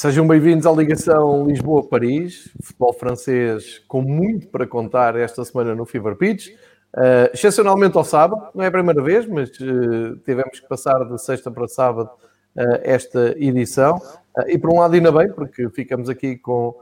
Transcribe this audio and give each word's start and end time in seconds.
Sejam 0.00 0.28
bem-vindos 0.28 0.64
à 0.64 0.70
ligação 0.70 1.44
Lisboa-Paris, 1.44 2.48
futebol 2.62 2.92
francês 2.92 3.80
com 3.88 4.00
muito 4.00 4.46
para 4.46 4.64
contar 4.64 5.16
esta 5.16 5.44
semana 5.44 5.74
no 5.74 5.84
Fever 5.84 6.14
Pitch. 6.14 6.50
Uh, 6.96 7.34
excepcionalmente 7.34 7.96
ao 7.96 8.04
sábado, 8.04 8.46
não 8.54 8.62
é 8.62 8.68
a 8.68 8.70
primeira 8.70 9.02
vez, 9.02 9.26
mas 9.26 9.50
uh, 9.58 10.16
tivemos 10.24 10.60
que 10.60 10.68
passar 10.68 11.04
de 11.04 11.20
sexta 11.20 11.50
para 11.50 11.66
sábado 11.66 12.10
uh, 12.56 12.78
esta 12.84 13.34
edição. 13.38 14.00
e 14.46 14.56
por 14.56 14.72
um 14.72 14.78
lado, 14.78 14.94
ainda 14.94 15.10
bem, 15.10 15.32
porque 15.32 15.68
ficamos 15.70 16.08
aqui 16.08 16.36
com 16.36 16.76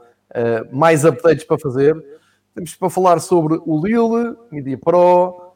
mais 0.71 1.03
updates 1.03 1.43
para 1.43 1.57
fazer. 1.57 1.95
Temos 2.53 2.75
para 2.75 2.89
falar 2.91 3.19
sobre 3.19 3.59
o 3.65 3.83
Lille, 3.83 4.35
Media 4.51 4.77
Pro, 4.77 5.46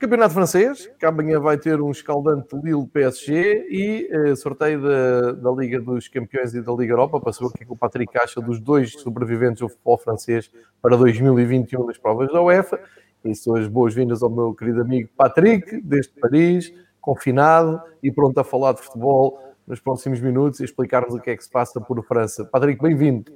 Campeonato 0.00 0.32
Francês, 0.32 0.90
que 0.98 1.04
amanhã 1.04 1.38
vai 1.38 1.58
ter 1.58 1.78
um 1.78 1.90
escaldante 1.90 2.56
Lille-PSG 2.56 3.66
e 3.68 4.08
uh, 4.10 4.34
sorteio 4.34 4.80
da, 4.80 5.32
da 5.32 5.50
Liga 5.50 5.78
dos 5.78 6.08
Campeões 6.08 6.54
e 6.54 6.62
da 6.62 6.72
Liga 6.72 6.94
Europa 6.94 7.20
para 7.20 7.34
saber 7.34 7.48
o 7.48 7.50
que, 7.50 7.64
é 7.64 7.66
que 7.66 7.72
o 7.72 7.76
Patrick 7.76 8.16
acha 8.16 8.40
dos 8.40 8.58
dois 8.58 8.92
sobreviventes 8.92 9.60
do 9.60 9.68
futebol 9.68 9.98
francês 9.98 10.50
para 10.80 10.96
2021 10.96 11.84
nas 11.84 11.98
provas 11.98 12.32
da 12.32 12.40
UEFA. 12.40 12.80
E 13.22 13.34
são 13.34 13.54
as 13.56 13.68
boas-vindas 13.68 14.22
ao 14.22 14.30
meu 14.30 14.54
querido 14.54 14.80
amigo 14.80 15.10
Patrick, 15.14 15.82
desde 15.82 16.14
Paris, 16.18 16.72
confinado 16.98 17.78
e 18.02 18.10
pronto 18.10 18.38
a 18.38 18.42
falar 18.42 18.72
de 18.72 18.80
futebol 18.80 19.38
nos 19.66 19.80
próximos 19.80 20.18
minutos 20.18 20.60
e 20.60 20.64
explicar-nos 20.64 21.14
o 21.14 21.20
que 21.20 21.28
é 21.28 21.36
que 21.36 21.44
se 21.44 21.50
passa 21.50 21.78
por 21.78 22.02
França. 22.06 22.42
Patrick, 22.46 22.82
bem-vindo. 22.82 23.30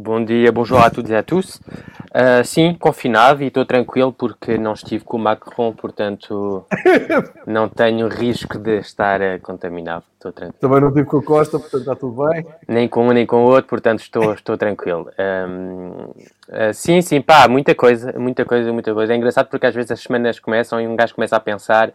Bom 0.00 0.24
dia, 0.24 0.52
bonjour 0.52 0.78
a 0.78 0.88
todos 0.90 1.10
e 1.10 1.16
a 1.16 1.24
tous. 1.24 1.56
Uh, 1.56 2.44
sim, 2.44 2.72
confinado 2.72 3.42
e 3.42 3.48
estou 3.48 3.66
tranquilo 3.66 4.12
porque 4.12 4.56
não 4.56 4.74
estive 4.74 5.02
com 5.02 5.16
o 5.16 5.20
Macron, 5.20 5.72
portanto 5.72 6.64
não 7.44 7.68
tenho 7.68 8.06
risco 8.06 8.60
de 8.60 8.78
estar 8.78 9.20
uh, 9.20 9.40
contaminado. 9.42 10.04
Estou 10.14 10.30
tranquilo. 10.30 10.60
Também 10.60 10.80
não 10.80 10.88
estive 10.90 11.06
com 11.08 11.18
a 11.18 11.22
Costa, 11.24 11.58
portanto 11.58 11.80
está 11.80 11.96
tudo 11.96 12.28
bem. 12.28 12.46
Nem 12.68 12.86
com 12.86 13.08
um 13.08 13.12
nem 13.12 13.26
com 13.26 13.44
o 13.44 13.48
outro, 13.48 13.68
portanto 13.68 13.98
estou, 13.98 14.34
estou 14.34 14.56
tranquilo. 14.56 15.10
Um, 15.18 15.88
uh, 15.88 16.14
ah, 16.52 16.72
sim, 16.72 17.02
sim, 17.02 17.20
pá, 17.20 17.48
muita 17.48 17.74
coisa, 17.74 18.16
muita 18.16 18.44
coisa, 18.44 18.72
muita 18.72 18.94
coisa. 18.94 19.12
É 19.12 19.16
engraçado 19.16 19.48
porque 19.48 19.66
às 19.66 19.74
vezes 19.74 19.90
as 19.90 20.00
semanas 20.00 20.38
começam 20.38 20.80
e 20.80 20.86
um 20.86 20.94
gajo 20.94 21.16
começa 21.16 21.34
a 21.34 21.40
pensar 21.40 21.92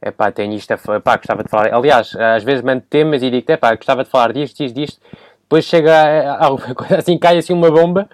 é 0.00 0.10
pá, 0.10 0.30
tenho 0.30 0.52
isto 0.52 0.70
a 0.70 1.00
pá, 1.00 1.16
gostava 1.16 1.42
de 1.42 1.48
falar. 1.48 1.72
Aliás, 1.72 2.14
às 2.16 2.42
vezes 2.42 2.62
mando 2.62 2.82
temas 2.88 3.22
e 3.22 3.30
digo, 3.30 3.52
é 3.52 3.56
pá, 3.56 3.74
gostava 3.74 4.04
de 4.04 4.10
falar 4.10 4.32
disto, 4.32 4.58
disto, 4.58 4.74
disto 4.74 5.00
depois 5.44 5.64
chega 5.64 6.36
alguma 6.38 6.74
coisa 6.74 6.96
assim, 6.96 7.16
cai 7.18 7.38
assim 7.38 7.52
uma 7.52 7.70
bomba 7.70 8.08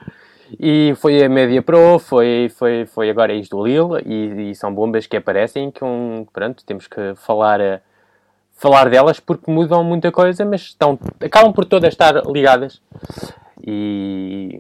e 0.59 0.95
foi 0.97 1.23
a 1.23 1.29
Média 1.29 1.63
Pro, 1.63 1.99
foi, 1.99 2.51
foi, 2.57 2.85
foi 2.87 3.09
agora 3.09 3.33
isto 3.33 3.57
do 3.57 3.65
Lille 3.65 4.03
e, 4.05 4.51
e, 4.51 4.55
são 4.55 4.75
bombas 4.75 5.07
que 5.07 5.17
aparecem 5.17 5.71
que 5.71 5.85
um, 5.85 6.27
pronto, 6.33 6.65
temos 6.65 6.89
que 6.89 7.15
falar, 7.15 7.61
eh, 7.61 7.81
falar 8.57 8.91
delas 8.91 9.21
porque 9.21 9.51
mudam 9.51 9.85
muita 9.85 10.11
coisa, 10.11 10.45
mas 10.45 10.63
estão, 10.63 10.99
acabam 11.23 11.53
por 11.53 11.65
todas 11.65 11.93
estar 11.93 12.27
ligadas. 12.27 12.83
E, 13.65 14.59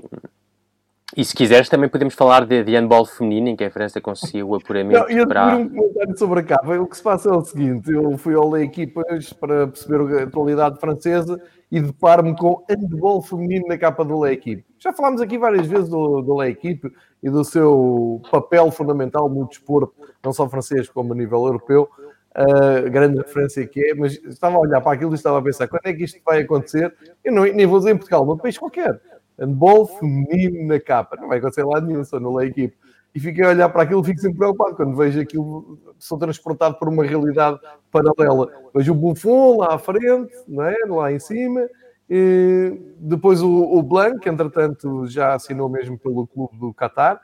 e 1.17 1.25
se 1.25 1.34
quiseres 1.34 1.69
também 1.69 1.89
podemos 1.89 2.15
falar 2.15 2.47
de, 2.47 2.62
de 2.62 2.73
handball 2.73 3.05
feminino 3.05 3.49
em 3.49 3.56
que 3.56 3.65
a 3.65 3.71
França 3.71 4.00
conseguiu 4.00 4.50
o 4.50 4.55
apuramento 4.55 5.00
Não, 5.00 5.11
eu 5.11 5.27
para... 5.27 5.56
um 5.56 5.69
comentário 5.69 6.19
sobre 6.19 6.41
a 6.41 6.43
capa, 6.44 6.78
o 6.78 6.87
que 6.87 6.97
se 6.97 7.03
passa 7.03 7.31
é 7.31 7.33
o 7.33 7.41
seguinte, 7.41 7.91
eu 7.91 8.17
fui 8.17 8.34
ao 8.34 8.49
ler 8.49 8.62
equipas 8.62 9.33
para 9.33 9.67
perceber 9.67 10.21
a 10.21 10.23
atualidade 10.23 10.78
francesa 10.78 11.41
e 11.70 11.81
deparo-me 11.81 12.36
com 12.36 12.64
handball 12.69 13.22
feminino 13.22 13.66
na 13.69 13.78
capa 13.78 14.04
do 14.04 14.19
Lei 14.19 14.34
Equipe. 14.34 14.64
Já 14.78 14.92
falámos 14.92 15.20
aqui 15.20 15.38
várias 15.38 15.66
vezes 15.66 15.88
do, 15.88 16.20
do 16.20 16.36
Lei 16.36 16.50
Equipe 16.50 16.92
e 17.22 17.31
do 17.31 17.44
seu 17.44 18.20
papel 18.31 18.70
fundamental 18.70 19.28
no 19.28 19.47
desporto, 19.47 19.94
não 20.22 20.32
só 20.32 20.48
francês 20.48 20.88
como 20.88 21.12
a 21.12 21.16
nível 21.16 21.47
europeu. 21.47 21.88
Uh, 22.32 22.88
grande 22.91 23.19
referência 23.19 23.66
que 23.66 23.81
é, 23.81 23.94
mas 23.94 24.12
estava 24.25 24.56
a 24.56 24.60
olhar 24.60 24.81
para 24.81 24.92
aquilo 24.92 25.12
e 25.12 25.14
estava 25.14 25.38
a 25.38 25.42
pensar 25.42 25.66
quando 25.66 25.86
é 25.86 25.92
que 25.92 26.04
isto 26.04 26.20
vai 26.25 26.41
acontecer? 26.41 26.94
Eu 27.25 27.32
não, 27.32 27.42
nem 27.42 27.66
vou 27.66 27.78
dizer 27.78 27.91
em 27.91 27.97
Portugal, 27.97 28.25
num 28.25 28.37
país 28.37 28.56
qualquer. 28.56 29.00
Handball 29.38 29.87
feminino 29.87 30.66
na 30.66 30.78
capa. 30.78 31.16
Não 31.16 31.28
vai 31.28 31.38
acontecer 31.38 31.64
lá 31.64 31.81
nenhum, 31.81 32.04
só 32.04 32.20
no 32.20 32.34
Lei 32.37 32.48
Equipe 32.48 32.76
e 33.15 33.21
fiquei 33.21 33.44
a 33.44 33.48
olhar 33.48 33.69
para 33.69 33.82
aquilo 33.82 34.04
fico 34.04 34.21
sempre 34.21 34.38
preocupado 34.38 34.76
quando 34.76 34.97
vejo 34.97 35.21
aquilo, 35.21 35.78
sou 35.98 36.19
transportado 36.19 36.76
por 36.76 36.88
uma 36.88 37.04
realidade 37.04 37.59
paralela. 37.91 38.48
Vejo 38.75 38.93
o 38.93 38.94
Buffon 38.94 39.59
lá 39.59 39.75
à 39.75 39.78
frente, 39.78 40.32
não 40.47 40.65
é? 40.65 40.76
lá 40.87 41.12
em 41.12 41.19
cima, 41.19 41.69
e 42.09 42.81
depois 42.99 43.43
o, 43.43 43.49
o 43.50 43.82
Blanc, 43.82 44.28
entretanto 44.28 45.06
já 45.06 45.34
assinou 45.34 45.69
mesmo 45.69 45.99
pelo 45.99 46.26
clube 46.26 46.59
do 46.59 46.72
Qatar, 46.72 47.20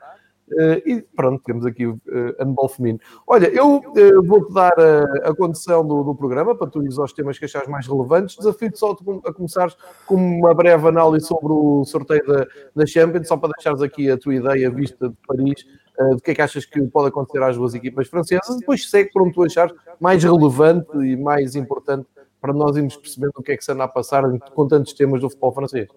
Uh, 0.49 0.81
e 0.85 1.01
pronto, 1.13 1.43
temos 1.43 1.65
aqui 1.65 1.85
uh, 1.85 1.99
handball 2.39 2.69
feminino. 2.69 2.99
Olha, 3.27 3.47
eu 3.47 3.79
uh, 3.79 4.23
vou-te 4.23 4.53
dar 4.53 4.71
a, 4.79 5.29
a 5.29 5.35
condição 5.35 5.85
do, 5.85 6.03
do, 6.03 6.15
programa 6.15 6.55
para 6.55 6.67
tu 6.67 6.81
ires 6.81 6.97
aos 6.97 7.11
temas 7.11 7.37
que 7.37 7.43
achares 7.43 7.67
mais 7.67 7.85
relevantes. 7.85 8.37
Desafio-te 8.37 8.79
só 8.79 8.95
a 9.25 9.33
começares 9.33 9.75
com 10.05 10.15
uma 10.15 10.53
breve 10.53 10.87
análise 10.87 11.27
sobre 11.27 11.51
o 11.51 11.83
sorteio 11.83 12.25
da, 12.25 12.47
da 12.73 12.85
Champions, 12.85 13.27
só 13.27 13.35
para 13.35 13.51
deixares 13.57 13.81
aqui 13.81 14.09
a 14.09 14.17
tua 14.17 14.35
ideia 14.35 14.71
vista 14.71 15.09
de 15.09 15.15
Paris, 15.27 15.65
uh, 15.99 16.15
do 16.15 16.21
que 16.21 16.31
é 16.31 16.35
que 16.35 16.41
achas 16.41 16.65
que 16.65 16.81
pode 16.83 17.09
acontecer 17.09 17.43
às 17.43 17.57
duas 17.57 17.73
equipas 17.73 18.07
francesas. 18.07 18.57
Depois 18.57 18.89
segue 18.89 19.11
para 19.11 19.23
onde 19.23 19.33
tu 19.33 19.43
achares 19.43 19.75
mais 19.99 20.23
relevante 20.23 20.97
e 20.97 21.17
mais 21.17 21.55
importante 21.55 22.07
para 22.39 22.53
nós 22.53 22.77
irmos 22.77 22.95
percebendo 22.95 23.33
o 23.35 23.43
que 23.43 23.51
é 23.51 23.57
que 23.57 23.65
se 23.65 23.71
anda 23.73 23.83
a 23.83 23.87
passar 23.87 24.23
com 24.53 24.65
tantos 24.65 24.93
temas 24.93 25.19
do 25.19 25.29
futebol 25.29 25.51
francês. 25.51 25.89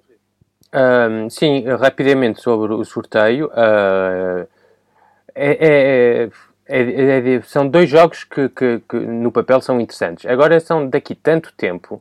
Um, 0.72 1.28
sim, 1.28 1.64
rapidamente 1.64 2.40
sobre 2.40 2.72
o 2.72 2.84
sorteio. 2.84 3.46
Uh, 3.46 4.46
é, 5.34 6.28
é, 6.68 7.34
é, 7.34 7.40
são 7.42 7.68
dois 7.68 7.88
jogos 7.90 8.24
que, 8.24 8.48
que, 8.48 8.80
que, 8.88 8.96
no 8.96 9.32
papel 9.32 9.60
são 9.60 9.80
interessantes. 9.80 10.26
Agora 10.26 10.60
são 10.60 10.88
daqui 10.88 11.14
tanto 11.14 11.52
tempo. 11.56 12.00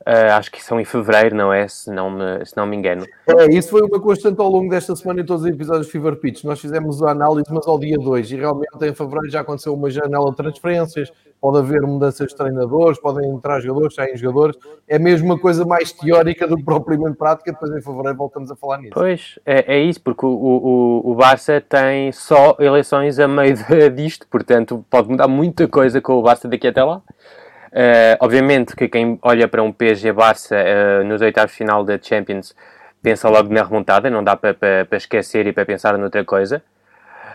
Uh, 0.00 0.32
acho 0.36 0.50
que 0.50 0.62
são 0.62 0.78
em 0.78 0.84
fevereiro, 0.84 1.34
não 1.34 1.50
é? 1.50 1.66
Se 1.66 1.90
não 1.90 2.10
me, 2.10 2.44
se 2.44 2.54
não 2.56 2.66
me 2.66 2.76
engano. 2.76 3.06
É, 3.26 3.46
isso 3.46 3.70
foi 3.70 3.80
uma 3.80 3.98
constante 3.98 4.38
ao 4.38 4.50
longo 4.50 4.68
desta 4.68 4.94
semana 4.94 5.22
em 5.22 5.24
todos 5.24 5.44
os 5.44 5.48
episódios 5.48 5.88
Fever 5.88 6.16
Pitch. 6.16 6.44
Nós 6.44 6.60
fizemos 6.60 7.02
a 7.02 7.10
análise, 7.12 7.46
mas 7.50 7.66
ao 7.66 7.78
dia 7.78 7.96
2, 7.96 8.32
e 8.32 8.36
realmente 8.36 8.70
em 8.82 8.94
fevereiro 8.94 9.30
já 9.30 9.40
aconteceu 9.40 9.72
uma 9.72 9.88
janela 9.88 10.30
de 10.30 10.36
transferências, 10.36 11.10
pode 11.44 11.58
haver 11.58 11.82
mudanças 11.82 12.28
de 12.28 12.34
treinadores, 12.34 12.98
podem 12.98 13.30
entrar 13.30 13.60
jogadores, 13.60 13.94
saem 13.94 14.16
jogadores. 14.16 14.56
É 14.88 14.98
mesmo 14.98 15.26
uma 15.26 15.38
coisa 15.38 15.62
mais 15.66 15.92
teórica 15.92 16.46
do 16.46 16.56
que 16.56 16.64
propriamente 16.64 17.18
prática. 17.18 17.52
Depois 17.52 17.70
em 17.70 17.82
fevereiro 17.82 18.16
voltamos 18.16 18.50
a 18.50 18.56
falar 18.56 18.78
nisso. 18.78 18.92
Pois, 18.94 19.38
é, 19.44 19.74
é 19.74 19.78
isso, 19.78 20.00
porque 20.00 20.24
o, 20.24 20.30
o, 20.30 21.10
o 21.10 21.14
Barça 21.14 21.60
tem 21.60 22.10
só 22.12 22.56
eleições 22.58 23.18
a 23.18 23.28
meio 23.28 23.56
de, 23.56 23.90
disto, 23.92 24.26
portanto 24.28 24.86
pode 24.88 25.10
mudar 25.10 25.28
muita 25.28 25.68
coisa 25.68 26.00
com 26.00 26.14
o 26.14 26.22
Barça 26.22 26.48
daqui 26.48 26.66
até 26.66 26.82
lá. 26.82 26.96
Uh, 26.96 28.16
obviamente 28.20 28.74
que 28.74 28.88
quem 28.88 29.18
olha 29.20 29.46
para 29.46 29.62
um 29.62 29.70
PSG 29.70 30.14
Barça 30.14 30.56
uh, 30.56 31.04
nos 31.04 31.20
oitavos 31.20 31.50
de 31.50 31.58
final 31.58 31.84
da 31.84 31.98
Champions 32.00 32.54
pensa 33.02 33.28
logo 33.28 33.52
na 33.52 33.62
remontada, 33.62 34.08
não 34.08 34.24
dá 34.24 34.34
para, 34.34 34.54
para, 34.54 34.96
esquecer 34.96 35.46
e 35.46 35.52
para 35.52 35.66
pensar 35.66 35.98
noutra 35.98 36.24
coisa. 36.24 36.62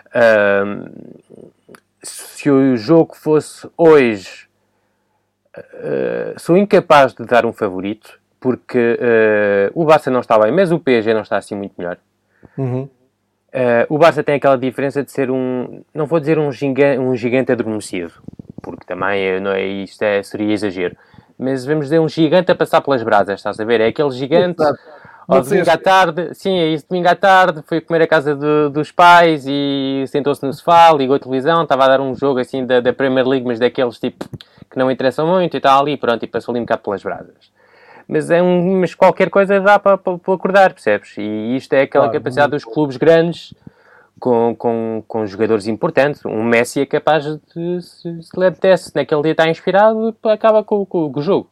Uh, 0.08 1.52
se 2.02 2.50
o 2.50 2.76
jogo 2.76 3.14
fosse 3.14 3.68
hoje, 3.76 4.48
uh, 5.56 6.38
sou 6.38 6.56
incapaz 6.56 7.12
de 7.14 7.24
dar 7.24 7.44
um 7.44 7.52
favorito, 7.52 8.18
porque 8.38 8.98
uh, 8.98 9.80
o 9.80 9.84
Barça 9.84 10.10
não 10.10 10.20
está 10.20 10.38
bem, 10.38 10.52
mas 10.52 10.72
o 10.72 10.78
PSG 10.78 11.12
não 11.12 11.22
está 11.22 11.36
assim 11.36 11.54
muito 11.54 11.74
melhor. 11.76 11.98
Uhum. 12.56 12.82
Uh, 12.82 13.86
o 13.88 13.98
Barça 13.98 14.22
tem 14.22 14.36
aquela 14.36 14.56
diferença 14.56 15.02
de 15.02 15.10
ser 15.10 15.30
um, 15.30 15.82
não 15.92 16.06
vou 16.06 16.20
dizer 16.20 16.38
um 16.38 16.50
gigante, 16.52 16.98
um 16.98 17.14
gigante 17.14 17.52
adormecido, 17.52 18.12
porque 18.62 18.84
também 18.86 19.40
não 19.40 19.52
é, 19.52 19.66
isto 19.66 20.02
é, 20.02 20.22
seria 20.22 20.52
exagero, 20.52 20.96
mas 21.38 21.66
vamos 21.66 21.86
dizer 21.86 21.98
um 21.98 22.08
gigante 22.08 22.52
a 22.52 22.54
passar 22.54 22.80
pelas 22.80 23.02
brasas, 23.02 23.40
estás 23.40 23.58
a 23.58 23.64
ver? 23.64 23.80
É 23.80 23.88
aquele 23.88 24.10
gigante. 24.10 24.62
Exato 24.62 24.99
ao 25.30 25.42
domingo 25.42 25.70
à 25.70 25.76
tarde, 25.76 26.34
sim, 26.34 26.58
é 26.58 26.68
isso, 26.68 26.86
domingo 26.88 27.08
à 27.08 27.14
tarde, 27.14 27.62
foi 27.66 27.80
comer 27.80 28.02
a 28.02 28.06
casa 28.06 28.34
de, 28.34 28.68
dos 28.70 28.90
pais 28.90 29.44
e 29.46 30.04
sentou-se 30.08 30.44
no 30.44 30.52
sofá, 30.52 30.92
ligou 30.92 31.16
a 31.16 31.18
televisão, 31.18 31.62
estava 31.62 31.84
a 31.84 31.88
dar 31.88 32.00
um 32.00 32.14
jogo 32.14 32.40
assim 32.40 32.66
da, 32.66 32.80
da 32.80 32.92
Premier 32.92 33.26
League, 33.26 33.46
mas 33.46 33.58
daqueles 33.58 33.98
tipo 33.98 34.28
que 34.70 34.78
não 34.78 34.90
interessam 34.90 35.26
muito 35.26 35.54
e 35.54 35.58
está 35.58 35.78
ali, 35.78 35.96
pronto, 35.96 36.22
e 36.24 36.26
passou 36.26 36.52
ali 36.52 36.60
um 36.60 36.64
bocado 36.64 36.82
pelas 36.82 37.02
brasas. 37.02 37.50
Mas, 38.08 38.30
é 38.30 38.42
um, 38.42 38.80
mas 38.80 38.94
qualquer 38.94 39.30
coisa 39.30 39.60
dá 39.60 39.78
para, 39.78 39.96
para, 39.96 40.18
para 40.18 40.34
acordar, 40.34 40.72
percebes? 40.72 41.14
E 41.16 41.56
isto 41.56 41.72
é 41.72 41.82
aquela 41.82 42.06
claro, 42.06 42.18
capacidade 42.18 42.50
dos 42.50 42.64
clubes 42.64 42.96
grandes 42.96 43.54
com, 44.18 44.54
com, 44.56 45.02
com 45.06 45.26
jogadores 45.26 45.66
importantes. 45.66 46.24
Um 46.24 46.42
Messi 46.42 46.80
é 46.80 46.86
capaz 46.86 47.24
de, 47.24 47.80
se, 47.80 48.22
se 48.22 48.40
lhe 48.40 48.46
apetece, 48.46 48.92
naquele 48.94 49.22
dia 49.22 49.32
está 49.32 49.48
inspirado, 49.48 50.14
acaba 50.24 50.62
com, 50.64 50.84
com, 50.84 51.10
com 51.12 51.20
o 51.20 51.22
jogo 51.22 51.49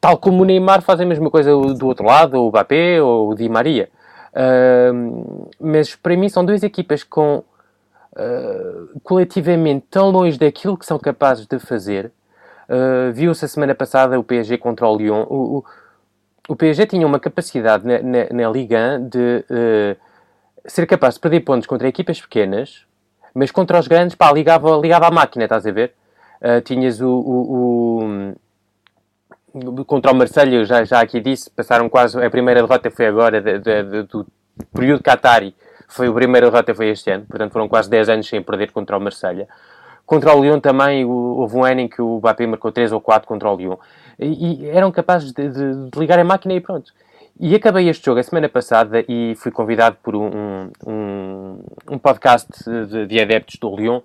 tal 0.00 0.18
como 0.18 0.42
o 0.42 0.44
Neymar 0.44 0.82
faz 0.82 1.00
a 1.00 1.04
mesma 1.04 1.30
coisa 1.30 1.50
do 1.50 1.86
outro 1.86 2.04
lado, 2.04 2.42
o 2.42 2.48
Mbappé 2.48 3.00
ou 3.02 3.30
o 3.30 3.34
Di 3.34 3.48
Maria. 3.48 3.88
Uh, 4.34 5.48
mas 5.60 5.94
para 5.94 6.16
mim 6.16 6.28
são 6.28 6.44
duas 6.44 6.62
equipas 6.62 7.04
com 7.04 7.44
uh, 8.14 9.00
coletivamente 9.02 9.86
tão 9.90 10.10
longe 10.10 10.38
daquilo 10.38 10.76
que 10.76 10.86
são 10.86 10.98
capazes 10.98 11.46
de 11.46 11.58
fazer. 11.58 12.10
Uh, 12.68 13.12
Viu-se 13.12 13.44
a 13.44 13.48
semana 13.48 13.74
passada 13.74 14.18
o 14.18 14.24
PSG 14.24 14.58
contra 14.58 14.88
o 14.88 14.96
Lyon. 14.96 15.24
O, 15.28 15.58
o, 15.58 15.64
o 16.48 16.56
PSG 16.56 16.86
tinha 16.86 17.06
uma 17.06 17.20
capacidade 17.20 17.86
na, 17.86 17.98
na, 18.02 18.26
na 18.32 18.50
Liga 18.50 18.98
de 18.98 19.44
uh, 19.50 19.96
ser 20.66 20.86
capaz 20.86 21.14
de 21.14 21.20
perder 21.20 21.40
pontos 21.40 21.66
contra 21.66 21.86
equipas 21.86 22.20
pequenas, 22.20 22.84
mas 23.32 23.50
contra 23.50 23.78
os 23.78 23.86
grandes, 23.86 24.16
pá, 24.16 24.32
ligava, 24.32 24.76
ligava 24.78 25.06
a 25.06 25.10
máquina, 25.10 25.44
estás 25.44 25.66
a 25.66 25.72
ver? 25.72 25.94
tinhas 26.64 27.00
o, 27.00 27.08
o 27.08 28.34
contra 29.86 30.12
o 30.12 30.14
Marselha, 30.14 30.64
já, 30.64 30.84
já 30.84 31.00
aqui 31.00 31.20
disse, 31.20 31.50
passaram 31.50 31.88
quase, 31.88 32.22
a 32.22 32.30
primeira 32.30 32.60
derrota 32.60 32.90
foi 32.90 33.06
agora, 33.06 33.40
de, 33.40 33.58
de, 33.58 33.82
de, 33.82 34.02
do 34.02 34.26
período 34.72 35.02
Qatari, 35.02 35.54
foi 35.88 36.08
a 36.08 36.12
primeira 36.12 36.50
derrota 36.50 36.74
foi 36.74 36.88
este 36.88 37.10
ano, 37.10 37.24
portanto 37.26 37.52
foram 37.52 37.68
quase 37.68 37.88
10 37.88 38.08
anos 38.08 38.28
sem 38.28 38.42
perder 38.42 38.72
contra 38.72 38.96
o 38.96 39.00
Marselha. 39.00 39.48
Contra 40.06 40.34
o 40.34 40.42
Lyon 40.42 40.60
também, 40.60 41.04
houve 41.04 41.56
um 41.56 41.64
ano 41.64 41.80
em 41.80 41.88
que 41.88 42.02
o 42.02 42.18
Mbappé 42.18 42.46
marcou 42.46 42.70
3 42.70 42.92
ou 42.92 43.00
4 43.00 43.26
contra 43.26 43.50
o 43.50 43.56
Lyon. 43.56 43.76
E, 44.18 44.64
e 44.64 44.68
eram 44.68 44.90
capazes 44.92 45.32
de, 45.32 45.48
de, 45.48 45.90
de, 45.90 45.98
ligar 45.98 46.18
a 46.18 46.24
máquina 46.24 46.52
e 46.52 46.60
pronto. 46.60 46.92
E 47.40 47.54
acabei 47.54 47.88
este 47.88 48.04
jogo 48.04 48.20
a 48.20 48.22
semana 48.22 48.48
passada 48.48 49.04
e 49.08 49.34
fui 49.36 49.50
convidado 49.50 49.96
por 50.02 50.14
um, 50.14 50.70
um, 50.86 51.58
um 51.90 51.98
podcast 51.98 52.48
de, 52.86 53.06
de, 53.06 53.20
adeptos 53.20 53.56
do 53.56 53.74
Lyon 53.74 54.00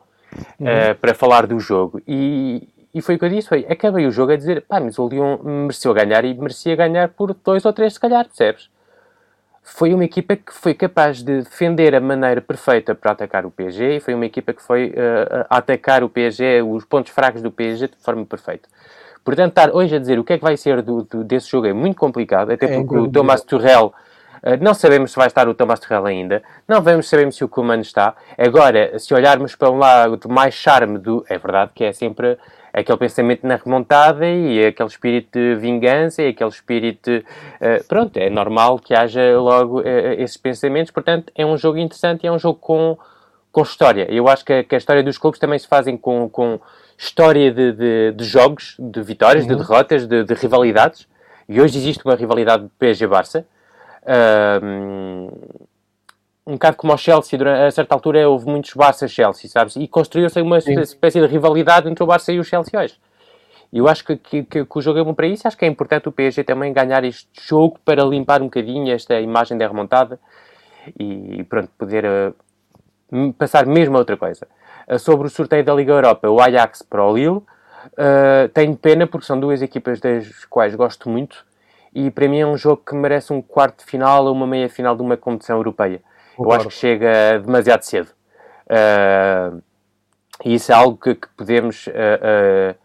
uhum. 0.60 0.68
uh, 0.68 0.95
para 1.00 1.13
falar 1.13 1.45
do 1.45 1.60
jogo. 1.60 2.02
E, 2.07 2.69
e 2.94 3.02
foi 3.02 3.16
o 3.16 3.20
que 3.20 3.26
eu 3.26 3.30
disse, 3.30 3.50
foi, 3.50 3.66
acabei 3.70 4.06
o 4.06 4.12
jogo 4.12 4.32
a 4.32 4.36
dizer, 4.36 4.62
pá, 4.62 4.80
mas 4.80 4.98
o 4.98 5.08
Lyon 5.08 5.38
mereceu 5.44 5.94
ganhar 5.94 6.26
e 6.26 6.34
merecia 6.34 6.76
ganhar 6.76 7.10
por 7.10 7.34
2 7.34 7.66
ou 7.66 7.74
3 7.74 7.94
se 7.94 8.00
calhar, 8.00 8.26
percebes? 8.26 8.70
foi 9.76 9.94
uma 9.94 10.04
equipa 10.04 10.36
que 10.36 10.54
foi 10.54 10.74
capaz 10.74 11.24
de 11.24 11.42
defender 11.42 11.96
a 11.96 12.02
maneira 12.02 12.42
perfeita 12.42 12.96
para 12.96 13.12
atacar 13.12 13.46
o 13.46 13.52
PSG 13.52 13.98
e 13.98 14.00
foi 14.00 14.14
uma 14.14 14.26
equipa 14.26 14.54
que 14.54 14.62
foi 14.62 14.90
uh, 14.90 15.46
atacar 15.50 16.04
o 16.04 16.10
PSG, 16.10 16.62
os 16.62 16.84
pontos 16.86 17.12
fracos 17.12 17.42
do 17.42 17.52
PSG 17.52 17.88
de 17.88 17.96
forma 17.98 18.26
perfeita. 18.26 18.68
Portanto, 19.24 19.50
estar 19.50 19.76
hoje 19.76 19.96
a 19.96 20.00
dizer 20.00 20.18
o 20.18 20.24
que 20.24 20.34
é 20.34 20.38
que 20.38 20.44
vai 20.44 20.58
ser 20.58 20.82
do, 20.82 21.04
do 21.04 21.24
desse 21.24 21.50
jogo 21.50 21.68
é 21.68 21.74
muito 21.74 21.98
complicado, 21.98 22.52
até 22.52 22.66
é 22.66 22.76
porque 22.76 22.96
é 22.96 23.00
o 23.00 23.08
Thomas 23.08 23.42
Tuchel, 23.42 23.94
uh, 24.44 24.58
não 24.60 24.74
sabemos 24.74 25.12
se 25.12 25.18
vai 25.18 25.28
estar 25.28 25.48
o 25.48 25.54
Thomas 25.54 25.80
Tuchel 25.80 26.06
ainda, 26.06 26.42
não 26.68 26.82
vamos 26.82 27.08
saber 27.08 27.32
se 27.32 27.44
o 27.44 27.48
Koeman 27.48 27.82
está. 27.82 28.16
Agora, 28.38 28.98
se 28.98 29.14
olharmos 29.14 29.56
para 29.56 29.70
um 29.70 29.78
lado 29.78 30.28
mais 30.28 30.56
charme 30.56 30.98
do... 30.98 31.24
É 31.30 31.38
verdade 31.38 31.72
que 31.74 31.84
é 31.84 31.94
sempre 31.94 32.38
aquele 32.74 32.98
pensamento 32.98 33.45
na 33.45 33.56
remontada 33.56 34.27
e 34.27 34.66
aquele 34.66 34.89
espírito 34.89 35.31
de 35.31 35.56
vingança 35.56 36.21
e 36.21 36.27
aquele 36.30 36.50
espírito. 36.50 37.10
Uh, 37.10 37.83
pronto, 37.88 38.18
é 38.18 38.30
normal 38.30 38.80
que 38.80 38.94
haja 38.94 39.38
logo 39.39 39.81
uh, 39.81 40.13
esses 40.18 40.38
pensamentos, 40.38 40.92
portanto, 40.92 41.31
é 41.36 41.45
um 41.45 41.57
jogo 41.57 41.77
interessante 41.77 42.24
e 42.24 42.27
é 42.27 42.31
um 42.31 42.39
jogo 42.39 42.60
com, 42.60 42.98
com 43.51 43.62
história. 43.62 44.07
Eu 44.10 44.27
acho 44.27 44.45
que 44.45 44.54
a, 44.54 44.63
que 44.63 44.75
a 44.75 44.77
história 44.77 45.04
dos 45.04 45.18
clubes 45.18 45.39
também 45.39 45.57
se 45.57 45.68
fazem 45.68 45.98
com, 45.98 46.30
com 46.30 46.60
história 46.98 47.51
de, 47.51 47.71
de, 47.71 48.12
de 48.12 48.24
jogos, 48.24 48.75
de 48.77 49.01
vitórias, 49.01 49.45
uhum. 49.45 49.51
de 49.51 49.57
derrotas, 49.57 50.06
de, 50.06 50.24
de, 50.24 50.33
rivalidades. 50.33 51.07
E 51.48 51.60
hoje 51.60 51.77
existe 51.77 52.06
uma 52.06 52.16
rivalidade 52.16 52.68
PSG-Barça. 52.77 53.45
Uh, 54.04 55.69
um 56.50 56.54
bocado 56.54 56.78
como 56.78 56.92
o 56.92 56.98
Chelsea, 56.98 57.38
durante, 57.38 57.62
a 57.62 57.72
certa 57.72 57.94
altura 57.94 58.28
houve 58.28 58.48
muitos 58.48 58.74
Barça-Chelsea, 58.74 59.48
sabes? 59.48 59.75
E 59.75 59.88
construiu-se 59.88 60.42
uma 60.42 60.60
Sim. 60.60 60.80
espécie 60.80 61.22
de 61.22 61.28
rivalidade 61.28 61.88
entre 61.88 62.04
o 62.04 62.07
Barça 62.07 62.31
e 62.34 62.40
o 62.40 62.44
Chelsea 62.44 62.80
hoje. 62.80 63.00
E 63.72 63.78
eu 63.78 63.88
acho 63.88 64.04
que, 64.04 64.18
que, 64.18 64.44
que, 64.44 64.68
o 64.68 64.81
jogo 64.81 64.98
é 64.98 65.04
bom 65.04 65.13
para 65.13 65.28
isso. 65.28 65.48
Acho 65.48 65.56
que 65.56 65.63
é 65.63 65.68
importante 65.68 66.10
o 66.10 66.12
PSG 66.12 66.44
também 66.44 66.74
ganhar 66.74 67.04
este 67.04 67.30
jogo 67.48 67.80
para 67.86 68.04
limpar 68.04 68.42
um 68.42 68.46
bocadinho 68.46 68.92
esta 68.92 69.19
imagem 69.19 69.60
da 69.60 69.68
remontada 69.68 70.19
e 71.00 71.44
pronto, 71.44 71.69
poder 71.78 72.04
uh, 72.04 73.34
passar 73.34 73.68
mesmo 73.68 73.95
a 73.95 74.00
outra 74.00 74.18
coisa. 74.18 74.48
Uh, 74.88 74.98
sobre 74.98 75.28
o 75.28 75.30
sorteio 75.30 75.63
da 75.63 75.74
Liga 75.75 75.94
Europa, 75.94 76.28
o 76.28 76.42
Ajax 76.42 76.81
para 76.81 77.06
o 77.06 77.13
Lille, 77.13 77.30
uh, 77.30 78.50
tenho 78.56 78.75
pena 78.75 79.06
porque 79.06 79.28
são 79.28 79.40
duas 79.40 79.62
equipas 79.62 80.00
das 80.00 80.45
quais 80.45 80.74
gosto 80.74 81.07
muito 81.07 81.45
e 81.94 82.10
para 82.10 82.28
mim 82.28 82.40
é 82.40 82.48
um 82.48 82.57
jogo 82.57 82.81
que 82.84 82.95
merece 82.95 83.31
um 83.31 83.42
quarto 83.42 83.80
de 83.80 83.86
final 83.86 84.25
ou 84.25 84.34
uma 84.34 84.48
meia 84.48 84.68
final 84.68 84.95
de 84.95 85.04
uma 85.04 85.16
competição 85.16 85.57
europeia. 85.57 86.02
Eu 86.40 86.52
acho 86.52 86.68
que 86.68 86.74
chega 86.74 87.40
demasiado 87.40 87.82
cedo. 87.82 88.10
Uh, 88.70 89.62
e 90.46 90.54
isso 90.54 90.72
é 90.72 90.76
algo 90.76 90.98
que, 90.98 91.16
que 91.16 91.28
podemos. 91.36 91.88
Uh, 91.88 92.76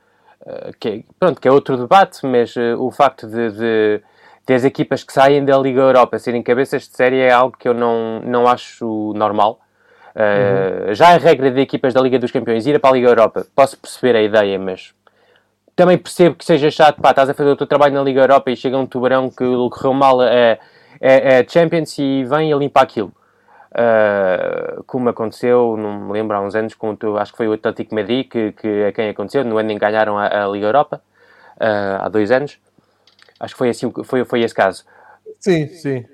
uh, 0.47 0.73
que, 0.79 1.05
pronto, 1.19 1.41
que 1.41 1.49
é 1.49 1.53
outro 1.53 1.77
debate, 1.77 2.27
mas 2.27 2.55
o 2.79 2.91
facto 2.91 3.27
de, 3.27 3.51
de, 3.51 4.03
de, 4.47 4.55
as 4.55 4.65
equipas 4.65 5.03
que 5.03 5.12
saem 5.12 5.45
da 5.45 5.56
Liga 5.56 5.81
Europa 5.81 6.19
serem 6.19 6.43
cabeças 6.43 6.83
de 6.83 6.95
série 6.95 7.19
é 7.19 7.31
algo 7.31 7.56
que 7.59 7.67
eu 7.67 7.73
não, 7.73 8.21
não 8.21 8.47
acho 8.47 9.12
normal. 9.15 9.61
Uhum. 10.15 10.95
Já 10.95 11.15
a 11.15 11.17
regra 11.17 11.51
de 11.51 11.61
equipas 11.61 11.95
da 11.95 12.01
Liga 12.01 12.19
dos 12.19 12.31
Campeões 12.31 12.67
ir 12.67 12.79
para 12.79 12.91
a 12.91 12.93
Liga 12.93 13.09
Europa, 13.09 13.47
posso 13.55 13.79
perceber 13.79 14.17
a 14.17 14.23
ideia, 14.23 14.59
mas 14.59 14.95
também 15.75 15.99
percebo 15.99 16.37
que 16.37 16.45
seja 16.45 16.71
chato. 16.71 17.01
Pá, 17.01 17.11
estás 17.11 17.29
a 17.29 17.35
fazer 17.35 17.51
o 17.51 17.56
teu 17.56 17.67
trabalho 17.67 17.95
na 17.95 18.03
Liga 18.03 18.21
Europa 18.21 18.51
e 18.51 18.56
chega 18.56 18.77
um 18.77 18.87
tubarão 18.87 19.29
que 19.31 19.45
correu 19.71 19.95
mal 19.95 20.21
a, 20.21 20.27
a, 20.27 21.41
a 21.41 21.49
Champions 21.49 21.99
e 21.99 22.25
vem 22.25 22.53
a 22.53 22.56
limpar 22.56 22.83
aquilo. 22.83 23.12
Uh, 23.75 24.85
como 24.85 25.09
aconteceu, 25.09 25.76
não 25.76 26.06
me 26.06 26.12
lembro, 26.12 26.37
há 26.37 26.41
uns 26.41 26.55
anos, 26.55 26.75
com 26.75 26.97
o, 27.03 27.19
acho 27.19 27.32
que 27.32 27.38
foi 27.38 27.49
o 27.49 27.53
Atlético 27.55 27.93
Madrid, 27.93 28.29
que, 28.29 28.53
que 28.53 28.85
a 28.85 28.93
quem 28.93 29.09
aconteceu, 29.09 29.44
no 29.44 29.59
ano 29.59 29.73
em 29.73 29.75
que 29.75 29.81
ganharam 29.81 30.17
a, 30.17 30.44
a 30.44 30.47
Liga 30.47 30.67
Europa, 30.67 31.03
uh, 31.56 32.05
há 32.05 32.09
dois 32.09 32.31
anos. 32.31 32.59
Acho 33.41 33.55
que 33.55 33.59
foi, 33.59 33.71
assim, 33.71 33.93
foi, 34.05 34.25
foi 34.25 34.43
esse 34.43 34.55
caso. 34.55 34.85
Sim, 35.41 35.67
sim. 35.67 36.05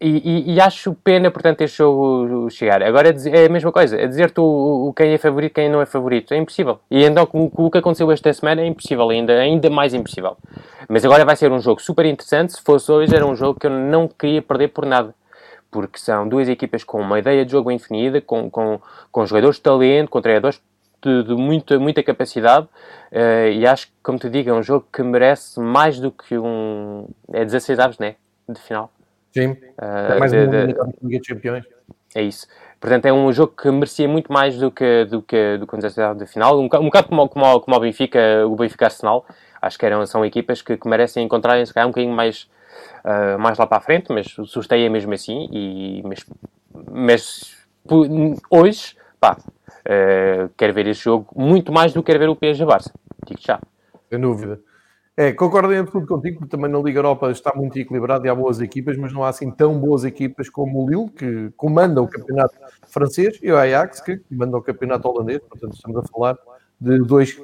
E, 0.00 0.46
e, 0.50 0.54
e 0.54 0.60
acho 0.60 0.94
pena, 0.94 1.30
portanto, 1.30 1.60
este 1.60 1.76
jogo 1.78 2.48
chegar. 2.50 2.82
Agora 2.82 3.10
é, 3.10 3.42
é 3.42 3.46
a 3.46 3.48
mesma 3.48 3.70
coisa, 3.70 4.00
é 4.00 4.06
dizer-te 4.06 4.40
o, 4.40 4.88
o, 4.88 4.94
quem 4.94 5.12
é 5.12 5.18
favorito 5.18 5.54
quem 5.54 5.68
não 5.68 5.82
é 5.82 5.86
favorito. 5.86 6.32
É 6.32 6.38
impossível. 6.38 6.78
E 6.90 7.04
então 7.04 7.28
o, 7.32 7.66
o 7.66 7.70
que 7.70 7.78
aconteceu 7.78 8.10
esta 8.10 8.32
semana 8.32 8.62
é 8.62 8.66
impossível, 8.66 9.10
ainda, 9.10 9.34
ainda 9.34 9.68
mais 9.68 9.92
impossível. 9.92 10.38
Mas 10.88 11.04
agora 11.04 11.24
vai 11.24 11.36
ser 11.36 11.52
um 11.52 11.60
jogo 11.60 11.82
super 11.82 12.06
interessante. 12.06 12.54
Se 12.54 12.62
fosse 12.62 12.90
hoje, 12.90 13.14
era 13.14 13.26
um 13.26 13.34
jogo 13.34 13.58
que 13.60 13.66
eu 13.66 13.70
não 13.70 14.08
queria 14.08 14.40
perder 14.40 14.68
por 14.68 14.86
nada 14.86 15.14
porque 15.70 15.98
são 15.98 16.28
duas 16.28 16.48
equipas 16.48 16.84
com 16.84 17.00
uma 17.00 17.18
ideia 17.18 17.44
de 17.44 17.52
jogo 17.52 17.70
infinita, 17.70 18.20
com, 18.20 18.50
com, 18.50 18.80
com 19.10 19.26
jogadores 19.26 19.56
de 19.56 19.62
talento, 19.62 20.08
com 20.08 20.20
treinadores 20.20 20.60
de, 21.02 21.22
de 21.22 21.34
muita, 21.34 21.78
muita 21.78 22.02
capacidade, 22.02 22.66
uh, 23.12 23.48
e 23.52 23.66
acho 23.66 23.86
que, 23.86 23.92
como 24.02 24.18
te 24.18 24.28
digo, 24.28 24.50
é 24.50 24.52
um 24.52 24.62
jogo 24.62 24.86
que 24.92 25.02
merece 25.02 25.60
mais 25.60 26.00
do 26.00 26.10
que 26.10 26.36
um. 26.38 27.08
É 27.32 27.44
16 27.44 27.78
aves, 27.78 27.98
né? 27.98 28.16
De 28.48 28.60
final. 28.60 28.90
Sim, 29.32 29.50
uh, 29.50 30.12
é 30.12 30.18
mais 30.18 30.32
de, 30.32 30.38
um 30.38 30.50
de, 30.50 30.66
Liga 31.02 31.20
de 31.20 31.34
Campeões. 31.34 31.64
É 32.14 32.22
isso. 32.22 32.46
Portanto, 32.80 33.06
é 33.06 33.12
um 33.12 33.32
jogo 33.32 33.52
que 33.60 33.70
merecia 33.70 34.08
muito 34.08 34.32
mais 34.32 34.56
do 34.56 34.70
que, 34.70 35.04
do 35.04 35.20
que, 35.20 35.58
do 35.58 35.66
que 35.66 35.76
16 35.76 36.16
de 36.16 36.26
final. 36.26 36.58
Um, 36.58 36.64
um 36.64 36.68
bocado 36.68 37.08
como, 37.08 37.28
como, 37.28 37.60
como 37.60 37.76
o 37.76 37.80
Benfica, 37.80 38.46
o 38.46 38.56
Benfica 38.56 38.86
Arsenal. 38.86 39.26
Acho 39.60 39.78
que 39.78 39.84
eram, 39.84 40.06
são 40.06 40.24
equipas 40.24 40.62
que, 40.62 40.76
que 40.76 40.88
merecem 40.88 41.24
encontrar-se 41.24 41.72
um 41.78 41.88
bocadinho 41.88 42.14
mais 42.14 42.48
uh, 43.04 43.38
mais 43.38 43.58
lá 43.58 43.66
para 43.66 43.78
a 43.78 43.80
frente, 43.80 44.12
mas 44.12 44.34
assustei 44.38 44.84
é 44.84 44.88
mesmo 44.88 45.12
assim. 45.12 45.48
E, 45.52 46.02
mas, 46.04 46.26
mas 46.90 47.56
hoje, 48.50 48.96
pá, 49.20 49.36
uh, 49.36 50.50
quero 50.56 50.74
ver 50.74 50.86
este 50.86 51.04
jogo 51.04 51.26
muito 51.36 51.72
mais 51.72 51.92
do 51.92 52.02
que 52.02 52.06
quero 52.06 52.18
ver 52.18 52.28
o 52.28 52.36
PSG 52.36 52.64
Barça. 52.64 52.92
Digo 53.26 53.40
já. 53.40 53.60
Sem 54.08 54.20
dúvida. 54.20 54.60
É, 55.20 55.32
concordo 55.32 55.72
em 55.72 55.78
absoluto 55.78 56.06
contigo, 56.06 56.38
porque 56.38 56.56
também 56.56 56.70
na 56.70 56.78
Liga 56.78 57.00
Europa 57.00 57.28
está 57.32 57.52
muito 57.52 57.76
equilibrado 57.76 58.24
e 58.24 58.28
há 58.28 58.34
boas 58.36 58.60
equipas, 58.60 58.96
mas 58.96 59.12
não 59.12 59.24
há 59.24 59.30
assim 59.30 59.50
tão 59.50 59.76
boas 59.76 60.04
equipas 60.04 60.48
como 60.48 60.84
o 60.84 60.88
Lille, 60.88 61.10
que 61.10 61.50
comanda 61.56 62.00
o 62.00 62.06
campeonato 62.06 62.54
francês, 62.86 63.36
e 63.42 63.50
o 63.50 63.56
Ajax, 63.56 64.00
que 64.00 64.18
comanda 64.18 64.56
o 64.56 64.62
campeonato 64.62 65.08
holandês. 65.08 65.40
Portanto, 65.40 65.74
estamos 65.74 65.96
a 65.96 66.02
falar 66.04 66.38
de 66.80 67.00
dois 67.00 67.36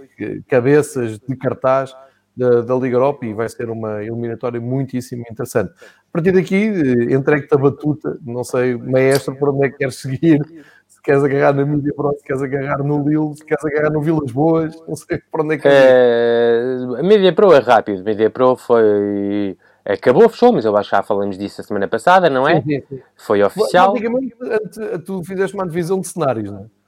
cabeças 0.47 1.19
de 1.19 1.35
cartaz 1.35 1.93
da, 2.37 2.63
da, 2.63 2.75
Liga 2.75 2.97
Europa 2.97 3.25
e 3.25 3.33
vai 3.33 3.49
ser 3.49 3.71
uma 3.71 4.03
eliminatória 4.03 4.61
muitíssimo 4.61 5.25
interessante. 5.31 5.73
A 5.73 6.13
partir 6.13 6.33
daqui, 6.33 6.55
eh, 6.55 7.15
entregue-te 7.15 7.55
a 7.55 7.59
batuta, 7.59 8.19
não 8.23 8.43
sei, 8.43 8.77
maestro, 8.77 9.37
por 9.37 9.51
onde 9.51 9.67
é 9.67 9.71
que 9.71 9.79
queres 9.79 9.97
seguir, 9.97 10.41
se 10.89 11.01
queres 11.03 11.23
agarrar 11.23 11.55
na 11.55 11.65
Mídia 11.65 11.93
Pro, 11.95 12.13
se 12.17 12.25
queres 12.25 12.43
agarrar 12.43 12.79
no 12.83 13.09
Lille, 13.09 13.37
se 13.37 13.45
queres 13.45 13.65
agarrar 13.65 13.91
no 13.91 14.03
Vilas 14.03 14.33
Boas, 14.33 14.75
não 14.87 14.97
sei 14.97 15.21
por 15.31 15.43
onde 15.43 15.55
é 15.55 15.57
que 15.57 15.63
queres 15.63 15.79
é, 15.79 17.01
A 17.01 17.03
Mídia 17.03 17.33
Pro 17.33 17.53
é 17.53 17.59
rápido, 17.59 18.01
a 18.01 18.05
Mídia 18.05 18.31
Pro 18.31 18.57
foi... 18.57 19.57
Acabou, 19.87 20.27
fechou, 20.31 20.51
mas 20.51 20.65
eu 20.65 20.75
acho 20.79 20.89
que 20.89 20.97
já 20.97 21.03
falamos 21.03 21.37
disso 21.37 21.61
a 21.61 21.65
semana 21.65 21.87
passada, 21.87 22.31
não 22.31 22.49
é? 22.49 22.63
Sim, 22.63 22.71
sim, 22.71 22.83
sim. 22.89 23.03
Foi 23.17 23.43
oficial. 23.43 23.93
Basicamente, 23.93 24.35
tu 25.05 25.23
fizeste 25.23 25.55
uma 25.55 25.67
divisão 25.67 26.01
de 26.01 26.09
cenários, 26.09 26.51
não 26.51 26.61
é? 26.61 26.84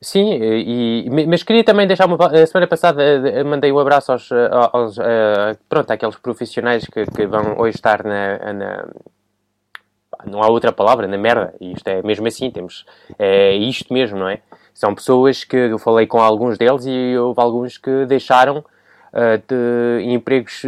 Sim, 0.00 0.38
e, 0.40 1.26
mas 1.26 1.42
queria 1.42 1.64
também 1.64 1.86
deixar 1.86 2.06
uma. 2.06 2.16
A 2.24 2.46
semana 2.46 2.68
passada 2.68 3.02
eh, 3.02 3.42
mandei 3.42 3.72
um 3.72 3.78
abraço 3.80 4.12
aos, 4.12 4.30
eh, 4.30 4.48
aos, 4.72 4.96
eh, 4.96 5.56
pronto, 5.68 5.90
àqueles 5.90 6.14
profissionais 6.16 6.86
que, 6.86 7.04
que, 7.04 7.26
vão 7.26 7.58
hoje 7.58 7.76
estar 7.76 8.04
na, 8.04 8.52
na, 8.52 8.88
Não 10.24 10.40
há 10.40 10.48
outra 10.48 10.70
palavra, 10.72 11.08
na 11.08 11.18
merda. 11.18 11.52
E 11.60 11.72
isto 11.72 11.88
é 11.88 12.00
mesmo 12.02 12.28
assim, 12.28 12.48
temos. 12.48 12.86
É 13.18 13.52
isto 13.54 13.92
mesmo, 13.92 14.18
não 14.20 14.28
é? 14.28 14.40
São 14.72 14.94
pessoas 14.94 15.42
que 15.42 15.56
eu 15.56 15.78
falei 15.80 16.06
com 16.06 16.20
alguns 16.20 16.56
deles 16.56 16.84
e 16.86 17.16
houve 17.18 17.40
alguns 17.40 17.76
que 17.76 18.06
deixaram 18.06 18.58
uh, 18.58 19.42
de 19.48 20.04
empregos 20.12 20.62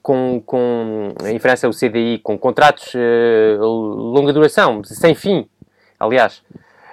com, 0.00 0.40
com. 0.46 1.12
Em 1.24 1.40
França, 1.40 1.68
o 1.68 1.72
CDI, 1.72 2.20
com 2.22 2.38
contratos 2.38 2.94
uh, 2.94 3.64
longa 3.64 4.32
duração, 4.32 4.84
sem 4.84 5.16
fim, 5.16 5.48
aliás 5.98 6.40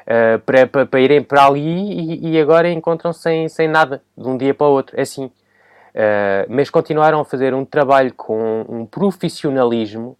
uh, 0.08 0.40
para, 0.40 0.66
para, 0.66 0.86
para, 0.86 1.00
irem 1.00 1.22
para 1.22 1.46
ali 1.46 1.62
e, 1.62 2.32
e 2.32 2.42
agora 2.42 2.70
encontram-se 2.72 3.22
sem, 3.22 3.50
sem 3.50 3.68
nada, 3.68 4.02
de 4.18 4.28
um 4.28 4.38
dia 4.38 4.54
para 4.54 4.68
o 4.68 4.72
outro, 4.72 4.98
é 4.98 5.02
assim. 5.02 5.26
Uh, 5.26 6.46
mas 6.50 6.70
continuaram 6.70 7.20
a 7.20 7.26
fazer 7.26 7.54
um 7.54 7.66
trabalho 7.66 8.14
com 8.14 8.66
um 8.70 8.86
profissionalismo 8.86 10.18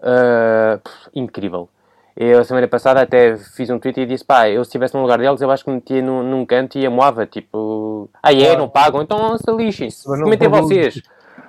uh, 0.00 0.80
incrível. 1.14 1.68
Eu, 2.14 2.40
a 2.40 2.44
semana 2.44 2.68
passada, 2.68 3.00
até 3.00 3.36
fiz 3.36 3.70
um 3.70 3.78
tweet 3.78 4.00
e 4.00 4.06
disse: 4.06 4.24
pá, 4.24 4.48
eu 4.48 4.62
se 4.64 4.68
estivesse 4.68 4.94
no 4.94 5.00
lugar 5.00 5.18
deles, 5.18 5.40
eu 5.40 5.50
acho 5.50 5.64
que 5.64 5.70
me 5.70 5.76
metia 5.76 6.02
num, 6.02 6.22
num 6.22 6.44
canto 6.44 6.76
e 6.76 6.84
amoava. 6.84 7.24
Tipo, 7.24 8.10
ah, 8.22 8.32
é, 8.32 8.54
não 8.54 8.68
pagam, 8.68 9.00
então 9.00 9.38
se 9.38 9.50
lixem-se, 9.50 10.04
comentem 10.04 10.48
vocês. 10.48 11.00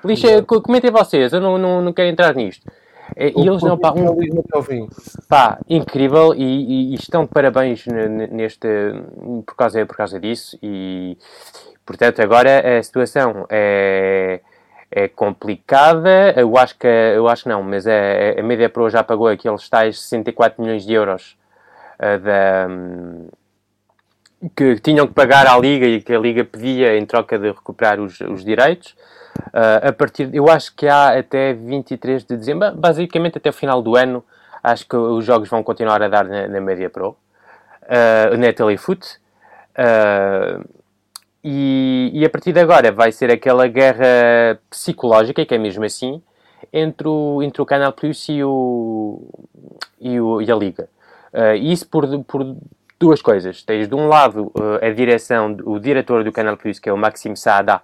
Lixa, 0.05 0.41
comentem 0.43 0.91
vocês, 0.91 1.33
eu 1.33 1.41
não, 1.41 1.57
não, 1.57 1.81
não 1.81 1.93
quero 1.93 2.09
entrar 2.09 2.33
nisto. 2.35 2.69
É, 3.15 3.29
e 3.29 3.47
eles 3.47 3.61
não, 3.61 3.77
pá, 3.77 3.91
um, 3.91 4.87
pá 5.27 5.59
incrível 5.69 6.33
e, 6.33 6.41
e, 6.41 6.91
e, 6.91 6.95
estão 6.95 7.23
de 7.23 7.29
parabéns 7.29 7.85
neste, 7.85 8.67
por 9.45 9.55
causa, 9.55 9.85
por 9.85 9.95
causa 9.95 10.19
disso 10.19 10.57
e, 10.63 11.17
portanto, 11.85 12.21
agora 12.21 12.79
a 12.79 12.81
situação 12.81 13.45
é, 13.49 14.39
é 14.89 15.07
complicada, 15.07 16.33
eu 16.37 16.55
acho 16.57 16.77
que, 16.77 16.87
eu 16.87 17.27
acho 17.27 17.49
não, 17.49 17.63
mas 17.63 17.87
a, 17.87 17.91
a 18.39 18.43
Media 18.43 18.69
Pro 18.69 18.89
já 18.89 19.03
pagou 19.03 19.27
aqueles 19.27 19.67
tais 19.67 19.99
64 19.99 20.61
milhões 20.61 20.85
de 20.85 20.93
euros 20.93 21.35
uh, 21.99 22.19
da, 22.19 22.67
um, 22.69 23.27
que 24.55 24.79
tinham 24.79 25.07
que 25.07 25.13
pagar 25.13 25.47
à 25.47 25.57
Liga 25.57 25.87
e 25.87 26.01
que 26.01 26.13
a 26.13 26.19
Liga 26.19 26.43
pedia 26.43 26.97
em 26.97 27.05
troca 27.05 27.39
de 27.39 27.47
recuperar 27.47 27.99
os, 27.99 28.19
os 28.21 28.43
direitos. 28.43 28.95
Uh, 29.47 29.89
a 29.89 29.93
partir, 29.93 30.29
eu 30.33 30.49
acho 30.49 30.75
que 30.75 30.87
há 30.87 31.17
até 31.17 31.53
23 31.53 32.23
de 32.23 32.37
dezembro, 32.37 32.71
basicamente 32.75 33.37
até 33.37 33.49
o 33.49 33.53
final 33.53 33.81
do 33.81 33.95
ano, 33.95 34.23
acho 34.63 34.87
que 34.87 34.95
os 34.95 35.25
jogos 35.25 35.49
vão 35.49 35.63
continuar 35.63 36.01
a 36.01 36.07
dar 36.07 36.25
na, 36.25 36.47
na 36.47 36.61
Media 36.61 36.89
Pro, 36.89 37.09
uh, 37.09 38.37
na 38.37 38.53
Telefoot. 38.53 39.19
Uh, 39.77 40.67
e, 41.43 42.11
e, 42.13 42.25
a 42.25 42.29
partir 42.29 42.53
de 42.53 42.59
agora 42.59 42.91
vai 42.91 43.11
ser 43.11 43.29
aquela 43.29 43.67
guerra 43.67 44.59
psicológica, 44.69 45.45
que 45.45 45.53
é 45.53 45.57
mesmo 45.57 45.83
assim, 45.83 46.21
entre 46.71 47.07
o, 47.07 47.41
entre 47.43 47.61
o 47.61 47.65
Canal 47.65 47.91
Plus 47.91 48.29
e, 48.29 48.41
o, 48.43 49.27
e, 49.99 50.19
o, 50.19 50.41
e 50.41 50.49
a 50.49 50.55
Liga. 50.55 50.87
Uh, 51.33 51.55
isso 51.55 51.87
por, 51.87 52.07
por 52.23 52.55
duas 52.99 53.21
coisas. 53.21 53.61
Tens 53.63 53.87
de 53.89 53.95
um 53.95 54.07
lado 54.07 54.51
uh, 54.55 54.85
a 54.85 54.89
direção, 54.91 55.57
o 55.65 55.79
diretor 55.79 56.23
do 56.23 56.31
Canal 56.31 56.55
Plus, 56.55 56.79
que 56.79 56.87
é 56.87 56.93
o 56.93 56.97
Maxime 56.97 57.35
Saada, 57.35 57.81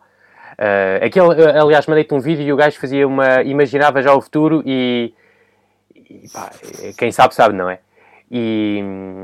Uh, 0.60 1.06
aquele, 1.06 1.58
aliás, 1.58 1.88
mandei-te 1.88 2.14
um 2.14 2.20
vídeo 2.20 2.44
e 2.44 2.52
o 2.52 2.58
gajo 2.58 2.78
fazia 2.78 3.08
uma. 3.08 3.42
imaginava 3.44 4.02
já 4.02 4.14
o 4.14 4.20
futuro 4.20 4.62
e. 4.66 5.14
e 5.96 6.28
pá, 6.34 6.52
quem 6.98 7.14
sabe, 7.14 7.34
sabe, 7.34 7.56
não 7.56 7.70
é? 7.70 7.80
E 8.32 8.84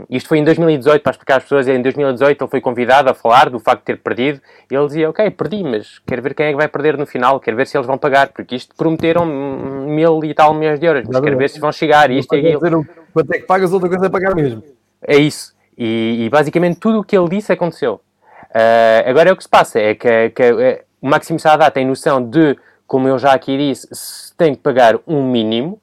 isto 0.09 0.29
foi 0.29 0.39
em 0.39 0.43
2018, 0.43 1.03
para 1.03 1.11
explicar 1.11 1.37
às 1.37 1.43
pessoas, 1.43 1.67
em 1.67 1.79
2018 1.79 2.43
ele 2.43 2.49
foi 2.49 2.59
convidado 2.59 3.09
a 3.09 3.13
falar 3.13 3.51
do 3.51 3.59
facto 3.59 3.81
de 3.81 3.85
ter 3.85 3.97
perdido, 3.97 4.41
e 4.71 4.73
ele 4.73 4.85
dizia, 4.87 5.09
ok, 5.09 5.29
perdi, 5.29 5.63
mas 5.63 5.99
quero 6.07 6.23
ver 6.23 6.33
quem 6.33 6.47
é 6.47 6.49
que 6.51 6.55
vai 6.55 6.67
perder 6.67 6.97
no 6.97 7.05
final, 7.05 7.39
quero 7.39 7.55
ver 7.55 7.67
se 7.67 7.77
eles 7.77 7.85
vão 7.85 7.99
pagar, 7.99 8.29
porque 8.29 8.55
isto 8.55 8.73
prometeram 8.75 9.23
mil 9.25 10.23
e 10.23 10.33
tal 10.33 10.55
milhões 10.55 10.79
de 10.79 10.87
euros, 10.87 11.07
mas 11.07 11.19
quero 11.19 11.37
ver 11.37 11.49
se 11.51 11.59
vão 11.59 11.71
chegar, 11.71 12.09
isto 12.09 12.33
e 12.33 12.47
aquilo. 12.47 12.83
Quanto 13.13 13.31
é 13.31 13.39
que 13.39 13.45
pagas, 13.45 13.71
outra 13.73 13.89
coisa 13.89 14.07
é 14.07 14.09
pagar 14.09 14.33
mesmo. 14.33 14.63
É 15.05 15.17
isso, 15.17 15.53
e, 15.77 16.25
e 16.25 16.29
basicamente 16.29 16.79
tudo 16.79 17.01
o 17.01 17.03
que 17.03 17.15
ele 17.15 17.29
disse 17.29 17.51
aconteceu. 17.51 18.01
Uh, 18.49 19.07
agora 19.07 19.29
é 19.29 19.33
o 19.33 19.35
que 19.35 19.43
se 19.43 19.49
passa, 19.49 19.79
é 19.79 19.93
que, 19.93 20.29
que 20.29 20.41
é, 20.41 20.84
o 21.05 21.07
Máximo 21.07 21.37
Sadá 21.37 21.69
tem 21.69 21.85
noção 21.85 22.19
de, 22.19 22.57
como 22.87 23.07
eu 23.07 23.19
já 23.19 23.31
aqui 23.31 23.55
disse, 23.55 23.87
se 23.91 24.35
tem 24.35 24.55
que 24.55 24.61
pagar 24.61 24.97
um 25.05 25.21
mínimo, 25.29 25.79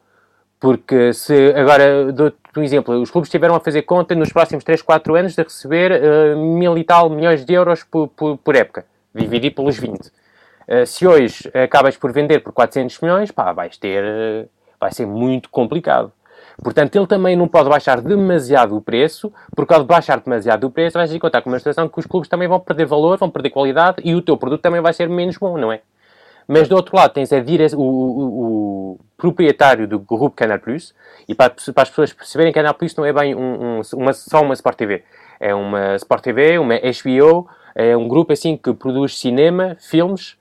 porque 0.58 1.12
se 1.12 1.54
agora 1.54 2.12
dou-te 2.12 2.36
um 2.56 2.62
exemplo, 2.64 3.00
os 3.00 3.08
clubes 3.08 3.28
estiveram 3.28 3.54
a 3.54 3.60
fazer 3.60 3.82
conta 3.82 4.16
nos 4.16 4.32
próximos 4.32 4.64
3, 4.64 4.82
4 4.82 5.14
anos 5.14 5.36
de 5.36 5.42
receber 5.44 5.92
uh, 5.92 6.36
mil 6.36 6.76
e 6.76 6.82
tal 6.82 7.08
milhões 7.08 7.44
de 7.44 7.54
euros 7.54 7.84
por, 7.84 8.08
por, 8.08 8.36
por 8.36 8.56
época, 8.56 8.84
dividido 9.14 9.54
pelos 9.54 9.78
20. 9.78 9.94
Uh, 9.94 10.10
eh, 10.66 10.86
se 10.86 11.06
hoje 11.06 11.48
acabas 11.54 11.96
por 11.96 12.12
vender 12.12 12.40
por 12.40 12.52
400 12.52 12.98
milhões, 13.00 13.30
pá, 13.30 13.52
vais 13.52 13.76
ter, 13.76 14.02
uh, 14.02 14.48
vai 14.80 14.90
ser 14.90 15.06
muito 15.06 15.48
complicado. 15.50 16.12
Portanto, 16.62 16.96
ele 16.96 17.06
também 17.06 17.36
não 17.36 17.46
pode 17.46 17.68
baixar 17.68 18.00
demasiado 18.00 18.76
o 18.76 18.80
preço, 18.80 19.32
porque 19.54 19.72
ao 19.72 19.84
baixar 19.84 20.20
demasiado 20.20 20.64
o 20.64 20.70
preço, 20.70 20.98
vais 20.98 21.12
encontrar 21.12 21.42
com 21.42 21.50
uma 21.50 21.58
situação 21.58 21.88
que 21.88 21.98
os 21.98 22.06
clubes 22.06 22.28
também 22.28 22.48
vão 22.48 22.58
perder 22.60 22.86
valor, 22.86 23.16
vão 23.18 23.30
perder 23.30 23.50
qualidade 23.50 23.96
e 24.04 24.14
o 24.14 24.22
teu 24.22 24.36
produto 24.36 24.60
também 24.60 24.80
vai 24.80 24.92
ser 24.92 25.08
menos 25.08 25.36
bom, 25.38 25.56
não 25.56 25.72
é? 25.72 25.80
Mas 26.46 26.68
do 26.68 26.74
outro 26.74 26.96
lado 26.96 27.12
tens 27.12 27.32
a 27.32 27.40
dire... 27.40 27.66
o, 27.74 27.80
o, 27.80 28.94
o, 28.94 29.00
proprietário 29.22 29.86
do 29.86 30.00
grupo 30.00 30.30
Canal 30.30 30.58
Plus, 30.58 30.92
e 31.28 31.34
para, 31.34 31.50
para, 31.50 31.82
as 31.84 31.88
pessoas 31.88 32.12
perceberem, 32.12 32.52
Canal 32.52 32.74
Plus 32.74 32.96
não 32.96 33.04
é 33.04 33.12
bem 33.12 33.36
um, 33.36 33.78
um, 33.78 33.80
uma, 33.94 34.12
só 34.12 34.42
uma 34.42 34.52
Sport 34.54 34.76
TV. 34.76 35.04
É 35.38 35.54
uma 35.54 35.94
Sport 35.94 36.24
TV, 36.24 36.58
uma 36.58 36.74
HBO, 36.74 37.48
é 37.72 37.96
um 37.96 38.08
grupo 38.08 38.32
assim 38.32 38.56
que 38.56 38.74
produz 38.74 39.16
cinema, 39.16 39.76
filmes, 39.78 40.36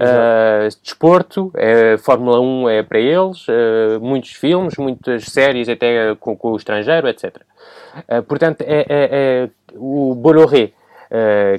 Uh, 0.00 0.68
desporto, 0.82 1.52
é, 1.54 1.98
Fórmula 1.98 2.40
1 2.40 2.68
é 2.70 2.82
para 2.82 2.98
eles, 2.98 3.46
uh, 3.48 4.00
muitos 4.00 4.30
filmes, 4.30 4.78
muitas 4.78 5.26
séries 5.26 5.68
até 5.68 6.14
com, 6.14 6.34
com 6.34 6.52
o 6.52 6.56
estrangeiro, 6.56 7.06
etc. 7.06 7.36
Uh, 8.08 8.22
portanto, 8.22 8.62
é, 8.62 8.80
é, 8.80 8.86
é 8.88 9.50
o 9.74 10.14
Bolloré, 10.14 10.72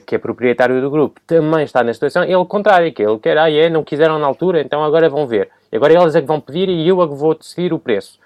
que 0.05 0.15
é 0.15 0.17
proprietário 0.17 0.79
do 0.81 0.89
grupo, 0.89 1.19
também 1.27 1.65
está 1.65 1.83
na 1.83 1.93
situação, 1.93 2.23
ele 2.23 2.45
contrário, 2.45 2.91
que 2.93 3.03
ele 3.03 3.19
quer, 3.19 3.37
ah, 3.37 3.51
é, 3.51 3.69
não 3.69 3.83
quiseram 3.83 4.17
na 4.17 4.25
altura, 4.25 4.61
então 4.61 4.81
agora 4.81 5.09
vão 5.09 5.27
ver. 5.27 5.49
Agora 5.71 5.93
eles 5.93 6.15
é 6.15 6.21
que 6.21 6.27
vão 6.27 6.39
pedir 6.39 6.69
e 6.69 6.87
eu 6.87 7.01
é 7.03 7.07
que 7.07 7.13
vou 7.13 7.35
decidir 7.35 7.73
o 7.73 7.79
preço. 7.79 8.17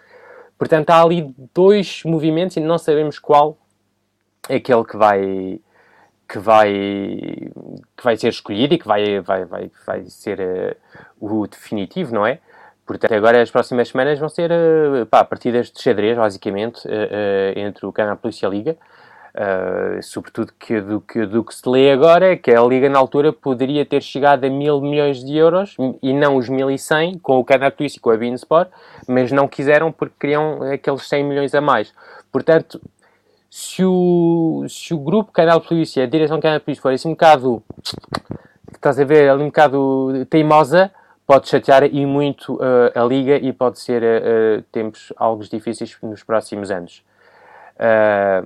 Portanto, 0.57 0.91
há 0.91 1.01
ali 1.01 1.33
dois 1.53 2.03
movimentos 2.05 2.55
e 2.57 2.59
não 2.59 2.77
sabemos 2.77 3.19
qual 3.19 3.57
é 4.47 4.55
aquele 4.57 4.83
que 4.85 4.95
vai, 4.95 5.59
que 6.27 6.39
vai, 6.39 6.71
que 7.95 8.03
vai 8.03 8.17
ser 8.17 8.29
escolhido 8.29 8.73
e 8.73 8.77
que 8.77 8.87
vai, 8.87 9.19
vai, 9.21 9.45
vai, 9.45 9.71
vai 9.85 10.05
ser 10.05 10.39
uh, 10.39 10.75
o 11.19 11.47
definitivo, 11.47 12.13
não 12.13 12.25
é? 12.25 12.39
Portanto, 12.85 13.13
agora 13.13 13.41
as 13.41 13.49
próximas 13.49 13.89
semanas 13.89 14.19
vão 14.19 14.29
ser 14.29 14.51
uh, 14.51 15.05
pá, 15.05 15.23
partidas 15.23 15.71
de 15.71 15.81
xadrez, 15.81 16.17
basicamente, 16.17 16.87
uh, 16.87 17.59
entre 17.59 17.85
o 17.85 17.91
Canal 17.91 18.17
Plus 18.17 18.41
e 18.41 18.45
a 18.45 18.49
Liga. 18.49 18.77
sobretudo 20.01 20.53
que 20.57 20.79
do, 20.79 21.01
que 21.01 21.25
do 21.25 21.43
que 21.43 21.53
se 21.53 21.67
lê 21.67 21.91
agora 21.91 22.37
que 22.37 22.51
a 22.51 22.61
Liga 22.61 22.87
na 22.87 22.97
altura 22.97 23.33
poderia 23.33 23.85
ter 23.85 24.01
chegado 24.01 24.45
a 24.45 24.49
mil 24.49 24.79
milhões 24.79 25.23
de 25.23 25.35
euros 25.35 25.75
e 26.01 26.13
não 26.13 26.37
os 26.37 26.47
1100 26.47 27.19
com 27.19 27.37
o 27.37 27.43
Canal 27.43 27.71
Plus 27.71 27.95
e 27.95 27.99
com 27.99 28.11
a 28.11 28.17
Beansport, 28.17 28.69
mas 29.07 29.31
não 29.31 29.47
quiseram 29.47 29.91
porque 29.91 30.15
queriam 30.19 30.63
aqueles 30.71 31.07
100 31.07 31.23
milhões 31.25 31.53
a 31.53 31.59
mais. 31.59 31.93
Portanto, 32.31 32.81
se 33.55 33.85
o, 33.85 34.65
se 34.67 34.93
o 34.93 34.97
grupo 34.97 35.31
Canal 35.31 35.61
Polícia, 35.61 36.03
a 36.03 36.07
direção 36.07 36.41
Canal 36.41 36.59
Polícia 36.59 36.81
for 36.81 36.91
assim 36.91 37.07
um 37.07 37.11
bocado, 37.11 37.63
estás 38.73 38.99
a 38.99 39.05
ver, 39.05 39.29
ali 39.29 39.43
um 39.43 39.45
bocado 39.45 40.25
teimosa, 40.29 40.91
pode 41.25 41.47
chatear 41.47 41.85
e 41.85 42.05
muito 42.05 42.55
uh, 42.55 42.91
a 42.93 43.05
Liga 43.05 43.37
e 43.37 43.53
pode 43.53 43.79
ser 43.79 44.03
uh, 44.03 44.61
tempos 44.73 45.13
algo 45.15 45.41
difíceis 45.45 45.97
nos 46.03 46.21
próximos 46.21 46.69
anos. 46.69 47.01
Uh, 47.77 48.45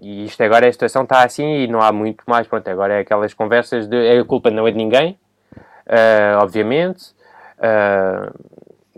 e 0.00 0.24
isto 0.24 0.40
agora, 0.44 0.68
a 0.68 0.72
situação 0.72 1.02
está 1.02 1.24
assim 1.24 1.64
e 1.64 1.66
não 1.66 1.82
há 1.82 1.90
muito 1.90 2.22
mais. 2.28 2.46
Pronto, 2.46 2.68
agora 2.68 2.94
é 2.94 3.00
aquelas 3.00 3.34
conversas 3.34 3.88
de. 3.88 4.20
A 4.20 4.24
culpa 4.24 4.52
não 4.52 4.68
é 4.68 4.70
de 4.70 4.78
ninguém, 4.78 5.18
obviamente. 6.40 7.12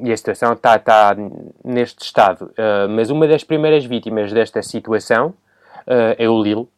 E 0.02 0.12
a 0.12 0.16
situação 0.16 0.52
está, 0.52 0.74
está 0.74 1.16
neste 1.64 2.04
estado. 2.04 2.46
Uh, 2.46 2.88
mas 2.90 3.08
uma 3.08 3.28
das 3.28 3.44
primeiras 3.44 3.84
vítimas 3.84 4.32
desta 4.32 4.60
situação 4.60 5.28
uh, 5.28 6.16
é 6.18 6.28
o 6.28 6.42
Lille, 6.42 6.62
uh, 6.62 6.68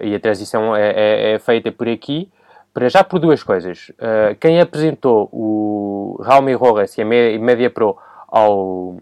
e 0.00 0.14
a 0.14 0.20
transição 0.20 0.76
é, 0.76 0.90
é, 0.90 1.32
é, 1.32 1.38
feita 1.40 1.72
por 1.72 1.88
aqui, 1.88 2.30
para 2.72 2.88
já 2.88 3.02
por 3.02 3.18
duas 3.18 3.42
coisas. 3.42 3.90
quem 4.38 4.60
apresentou 4.60 5.28
o 5.32 6.22
Raume 6.22 6.54
Rojas 6.54 6.96
e 6.96 7.02
a 7.02 7.04
Média 7.04 7.68
Pro 7.68 7.98
ao, 8.28 8.98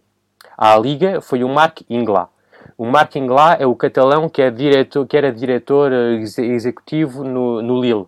à 0.56 0.75
Liga 0.78 1.20
foi 1.20 1.44
o 1.44 1.49
Marc 1.50 1.82
Ingla. 1.90 2.30
O 2.78 2.87
Marc 2.87 3.14
Ingla 3.16 3.58
é 3.61 3.66
o 3.66 3.76
catalão 3.76 4.26
que, 4.26 4.40
é 4.40 4.50
diretor, 4.50 5.06
que 5.06 5.18
era 5.18 5.30
diretor 5.30 5.92
executivo 5.92 7.23
no, 7.23 7.61
no 7.61 7.78
Lille. 7.78 8.06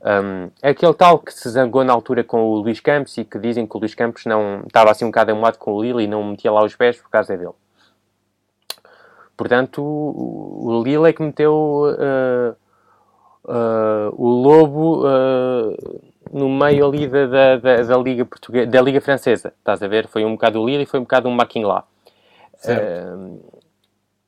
Um, 0.00 0.50
é 0.62 0.70
aquele 0.70 0.94
tal 0.94 1.18
que 1.18 1.32
se 1.32 1.48
zangou 1.48 1.82
na 1.82 1.92
altura 1.92 2.22
com 2.22 2.44
o 2.44 2.56
Luís 2.56 2.78
Campos 2.78 3.18
e 3.18 3.24
que 3.24 3.38
dizem 3.38 3.66
que 3.66 3.76
o 3.76 3.80
Luís 3.80 3.94
Campos 3.94 4.24
não 4.26 4.62
estava 4.66 4.90
assim 4.90 5.04
um 5.04 5.08
bocado 5.08 5.32
amoado 5.32 5.58
com 5.58 5.72
o 5.72 5.82
Lille 5.82 6.04
e 6.04 6.06
não 6.06 6.22
metia 6.22 6.52
lá 6.52 6.64
os 6.64 6.76
pés 6.76 7.00
por 7.00 7.10
causa 7.10 7.36
dele. 7.36 7.54
Portanto, 9.36 9.82
o, 9.82 10.66
o 10.66 10.82
Lille 10.82 11.08
é 11.08 11.12
que 11.12 11.22
meteu 11.22 11.52
uh, 11.54 12.56
uh, 13.44 14.14
o 14.16 14.28
Lobo 14.28 15.04
uh, 15.04 16.00
no 16.32 16.48
meio 16.48 16.86
ali 16.86 17.08
da, 17.08 17.26
da, 17.26 17.56
da, 17.56 17.82
da, 17.82 17.96
Liga 17.96 18.24
Portuguesa, 18.24 18.70
da 18.70 18.80
Liga 18.80 19.00
Francesa. 19.00 19.52
Estás 19.58 19.82
a 19.82 19.88
ver? 19.88 20.06
Foi 20.06 20.24
um 20.24 20.32
bocado 20.32 20.60
o 20.60 20.66
Lille 20.66 20.84
e 20.84 20.86
foi 20.86 21.00
um 21.00 21.04
bocado 21.04 21.28
um 21.28 21.32
Maquin 21.32 21.64
lá. 21.64 21.84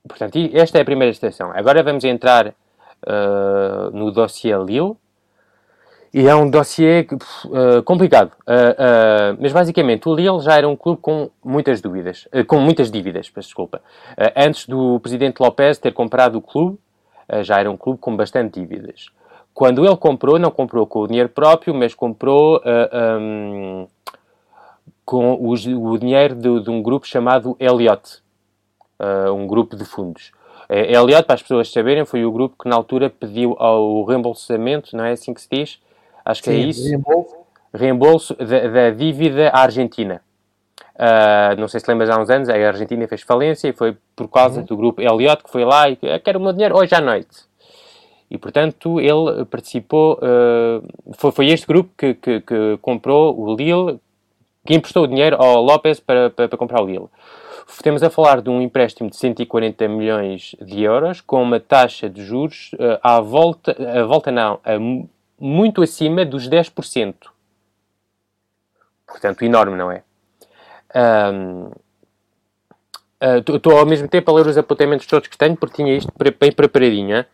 portanto, 0.09 0.37
esta 0.53 0.79
é 0.79 0.83
a 0.83 0.85
primeira 0.85 1.13
estação. 1.13 1.53
Agora 1.55 1.83
vamos 1.83 2.03
entrar 2.05 2.55
no 3.93 4.11
dossiê 4.11 4.57
Lille 4.57 4.97
e 6.13 6.27
é 6.27 6.35
um 6.35 6.51
dossiê 6.51 7.07
uh, 7.13 7.83
complicado. 7.85 8.33
Uh, 8.41 9.35
uh, 9.35 9.39
mas 9.41 9.53
basicamente, 9.53 10.09
o 10.09 10.15
Lille 10.15 10.41
já 10.41 10.57
era 10.57 10.69
um 10.69 10.75
clube 10.75 11.01
com 11.01 11.31
muitas 11.43 11.81
dúvidas, 11.81 12.27
com 12.49 12.59
muitas 12.59 12.91
dívidas, 12.91 13.31
desculpa. 13.35 13.81
antes 14.37 14.67
do 14.67 14.99
presidente 15.01 15.41
Lopes 15.41 15.79
ter 15.79 15.93
comprado 15.93 16.37
o 16.37 16.43
clube, 16.43 16.79
já 17.43 17.61
era 17.61 17.71
um 17.71 17.77
clube 17.77 18.01
com 18.01 18.17
bastante 18.17 18.61
dívidas. 18.61 19.07
Quando 19.55 19.85
ele 19.85 19.97
comprou, 19.97 20.39
não 20.39 20.51
comprou 20.51 20.85
com 20.87 21.01
o 21.01 21.07
dinheiro 21.07 21.29
próprio, 21.29 21.73
mas 21.73 21.95
comprou 21.95 22.61
um, 23.21 23.87
com 25.05 25.35
o, 25.35 25.53
o 25.53 25.99
dinheiro 25.99 26.35
de, 26.35 26.61
de, 26.61 26.71
um 26.71 26.83
grupo 26.83 27.07
chamado 27.07 27.57
Elliott, 27.61 28.21
um 29.33 29.47
grupo 29.47 29.77
de 29.77 29.85
fundos. 29.85 30.33
Elliott, 30.69 31.25
para 31.25 31.35
as 31.35 31.43
pessoas 31.43 31.71
saberem, 31.71 32.05
foi 32.05 32.25
o 32.25 32.33
grupo 32.33 32.57
que 32.61 32.69
na 32.69 32.75
altura 32.75 33.11
pediu 33.11 33.55
ao 33.61 34.05
reembolsamento, 34.05 34.97
não 34.97 35.05
é 35.05 35.13
assim 35.13 35.33
que 35.33 35.41
se 35.41 35.49
diz? 35.51 35.79
Acho 36.25 36.43
que 36.43 36.51
é 36.51 36.53
Sim, 36.53 36.61
é 36.61 36.67
isso. 36.67 37.47
reembolso 37.73 38.35
da, 38.35 38.69
da 38.69 38.91
dívida 38.91 39.49
à 39.49 39.63
Argentina. 39.63 40.23
Uh, 40.95 41.59
não 41.59 41.67
sei 41.67 41.81
se 41.81 41.91
lembras, 41.91 42.11
há 42.11 42.21
uns 42.21 42.29
anos, 42.29 42.49
a 42.49 42.55
Argentina 42.55 43.09
fez 43.09 43.23
falência 43.23 43.69
e 43.69 43.73
foi 43.73 43.97
por 44.15 44.29
causa 44.29 44.61
uhum. 44.61 44.67
do 44.67 44.77
grupo 44.77 45.01
Elliott 45.01 45.43
que 45.43 45.51
foi 45.51 45.65
lá 45.65 45.89
e 45.89 45.97
quer 45.97 46.37
o 46.37 46.41
meu 46.41 46.53
dinheiro 46.53 46.77
hoje 46.77 46.95
à 46.95 47.01
noite. 47.01 47.49
E, 48.31 48.39
portanto, 48.39 49.01
ele 49.01 49.45
participou, 49.47 50.15
uh, 50.23 51.15
foi, 51.15 51.33
foi 51.33 51.47
este 51.49 51.67
grupo 51.67 51.91
que, 51.99 52.15
que, 52.15 52.41
que, 52.41 52.79
comprou 52.81 53.37
o 53.37 53.57
Lille, 53.57 53.99
que 54.65 54.75
emprestou 54.75 55.03
o 55.03 55.07
dinheiro 55.09 55.37
ao 55.43 55.61
Lopes 55.61 55.99
para, 55.99 56.31
para, 56.31 56.49
para 56.49 56.59
comprar 56.59 56.81
o 56.81 56.87
Lille. 56.87 57.09
Temos 57.83 58.03
a 58.03 58.11
falar 58.11 58.41
de 58.41 58.51
um 58.51 58.61
empréstimo 58.61 59.09
de 59.11 59.17
140 59.17 59.89
milhões 59.89 60.55
de 60.61 60.83
euros 60.83 61.21
com 61.21 61.43
uma 61.43 61.59
taxa 61.59 62.09
de 62.09 62.23
juros 62.23 62.73
uh, 62.75 62.99
à 63.03 63.21
volta, 63.21 63.75
à 64.01 64.05
volta 64.05 64.31
não, 64.31 64.61
a 64.65 64.79
muito 65.41 65.83
acima 65.83 66.25
dos 66.25 66.49
10%. 66.49 67.15
Portanto, 69.07 69.43
enorme, 69.43 69.77
não 69.77 69.91
é? 69.91 70.05
Estou 73.39 73.73
uh, 73.73 73.79
ao 73.79 73.87
mesmo 73.87 74.09
tempo 74.09 74.31
a 74.31 74.35
ler 74.35 74.47
os 74.47 74.59
apontamentos 74.59 75.07
todos 75.07 75.29
que 75.29 75.37
tenho, 75.39 75.57
porque 75.57 75.83
tinha 75.83 75.97
isto 75.97 76.13
bem 76.39 76.53
preparadinho. 76.53 77.25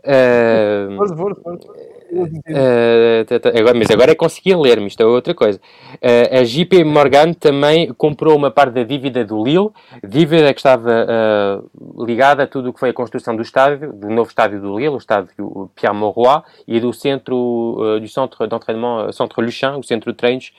Uh, 0.00 0.96
força, 0.96 1.16
força, 1.16 1.40
força. 1.40 1.95
Uh, 2.12 3.58
agora, 3.58 3.76
mas 3.76 3.90
agora 3.90 4.12
é 4.12 4.14
conseguir 4.14 4.54
ler-me, 4.56 4.86
isto 4.86 5.02
é 5.02 5.06
outra 5.06 5.34
coisa. 5.34 5.60
Uh, 5.94 6.40
a 6.40 6.44
JP 6.44 6.84
Morgan 6.84 7.32
também 7.32 7.92
comprou 7.94 8.36
uma 8.36 8.50
parte 8.50 8.74
da 8.74 8.82
dívida 8.84 9.24
do 9.24 9.42
Lille, 9.42 9.70
dívida 10.06 10.52
que 10.54 10.60
estava 10.60 10.90
uh, 10.90 12.04
ligada 12.04 12.44
a 12.44 12.46
tudo 12.46 12.70
o 12.70 12.72
que 12.72 12.80
foi 12.80 12.90
a 12.90 12.92
construção 12.92 13.34
do 13.34 13.42
estádio, 13.42 13.92
do 13.92 14.08
novo 14.08 14.28
estádio 14.28 14.60
do 14.60 14.78
Lille, 14.78 14.90
o 14.90 14.98
estádio 14.98 15.70
Pierre 15.74 15.96
Mauroy, 15.96 16.42
e 16.66 16.78
do 16.78 16.92
centro, 16.92 17.98
do 18.00 18.08
centro 18.08 18.46
d'entraînement, 18.46 19.12
Centre 19.12 19.42
Luchin, 19.42 19.78
o 19.78 19.82
centro 19.82 20.12
de 20.12 20.16
treinos 20.16 20.52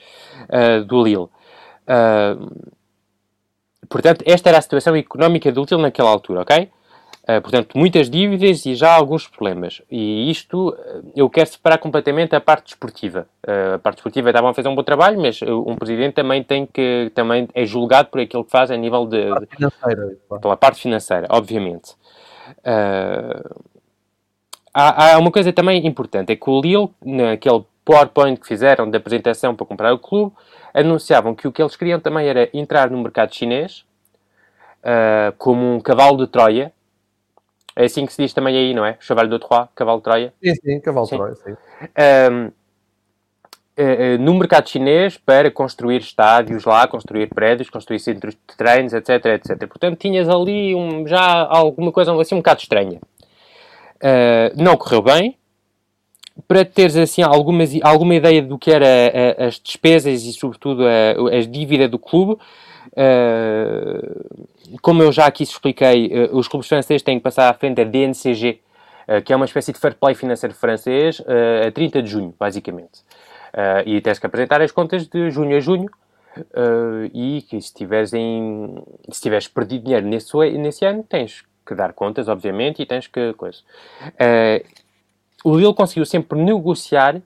do 0.86 1.02
Lille. 1.02 1.28
portanto, 3.88 4.22
esta 4.26 4.48
era 4.48 4.58
a 4.58 4.62
situação 4.62 4.94
económica 4.96 5.50
do 5.50 5.64
Lille 5.64 5.82
naquela 5.82 6.10
altura, 6.10 6.42
ok? 6.42 6.70
Uh, 7.28 7.42
portanto, 7.42 7.76
muitas 7.76 8.08
dívidas 8.08 8.64
e 8.64 8.74
já 8.74 8.90
alguns 8.90 9.28
problemas. 9.28 9.82
E 9.90 10.30
isto 10.30 10.74
eu 11.14 11.28
quero 11.28 11.50
separar 11.50 11.76
completamente 11.76 12.34
a 12.34 12.40
parte 12.40 12.68
desportiva. 12.68 13.28
Uh, 13.46 13.74
a 13.74 13.78
parte 13.78 13.96
desportiva 13.96 14.30
estavam 14.30 14.48
a 14.48 14.54
fazer 14.54 14.68
um 14.68 14.74
bom 14.74 14.82
trabalho, 14.82 15.20
mas 15.20 15.42
um 15.42 15.76
presidente 15.76 16.14
também 16.14 16.42
tem 16.42 16.64
que 16.64 17.12
também 17.14 17.46
é 17.52 17.66
julgado 17.66 18.08
por 18.08 18.18
aquilo 18.18 18.42
que 18.46 18.50
faz 18.50 18.70
a 18.70 18.76
nível 18.78 19.04
de, 19.04 19.26
financeira, 19.54 20.06
de 20.06 20.40
pela 20.40 20.56
parte 20.56 20.80
financeira, 20.80 21.26
obviamente. 21.28 21.92
Uh, 22.60 23.62
há, 24.72 25.12
há, 25.12 25.18
uma 25.18 25.30
coisa 25.30 25.52
também 25.52 25.86
importante, 25.86 26.32
é 26.32 26.36
que 26.36 26.48
o 26.48 26.62
Lille, 26.62 26.88
naquele 27.04 27.62
PowerPoint 27.84 28.40
que 28.40 28.46
fizeram 28.46 28.90
de 28.90 28.96
apresentação 28.96 29.54
para 29.54 29.66
comprar 29.66 29.92
o 29.92 29.98
clube, 29.98 30.34
anunciavam 30.72 31.34
que 31.34 31.46
o 31.46 31.52
que 31.52 31.60
eles 31.60 31.76
queriam 31.76 32.00
também 32.00 32.26
era 32.26 32.48
entrar 32.54 32.90
no 32.90 32.96
mercado 33.02 33.34
chinês 33.34 33.84
como 35.36 35.74
um 35.74 35.80
cavalo 35.80 36.16
de 36.16 36.26
Troia, 36.28 36.72
é 37.78 37.84
assim 37.84 38.04
que 38.04 38.12
se 38.12 38.20
diz 38.20 38.34
também 38.34 38.56
aí, 38.56 38.74
não 38.74 38.84
é? 38.84 38.96
Cheval 38.98 39.28
de 39.28 39.38
Troyes, 39.38 39.68
cavalo 39.72 39.98
de 39.98 40.04
Troia. 40.04 40.34
Sim, 40.42 40.54
sim, 40.56 40.80
cavalo 40.80 41.06
de 41.06 41.16
Troia, 41.16 41.34
sim. 41.36 41.52
Um, 41.52 42.50
eh, 43.76 44.14
eh, 44.14 44.18
no 44.18 44.34
mercado 44.34 44.68
chinês 44.68 45.16
para 45.16 45.48
construir 45.48 46.00
estádios 46.00 46.64
lá, 46.64 46.88
construir 46.88 47.28
prédios, 47.28 47.70
construir 47.70 48.00
centros 48.00 48.34
de 48.34 48.56
treinos, 48.56 48.92
etc, 48.92 49.24
etc. 49.26 49.68
Portanto, 49.68 49.96
tinhas 49.96 50.28
ali 50.28 50.74
um, 50.74 51.06
já 51.06 51.46
alguma 51.48 51.92
coisa 51.92 52.12
assim 52.20 52.34
um 52.34 52.38
bocado 52.38 52.60
estranha. 52.60 52.98
Uh, 54.02 54.60
não 54.60 54.76
correu 54.76 55.00
bem. 55.00 55.36
Para 56.48 56.64
teres 56.64 56.96
assim 56.96 57.22
algumas, 57.22 57.70
alguma 57.82 58.16
ideia 58.16 58.42
do 58.42 58.58
que 58.58 58.72
era 58.72 58.86
as 59.38 59.60
despesas 59.60 60.24
e 60.24 60.32
sobretudo 60.32 60.84
a, 60.84 61.36
a 61.36 61.40
dívida 61.42 61.88
do 61.88 61.98
clube, 61.98 62.40
como 64.82 65.02
eu 65.02 65.12
já 65.12 65.26
aqui 65.26 65.42
expliquei, 65.42 66.08
uh, 66.08 66.36
os 66.36 66.48
clubes 66.48 66.68
franceses 66.68 67.02
têm 67.02 67.18
que 67.18 67.22
passar 67.22 67.48
à 67.48 67.54
frente 67.54 67.76
da 67.76 67.84
DNCG, 67.84 68.60
uh, 69.08 69.22
que 69.22 69.32
é 69.32 69.36
uma 69.36 69.44
espécie 69.44 69.72
de 69.72 69.78
fair 69.78 69.94
play 69.94 70.14
financeiro 70.14 70.54
francês, 70.54 71.20
uh, 71.20 71.68
a 71.68 71.72
30 71.72 72.02
de 72.02 72.10
junho, 72.10 72.34
basicamente. 72.38 73.02
e 73.86 74.00
tens 74.00 74.18
que 74.18 74.26
apresentar 74.26 74.60
as 74.60 74.70
contas 74.70 75.06
de 75.06 75.30
junho 75.30 75.56
a 75.56 75.60
junho, 75.60 75.88
e 77.12 77.42
que 77.48 77.60
se 77.60 77.74
tiveres, 77.74 78.12
em, 78.12 78.76
se 79.10 79.20
tiveres 79.20 79.48
perdido 79.48 79.84
dinheiro 79.84 80.06
nesse, 80.06 80.36
nesse 80.58 80.84
ano, 80.84 81.02
tens 81.02 81.44
que 81.66 81.74
dar 81.74 81.92
contas, 81.92 82.28
obviamente, 82.28 82.82
e 82.82 82.86
tens 82.86 83.06
que... 83.06 83.32
Coisa. 83.34 83.58
o 85.42 85.56
Lille 85.56 85.74
conseguiu 85.74 86.04
sempre 86.04 86.38
negociar 86.38 87.20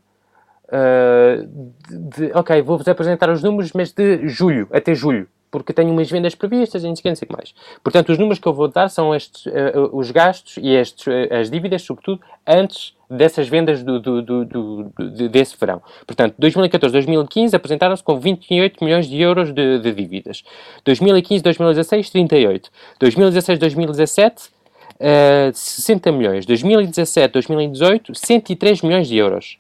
de, 1.89 2.29
de, 2.29 2.33
ok, 2.33 2.63
vou-vos 2.63 2.89
apresentar 2.89 3.29
os 3.29 3.43
números, 3.43 3.73
mas 3.73 3.93
de 3.93 4.27
julho, 4.29 4.69
até 4.73 4.95
julho 4.95 5.29
porque 5.53 5.73
tenho 5.75 5.93
umas 5.93 6.11
vendas 6.11 6.35
previstas 6.35 6.83
e 6.83 6.89
não 6.89 6.97
sei 6.97 7.29
o 7.29 7.33
mais. 7.33 7.55
Portanto, 7.85 8.11
os 8.11 8.19
números 8.19 8.39
que 8.39 8.49
eu 8.49 8.55
vou 8.55 8.67
dar 8.67 8.89
são 8.89 9.15
estes, 9.15 9.45
uh, 9.47 9.91
os 9.93 10.11
gastos 10.11 10.57
e 10.57 10.71
estes, 10.71 11.07
uh, 11.07 11.35
as 11.39 11.51
dívidas, 11.51 11.83
sobretudo, 11.83 12.23
antes 12.47 12.97
dessas 13.09 13.47
vendas 13.47 13.85
do, 13.85 14.01
do, 14.01 14.23
do, 14.23 14.45
do 14.47 15.29
desse 15.29 15.55
verão. 15.61 15.83
Portanto, 16.07 16.35
2014, 16.39 16.91
2015 16.91 17.55
apresentaram-se 17.55 18.03
com 18.03 18.19
28 18.19 18.83
milhões 18.83 19.07
de 19.07 19.21
euros 19.21 19.53
de, 19.53 19.79
de 19.79 19.93
dívidas. 19.93 20.43
2015, 20.87 21.45
2016, 21.45 22.09
38. 22.09 22.71
2016, 22.99 23.59
2017, 23.59 24.45
uh, 24.45 25.53
60 25.53 26.13
milhões. 26.13 26.47
2017, 26.47 27.31
2018, 27.31 28.15
103 28.15 28.81
milhões 28.81 29.07
de 29.07 29.19
euros. 29.19 29.59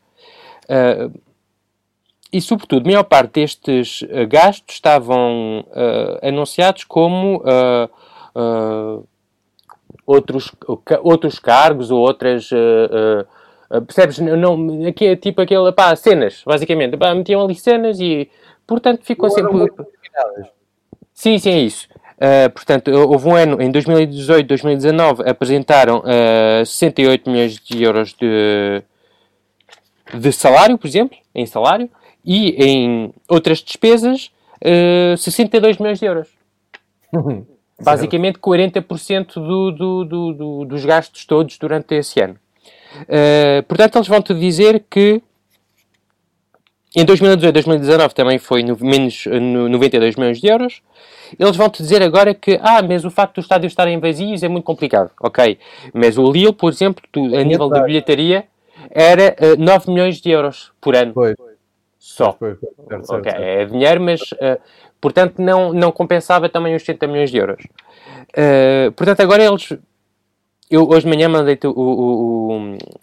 Uh, 0.65 1.13
e, 2.33 2.41
sobretudo, 2.41 2.85
a 2.85 2.91
maior 2.91 3.05
parte 3.05 3.35
destes 3.35 4.03
uh, 4.03 4.27
gastos 4.29 4.77
estavam 4.77 5.65
uh, 5.69 6.27
anunciados 6.27 6.85
como 6.85 7.43
uh, 8.35 9.07
outros, 10.07 10.51
outros 11.03 11.39
cargos 11.39 11.91
ou 11.91 12.01
outras. 12.01 12.49
percebes? 13.87 14.19
Não, 14.19 14.87
aqui 14.89 15.07
é 15.07 15.17
tipo 15.17 15.43
aquele. 15.43 15.71
pá, 15.73 15.95
cenas, 15.95 16.43
basicamente. 16.47 16.97
Pá, 16.97 17.15
metiam 17.15 17.45
ali 17.45 17.55
cenas 17.55 18.01
e, 18.01 18.31
portanto, 18.67 19.05
ficou 19.05 19.29
não 19.29 19.35
sempre. 19.35 19.87
Sim, 21.13 21.39
sim, 21.39 21.51
é 21.51 21.59
isso. 21.61 21.87
Uh, 22.23 22.49
portanto, 22.51 22.89
houve 22.89 23.29
um 23.29 23.35
ano, 23.35 23.61
em 23.61 23.69
2018, 23.71 24.47
2019, 24.47 25.29
apresentaram 25.29 25.99
uh, 25.99 26.65
68 26.65 27.29
milhões 27.29 27.59
de 27.59 27.83
euros 27.83 28.15
de, 28.15 28.81
de 30.15 30.33
salário, 30.33 30.79
por 30.79 30.87
exemplo, 30.87 31.19
em 31.35 31.45
salário, 31.47 31.91
e 32.25 32.51
em 32.63 33.13
outras 33.29 33.59
despesas, 33.59 34.27
uh, 34.65 35.15
eh, 35.15 35.17
62 35.17 35.79
milhões 35.79 35.99
de 35.99 36.07
euros. 36.07 36.29
Basicamente 37.83 38.39
40% 38.39 39.35
do, 39.35 39.73
do, 39.73 40.05
do, 40.05 40.33
do, 40.33 40.65
dos 40.65 40.85
gastos 40.85 41.25
todos 41.25 41.59
durante 41.59 41.95
esse 41.97 42.21
ano. 42.21 42.37
Uh, 43.03 43.63
portanto, 43.65 43.97
eles 43.97 44.09
vão-te 44.09 44.35
dizer 44.35 44.85
que 44.89 45.21
em 46.95 47.05
2018, 47.05 47.53
2019 47.55 48.15
também 48.15 48.39
foi 48.39 48.63
no, 48.63 48.77
menos 48.79 49.25
no 49.27 49.69
92 49.69 50.15
milhões 50.17 50.41
de 50.41 50.47
euros. 50.47 50.83
Eles 51.39 51.57
vão-te 51.57 51.83
dizer 51.83 52.03
agora 52.03 52.35
que, 52.35 52.61
ah, 52.63 52.83
mas 52.83 53.05
o 53.05 53.11
facto 53.11 53.37
dos 53.37 53.47
estádios 53.47 53.73
estarem 53.73 53.99
vazios 53.99 54.43
é 54.43 54.49
muito 54.49 54.65
complicado. 54.65 55.11
Ok, 55.21 55.59
mas 55.95 56.19
o 56.19 56.31
Lille, 56.31 56.53
por 56.53 56.71
exemplo, 56.71 57.03
tu, 57.11 57.35
a 57.35 57.43
nível 57.43 57.71
de 57.71 57.81
bilhetaria, 57.83 58.45
era 58.91 59.35
uh, 59.41 59.55
eh, 59.55 59.57
9 59.57 59.91
milhões 59.91 60.21
de 60.21 60.31
euros 60.31 60.71
por 60.81 60.95
ano. 60.95 61.15
Foi 61.15 61.35
só. 62.03 62.37
Certo, 62.37 62.67
certo, 62.89 63.15
okay, 63.15 63.33
é 63.33 63.65
dinheiro, 63.65 64.01
mas 64.01 64.21
uh, 64.33 64.61
portanto 65.01 65.39
não, 65.39 65.73
não 65.73 65.93
compensava 65.93 66.49
também 66.49 66.75
os 66.75 66.83
80 66.83 67.07
milhões 67.07 67.31
de 67.31 67.39
euros. 67.39 67.65
Uh, 68.31 68.91
portanto, 68.97 69.21
agora 69.21 69.45
eles. 69.45 69.73
Eu 70.69 70.89
hoje 70.89 71.03
de 71.03 71.09
manhã 71.09 71.29
mandei-te 71.29 71.67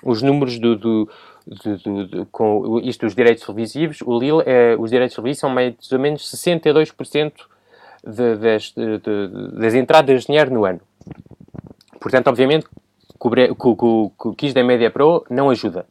os 0.04 0.22
números 0.22 0.60
do, 0.60 0.76
do, 0.76 1.10
do, 1.46 2.08
do, 2.08 2.26
com 2.26 2.80
isto 2.80 3.06
dos 3.06 3.16
direitos 3.16 3.46
televisivos. 3.46 4.02
O 4.02 4.20
Lille, 4.20 4.42
é, 4.46 4.76
os 4.78 4.90
direitos 4.90 5.16
televisivos 5.16 5.40
são 5.40 5.50
mais 5.52 5.76
ou 5.92 6.00
menos 6.00 6.24
62% 6.30 7.32
de, 8.04 8.36
das, 8.38 8.72
de, 8.72 9.60
das 9.60 9.76
entradas 9.76 10.22
de 10.22 10.28
dinheiro 10.28 10.52
no 10.52 10.66
ano. 10.66 10.82
Portanto, 12.02 12.28
obviamente, 12.28 12.66
que 12.66 13.28
o, 13.28 14.12
que 14.20 14.28
o 14.28 14.34
Kiss 14.36 14.54
da 14.54 14.64
Media 14.64 14.90
Pro 14.90 15.24
não 15.30 15.52
ajuda. 15.52 15.86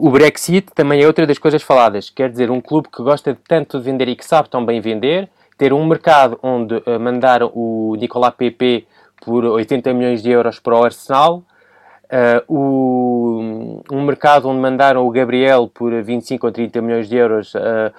O 0.00 0.10
Brexit 0.10 0.70
também 0.76 1.02
é 1.02 1.06
outra 1.08 1.26
das 1.26 1.38
coisas 1.38 1.60
faladas. 1.60 2.08
Quer 2.08 2.30
dizer, 2.30 2.52
um 2.52 2.60
clube 2.60 2.88
que 2.88 3.02
gosta 3.02 3.36
tanto 3.48 3.78
de 3.78 3.84
vender 3.84 4.06
e 4.06 4.14
que 4.14 4.24
sabe 4.24 4.48
tão 4.48 4.64
bem 4.64 4.80
vender, 4.80 5.28
ter 5.56 5.72
um 5.72 5.84
mercado 5.84 6.38
onde 6.40 6.76
uh, 6.76 7.00
mandaram 7.00 7.50
o 7.52 7.96
Nicolas 7.98 8.32
Pepe 8.36 8.86
por 9.20 9.44
80 9.44 9.92
milhões 9.92 10.22
de 10.22 10.30
euros 10.30 10.60
para 10.60 10.76
o 10.76 10.84
Arsenal, 10.84 11.38
uh, 11.38 12.44
o, 12.46 13.82
um 13.90 14.02
mercado 14.04 14.48
onde 14.48 14.60
mandaram 14.60 15.04
o 15.04 15.10
Gabriel 15.10 15.66
por 15.66 15.90
25 16.00 16.46
ou 16.46 16.52
30 16.52 16.80
milhões 16.80 17.08
de 17.08 17.16
euros 17.16 17.52
uh, 17.56 17.92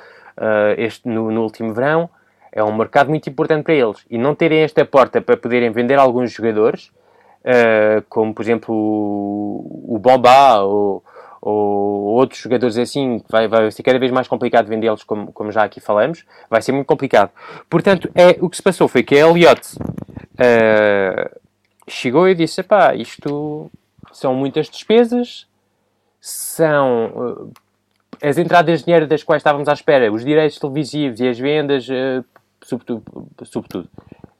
este, 0.77 1.05
no, 1.05 1.29
no, 1.29 1.43
último 1.43 1.73
verão, 1.73 2.09
é 2.49 2.63
um 2.63 2.73
mercado 2.77 3.09
muito 3.09 3.29
importante 3.29 3.65
para 3.65 3.73
eles. 3.73 4.05
E 4.09 4.17
não 4.17 4.33
terem 4.33 4.61
esta 4.61 4.85
porta 4.85 5.19
para 5.19 5.35
poderem 5.35 5.69
vender 5.69 5.99
alguns 5.99 6.31
jogadores, 6.31 6.91
como 8.07 8.33
por 8.33 8.41
exemplo 8.41 8.73
o, 8.73 9.95
o 9.95 9.99
Bomba 9.99 10.61
ou 10.61 11.03
ou 11.41 12.03
outros 12.03 12.41
jogadores 12.41 12.77
assim, 12.77 13.21
vai, 13.29 13.47
vai 13.47 13.71
ser 13.71 13.83
cada 13.83 13.97
vez 13.97 14.11
mais 14.11 14.27
complicado 14.27 14.67
vendê-los, 14.67 15.03
como, 15.03 15.31
como 15.31 15.51
já 15.51 15.63
aqui 15.63 15.79
falamos, 15.79 16.25
vai 16.49 16.61
ser 16.61 16.71
muito 16.71 16.87
complicado. 16.87 17.31
Portanto, 17.69 18.09
é, 18.13 18.37
o 18.41 18.49
que 18.49 18.57
se 18.57 18.63
passou 18.63 18.87
foi 18.87 19.03
que 19.03 19.15
a 19.15 19.27
Elliot 19.27 19.61
uh, 19.79 21.39
chegou 21.87 22.27
e 22.27 22.35
disse, 22.35 22.61
pá, 22.63 22.93
isto 22.93 23.71
são 24.11 24.33
muitas 24.33 24.69
despesas, 24.69 25.47
são 26.19 27.05
uh, 27.07 27.53
as 28.21 28.37
entradas 28.37 28.79
de 28.79 28.85
dinheiro 28.85 29.07
das 29.07 29.23
quais 29.23 29.39
estávamos 29.39 29.69
à 29.69 29.73
espera, 29.73 30.11
os 30.11 30.25
direitos 30.25 30.59
televisivos 30.59 31.19
e 31.19 31.27
as 31.27 31.39
vendas, 31.39 31.87
uh, 31.87 32.25
sobretudo, 32.61 33.03
sobretudo, 33.45 33.89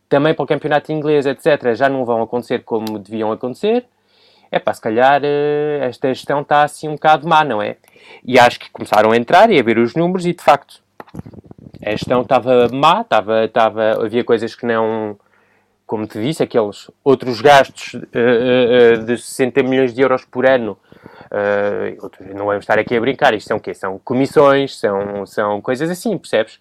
também 0.09 0.33
para 0.33 0.43
o 0.43 0.47
campeonato 0.47 0.91
inglês, 0.91 1.25
etc., 1.25 1.75
já 1.75 1.88
não 1.88 2.03
vão 2.03 2.21
acontecer 2.21 2.63
como 2.63 2.99
deviam 2.99 3.31
acontecer 3.31 3.85
é 4.51 4.59
pá, 4.59 4.73
se 4.73 4.81
calhar 4.81 5.21
uh, 5.21 5.83
esta 5.83 6.07
gestão 6.13 6.41
está 6.41 6.63
assim 6.63 6.88
um 6.88 6.93
bocado 6.93 7.27
má, 7.27 7.43
não 7.43 7.62
é? 7.62 7.77
E 8.23 8.39
acho 8.39 8.59
que 8.59 8.69
começaram 8.71 9.12
a 9.12 9.17
entrar 9.17 9.49
e 9.51 9.59
a 9.59 9.63
ver 9.63 9.77
os 9.77 9.93
números 9.93 10.25
e 10.25 10.33
de 10.33 10.43
facto 10.43 10.81
a 11.85 11.91
gestão 11.91 12.21
estava 12.21 12.67
má, 12.69 13.01
estava, 13.01 14.03
havia 14.03 14.23
coisas 14.23 14.53
que 14.55 14.65
não, 14.65 15.17
como 15.85 16.05
te 16.05 16.21
disse, 16.21 16.43
aqueles 16.43 16.89
outros 17.03 17.41
gastos 17.41 17.93
uh, 17.93 18.99
uh, 19.01 19.05
de 19.05 19.17
60 19.17 19.63
milhões 19.63 19.93
de 19.93 20.01
euros 20.01 20.25
por 20.25 20.45
ano. 20.45 20.77
não 22.35 22.45
vamos 22.45 22.63
estar 22.63 22.79
aqui 22.79 22.95
a 22.95 23.01
brincar, 23.01 23.33
isto 23.33 23.47
são 23.47 23.57
o 23.57 23.62
quê? 23.62 23.73
São 23.73 23.99
comissões, 23.99 24.77
são, 24.77 25.25
são 25.25 25.62
coisas 25.62 25.89
assim, 25.89 26.17
percebes? 26.17 26.59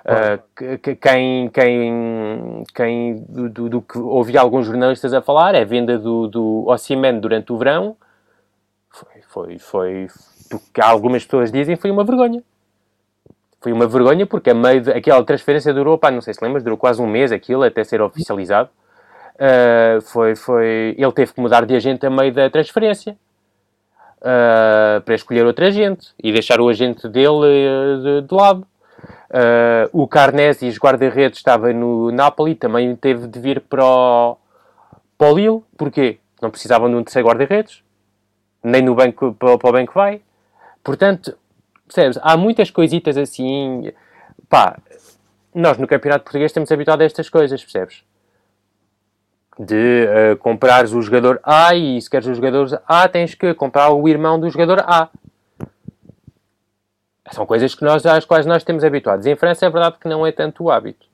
Uh, 0.00 0.78
quem, 0.98 1.50
quem, 1.50 2.64
quem 2.74 3.24
do, 3.28 3.50
do, 3.50 3.68
do, 3.68 3.82
que 3.82 3.98
ouvi 3.98 4.38
alguns 4.38 4.64
jornalistas 4.64 5.12
a 5.12 5.20
falar 5.20 5.54
é 5.54 5.60
a 5.60 5.64
venda 5.64 5.98
do, 5.98 6.26
do 6.26 6.64
Ossiman 6.68 7.18
durante 7.18 7.52
o 7.52 7.58
verão. 7.58 7.96
Foi, 8.88 9.20
foi, 9.28 9.58
foi, 9.58 10.06
porque 10.48 10.80
algumas 10.80 11.24
pessoas 11.24 11.52
dizem 11.52 11.76
foi 11.76 11.90
uma 11.90 12.04
vergonha. 12.04 12.42
Foi 13.60 13.72
uma 13.72 13.86
vergonha 13.86 14.26
porque 14.26 14.50
a 14.50 14.54
meio 14.54 14.80
de, 14.80 14.90
aquela 14.90 15.22
transferência 15.22 15.72
durou, 15.74 15.98
pá, 15.98 16.10
não 16.10 16.22
sei 16.22 16.32
se 16.32 16.42
lembras, 16.42 16.62
durou 16.62 16.78
quase 16.78 17.00
um 17.02 17.06
mês 17.06 17.30
aquilo 17.30 17.62
até 17.62 17.84
ser 17.84 18.00
oficializado. 18.00 18.70
Uh, 19.34 20.00
foi, 20.00 20.34
foi, 20.34 20.94
ele 20.98 21.12
teve 21.12 21.34
que 21.34 21.40
mudar 21.40 21.66
de 21.66 21.74
agente 21.74 22.06
a 22.06 22.10
meio 22.10 22.32
da 22.32 22.48
transferência. 22.48 23.16
Uh, 24.18 25.00
para 25.00 25.14
escolher 25.14 25.46
outro 25.46 25.64
agente 25.64 26.08
e 26.22 26.30
deixar 26.30 26.60
o 26.60 26.68
agente 26.68 27.08
dele 27.08 27.40
de, 28.02 28.26
de 28.26 28.34
lado. 28.34 28.66
Uh, 29.30 29.88
o 29.92 30.08
Carnesis, 30.08 30.76
guarda-redes, 30.76 31.38
estava 31.38 31.72
no 31.72 32.10
Napoli, 32.10 32.56
também 32.56 32.96
teve 32.96 33.28
de 33.28 33.38
vir 33.38 33.60
para 33.60 33.84
o, 33.84 34.36
para 35.16 35.32
o 35.32 35.34
Lille. 35.36 35.62
Porquê? 35.78 36.18
Não 36.42 36.50
precisavam 36.50 36.88
de 36.90 36.96
um 36.96 37.04
terceiro 37.04 37.28
guarda-redes, 37.28 37.84
nem 38.62 38.82
no 38.82 38.94
banco, 38.94 39.32
para, 39.34 39.56
para 39.56 39.68
o 39.68 39.72
banco 39.72 39.92
vai. 39.94 40.20
Portanto, 40.82 41.36
percebes? 41.86 42.18
Há 42.22 42.36
muitas 42.36 42.70
coisitas 42.70 43.16
assim. 43.16 43.92
Pá, 44.48 44.76
nós 45.54 45.78
no 45.78 45.86
Campeonato 45.86 46.24
Português 46.24 46.50
estamos 46.50 46.72
habituados 46.72 47.02
a 47.02 47.06
estas 47.06 47.28
coisas, 47.28 47.62
percebes? 47.62 48.02
De 49.58 50.06
uh, 50.06 50.36
comprares 50.38 50.92
o 50.92 51.02
jogador 51.02 51.38
A 51.44 51.74
e 51.74 52.00
se 52.00 52.10
queres 52.10 52.26
o 52.26 52.34
jogador 52.34 52.82
A, 52.86 53.08
tens 53.08 53.34
que 53.34 53.54
comprar 53.54 53.90
o 53.90 54.08
irmão 54.08 54.40
do 54.40 54.50
jogador 54.50 54.80
A. 54.80 55.08
São 57.30 57.46
coisas 57.46 57.74
que 57.74 57.84
nós, 57.84 58.04
às 58.04 58.24
quais 58.24 58.44
nós 58.44 58.64
temos 58.64 58.82
habituados. 58.82 59.26
Em 59.26 59.36
França 59.36 59.66
é 59.66 59.70
verdade 59.70 59.96
que 60.00 60.08
não 60.08 60.26
é 60.26 60.32
tanto 60.32 60.64
o 60.64 60.70
hábito. 60.70 61.06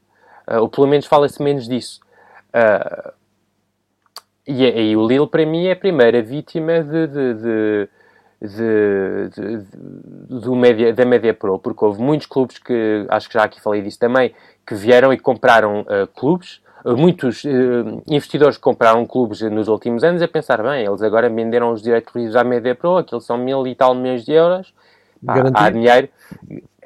Uh, 0.49 0.61
ou 0.61 0.69
pelo 0.69 0.87
menos 0.87 1.07
fala-se 1.07 1.43
menos 1.43 1.69
disso. 1.69 2.01
Uh, 2.49 3.13
e, 4.47 4.65
e, 4.65 4.97
o 4.97 5.07
Lille, 5.07 5.27
para 5.27 5.45
mim, 5.45 5.67
é 5.67 5.73
a 5.73 5.77
primeira 5.77 6.23
vítima 6.23 6.81
de, 6.81 7.07
de, 7.09 7.35
de, 7.35 7.89
de, 8.41 9.29
de 9.31 9.67
do 10.41 10.55
média, 10.55 10.93
da 10.93 11.05
Média 11.05 11.35
Pro, 11.35 11.59
porque 11.59 11.85
houve 11.85 12.01
muitos 12.01 12.27
clubes 12.27 12.59
que, 12.59 13.05
acho 13.09 13.29
que 13.29 13.35
já 13.35 13.43
aqui 13.43 13.61
falei 13.61 13.83
disso 13.83 13.99
também, 13.99 14.33
que 14.65 14.75
vieram 14.75 15.13
e 15.13 15.19
compraram 15.19 15.81
uh, 15.81 16.07
clubes, 16.15 16.61
muitos 16.97 17.43
uh, 17.43 18.03
investidores 18.09 18.57
que 18.57 18.63
compraram 18.63 19.05
clubes 19.05 19.41
nos 19.43 19.67
últimos 19.67 20.05
anos 20.05 20.23
a 20.23 20.29
pensar, 20.29 20.63
bem, 20.63 20.87
eles 20.87 21.03
agora 21.03 21.29
venderam 21.29 21.73
os 21.73 21.83
direitos 21.83 22.37
à 22.37 22.45
Média 22.45 22.75
Pro, 22.75 22.99
aqueles 22.99 23.25
são 23.25 23.37
mil 23.37 23.67
e 23.67 23.75
tal 23.75 23.95
milhões 23.97 24.25
de 24.25 24.33
euros, 24.33 24.73
Há, 25.27 25.67
há 25.67 25.71
dinheiro, 25.71 26.09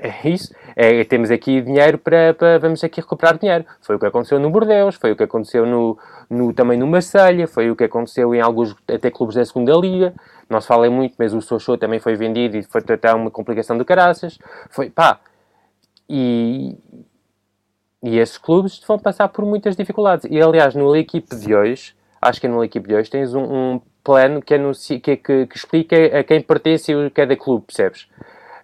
é 0.03 0.29
isso, 0.29 0.55
é, 0.75 1.05
temos 1.05 1.31
aqui 1.31 1.61
dinheiro 1.61 1.99
para, 1.99 2.33
para, 2.33 2.59
vamos 2.59 2.83
aqui 2.83 3.01
recuperar 3.01 3.39
dinheiro. 3.39 3.65
Foi 3.83 3.97
o 3.97 3.99
que 3.99 4.07
aconteceu 4.07 4.41
no 4.41 4.51
Bordeus, 4.51 4.95
foi 4.95 5.13
o 5.13 5.17
que 5.17 5.25
aconteceu 5.25 5.67
no, 5.67 5.99
no, 6.29 6.53
também 6.55 6.79
no 6.79 6.87
Marselha, 6.87 7.47
foi 7.47 7.71
o 7.71 7.77
que 7.77 7.85
aconteceu 7.85 8.35
em 8.35 8.41
alguns 8.41 8.75
até 8.89 9.11
clubes 9.11 9.37
da 9.37 9.45
segunda 9.45 9.75
liga. 9.75 10.15
Não 10.49 10.61
se 10.61 10.67
fala 10.67 10.89
muito, 10.91 11.15
mas 11.19 11.35
o 11.35 11.41
Sochô 11.41 11.77
também 11.77 12.01
foi 12.01 12.17
vendido 12.17 12.57
e 12.57 12.63
foi 12.63 12.81
até 12.81 13.13
uma 13.13 13.31
complicação 13.31 13.77
de 13.77 13.85
caraças. 13.85 14.39
Foi, 14.71 14.89
pá, 14.89 15.21
e, 16.09 16.77
e 18.03 18.19
esses 18.19 18.39
clubes 18.39 18.81
vão 18.87 18.99
passar 18.99 19.29
por 19.29 19.45
muitas 19.45 19.77
dificuldades. 19.77 20.27
E 20.31 20.41
aliás, 20.41 20.75
no 20.75 20.97
equipe 20.97 21.37
de 21.37 21.55
hoje, 21.55 21.95
acho 22.23 22.41
que 22.41 22.49
no 22.49 22.65
equipe 22.65 22.89
de 22.89 22.95
hoje, 22.95 23.11
tens 23.11 23.35
um, 23.35 23.43
um 23.43 23.81
plano 24.03 24.41
que, 24.41 24.55
anuncia, 24.55 24.99
que, 24.99 25.17
que, 25.17 25.47
que, 25.47 25.57
explica 25.57 25.97
a 26.19 26.25
quem 26.25 26.41
pertence 26.41 26.93
cada 27.11 27.37
clube, 27.37 27.67
percebes? 27.67 28.09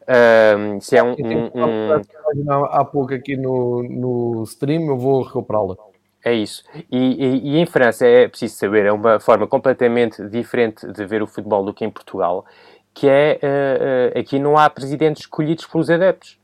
Um, 0.08 0.80
se 0.80 0.96
é 0.96 1.02
um, 1.02 1.16
um, 1.18 1.50
um... 1.54 2.64
Há 2.70 2.84
pouco 2.84 3.12
aqui 3.12 3.36
no, 3.36 3.82
no 3.82 4.44
stream, 4.44 4.86
eu 4.86 4.96
vou 4.96 5.22
recuperá-la. 5.22 5.76
É 6.24 6.32
isso. 6.32 6.64
E, 6.90 6.96
e, 6.98 7.50
e, 7.50 7.58
em 7.58 7.66
França 7.66 8.06
é 8.06 8.26
preciso 8.26 8.56
saber, 8.56 8.86
é 8.86 8.92
uma 8.92 9.20
forma 9.20 9.46
completamente 9.46 10.26
diferente 10.28 10.86
de 10.90 11.04
ver 11.06 11.22
o 11.22 11.26
futebol 11.26 11.64
do 11.64 11.72
que 11.72 11.84
em 11.84 11.90
Portugal, 11.90 12.44
que 12.92 13.08
é, 13.08 13.38
uh, 13.42 14.16
uh, 14.16 14.20
aqui 14.20 14.38
não 14.38 14.56
há 14.56 14.68
presidentes 14.68 15.22
escolhidos 15.22 15.66
pelos 15.66 15.88
adeptos. 15.88 16.38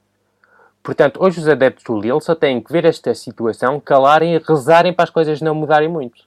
Portanto, 0.83 1.23
hoje 1.23 1.41
os 1.41 1.49
adeptos 1.49 1.85
do 1.85 1.99
Lille 1.99 2.21
só 2.21 2.35
têm 2.35 2.61
que 2.61 2.73
ver 2.73 2.85
esta 2.85 3.15
situação, 3.15 3.81
calarem 3.81 4.35
e 4.35 4.39
rezarem 4.39 4.93
para 4.93 5.05
as 5.05 5.11
coisas 5.11 5.41
não 5.41 5.55
mudarem 5.55 5.89
muito. 5.89 6.25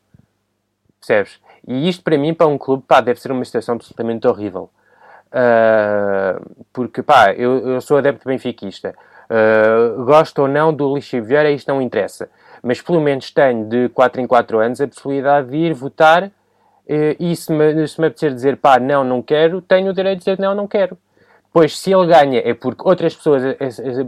Percebes? 0.99 1.39
E 1.67 1.89
isto 1.89 2.03
para 2.03 2.17
mim, 2.17 2.33
para 2.33 2.47
um 2.47 2.57
clube, 2.57 2.83
pá, 2.87 3.01
deve 3.01 3.19
ser 3.19 3.31
uma 3.31 3.43
situação 3.43 3.75
absolutamente 3.75 4.27
horrível. 4.27 4.69
Uh, 5.27 6.65
porque, 6.71 7.01
pá, 7.01 7.33
eu, 7.33 7.67
eu 7.67 7.81
sou 7.81 7.97
adepto 7.97 8.27
benfiquista. 8.27 8.95
Uh, 9.25 10.05
gosto 10.05 10.43
ou 10.43 10.47
não 10.47 10.73
do 10.73 10.93
Lixo 10.93 11.21
Vieira, 11.21 11.49
isto 11.49 11.67
não 11.67 11.81
interessa. 11.81 12.29
Mas 12.61 12.81
pelo 12.81 13.01
menos 13.01 13.31
tenho, 13.31 13.67
de 13.67 13.89
4 13.89 14.21
em 14.21 14.27
4 14.27 14.59
anos, 14.59 14.81
a 14.81 14.87
possibilidade 14.87 15.49
de 15.49 15.57
ir 15.57 15.73
votar 15.73 16.25
uh, 16.25 16.31
e 17.19 17.35
se 17.35 17.51
me, 17.51 17.87
se 17.87 17.99
me 17.99 18.07
apetecer 18.07 18.33
dizer, 18.33 18.57
pá, 18.57 18.79
não, 18.79 19.03
não 19.03 19.21
quero, 19.21 19.61
tenho 19.61 19.89
o 19.89 19.93
direito 19.93 20.19
de 20.19 20.25
dizer 20.25 20.39
não, 20.39 20.53
não 20.53 20.67
quero. 20.67 20.97
Pois 21.51 21.77
se 21.77 21.91
ele 21.91 22.05
ganha 22.07 22.41
é 22.43 22.53
porque 22.53 22.87
outras 22.87 23.15
pessoas 23.15 23.41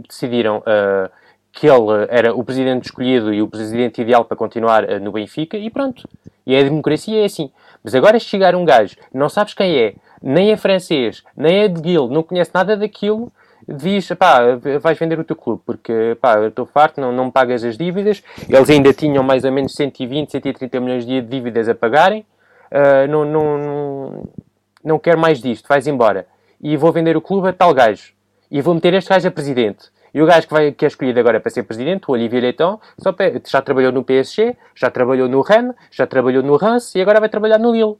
decidiram 0.06 0.58
uh, 0.58 1.10
que 1.52 1.66
ele 1.66 2.06
era 2.08 2.34
o 2.34 2.44
presidente 2.44 2.84
escolhido 2.84 3.32
e 3.32 3.42
o 3.42 3.48
presidente 3.48 4.00
ideal 4.00 4.24
para 4.24 4.36
continuar 4.36 4.84
uh, 4.84 5.00
no 5.00 5.12
Benfica 5.12 5.56
e 5.56 5.70
pronto. 5.70 6.08
E 6.46 6.56
a 6.56 6.62
democracia 6.62 7.22
é 7.22 7.24
assim. 7.24 7.50
Mas 7.82 7.94
agora 7.94 8.18
chegar 8.18 8.54
um 8.54 8.64
gajo, 8.64 8.96
não 9.12 9.28
sabes 9.28 9.54
quem 9.54 9.76
é, 9.76 9.94
nem 10.22 10.50
é 10.50 10.56
francês, 10.56 11.22
nem 11.36 11.60
é 11.60 11.68
de 11.68 11.80
Guild, 11.80 12.12
não 12.12 12.22
conhece 12.22 12.50
nada 12.52 12.76
daquilo, 12.76 13.32
diz, 13.68 14.08
pá, 14.18 14.40
vais 14.80 14.98
vender 14.98 15.18
o 15.18 15.24
teu 15.24 15.36
clube, 15.36 15.62
porque, 15.64 16.16
pá, 16.20 16.46
estou 16.46 16.64
farto, 16.64 17.00
não, 17.00 17.12
não 17.12 17.26
me 17.26 17.32
pagas 17.32 17.62
as 17.62 17.76
dívidas. 17.76 18.22
Eles 18.48 18.70
ainda 18.70 18.92
tinham 18.92 19.22
mais 19.22 19.44
ou 19.44 19.52
menos 19.52 19.74
120, 19.74 20.32
130 20.32 20.80
milhões 20.80 21.06
de 21.06 21.20
dívidas 21.20 21.68
a 21.68 21.74
pagarem. 21.74 22.24
Uh, 22.70 23.08
não, 23.08 23.24
não, 23.24 23.58
não, 23.58 24.28
não 24.84 24.98
quero 24.98 25.18
mais 25.18 25.40
disto, 25.40 25.68
vais 25.68 25.86
embora. 25.86 26.26
E 26.60 26.76
vou 26.76 26.92
vender 26.92 27.16
o 27.16 27.20
clube 27.20 27.48
a 27.48 27.52
tal 27.52 27.74
gajo. 27.74 28.12
E 28.50 28.60
vou 28.62 28.74
meter 28.74 28.94
este 28.94 29.10
gajo 29.10 29.28
a 29.28 29.30
presidente. 29.30 29.90
E 30.12 30.22
o 30.22 30.26
gajo 30.26 30.46
que, 30.46 30.52
vai, 30.52 30.72
que 30.72 30.84
é 30.84 30.88
escolhido 30.88 31.20
agora 31.20 31.40
para 31.40 31.50
ser 31.50 31.62
presidente, 31.64 32.04
o 32.08 32.12
Olivier 32.12 32.42
Leitão, 32.42 32.80
só 32.98 33.14
já 33.46 33.62
trabalhou 33.62 33.92
no 33.92 34.02
PSG, 34.02 34.56
já 34.74 34.90
trabalhou 34.90 35.28
no 35.28 35.40
Rennes, 35.42 35.74
já 35.90 36.06
trabalhou 36.06 36.42
no 36.42 36.56
Reims 36.56 36.94
e 36.94 37.00
agora 37.00 37.20
vai 37.20 37.28
trabalhar 37.28 37.58
no 37.58 37.72
Lille. 37.72 37.96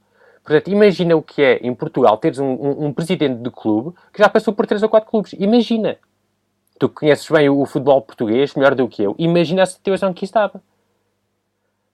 Portanto, 0.48 0.68
imagina 0.68 1.14
o 1.14 1.22
que 1.22 1.42
é 1.42 1.58
em 1.58 1.74
Portugal 1.74 2.16
teres 2.16 2.38
um, 2.38 2.46
um, 2.46 2.86
um, 2.86 2.92
presidente 2.92 3.42
de 3.42 3.50
clube 3.50 3.94
que 4.12 4.18
já 4.18 4.30
passou 4.30 4.54
por 4.54 4.66
3 4.66 4.82
ou 4.82 4.88
4 4.88 5.10
clubes. 5.10 5.34
Imagina. 5.34 5.98
Tu 6.78 6.88
conheces 6.88 7.28
bem 7.28 7.50
o, 7.50 7.60
o, 7.60 7.66
futebol 7.66 8.00
português, 8.00 8.54
melhor 8.54 8.74
do 8.74 8.88
que 8.88 9.02
eu. 9.02 9.14
Imagina 9.18 9.64
a 9.64 9.66
situação 9.66 10.14
que 10.14 10.24
estava. 10.24 10.62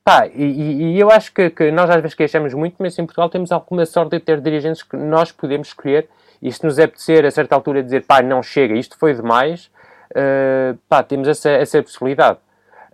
Pá, 0.05 0.29
e, 0.29 0.45
e, 0.45 1.01
eu 1.01 1.11
acho 1.11 1.33
que, 1.33 1.51
que, 1.51 1.73
nós 1.73 1.89
às 1.91 2.01
vezes 2.01 2.15
queixamos 2.15 2.53
muito, 2.55 2.77
mas 2.79 2.97
em 2.99 3.07
Portugal 3.07 3.29
temos 3.31 3.51
alguma 3.51 3.87
sorte 3.87 4.11
de 4.11 4.21
ter 4.21 4.41
dirigentes 4.41 4.83
que 4.83 4.97
nós 4.97 5.33
podemos 5.33 5.69
escolher 5.69 6.09
e 6.41 6.53
se 6.53 6.63
nos 6.63 6.79
apetecer 6.79 7.25
a 7.25 7.31
certa 7.31 7.55
altura 7.55 7.83
dizer, 7.83 8.05
pá, 8.05 8.23
não 8.23 8.43
chega, 8.43 8.75
isto 8.75 8.99
foi 8.99 9.15
demais, 9.15 9.71
uh, 10.15 10.79
pá, 10.89 11.03
temos 11.03 11.29
essa, 11.29 11.51
essa 11.51 11.83
possibilidade. 11.83 12.39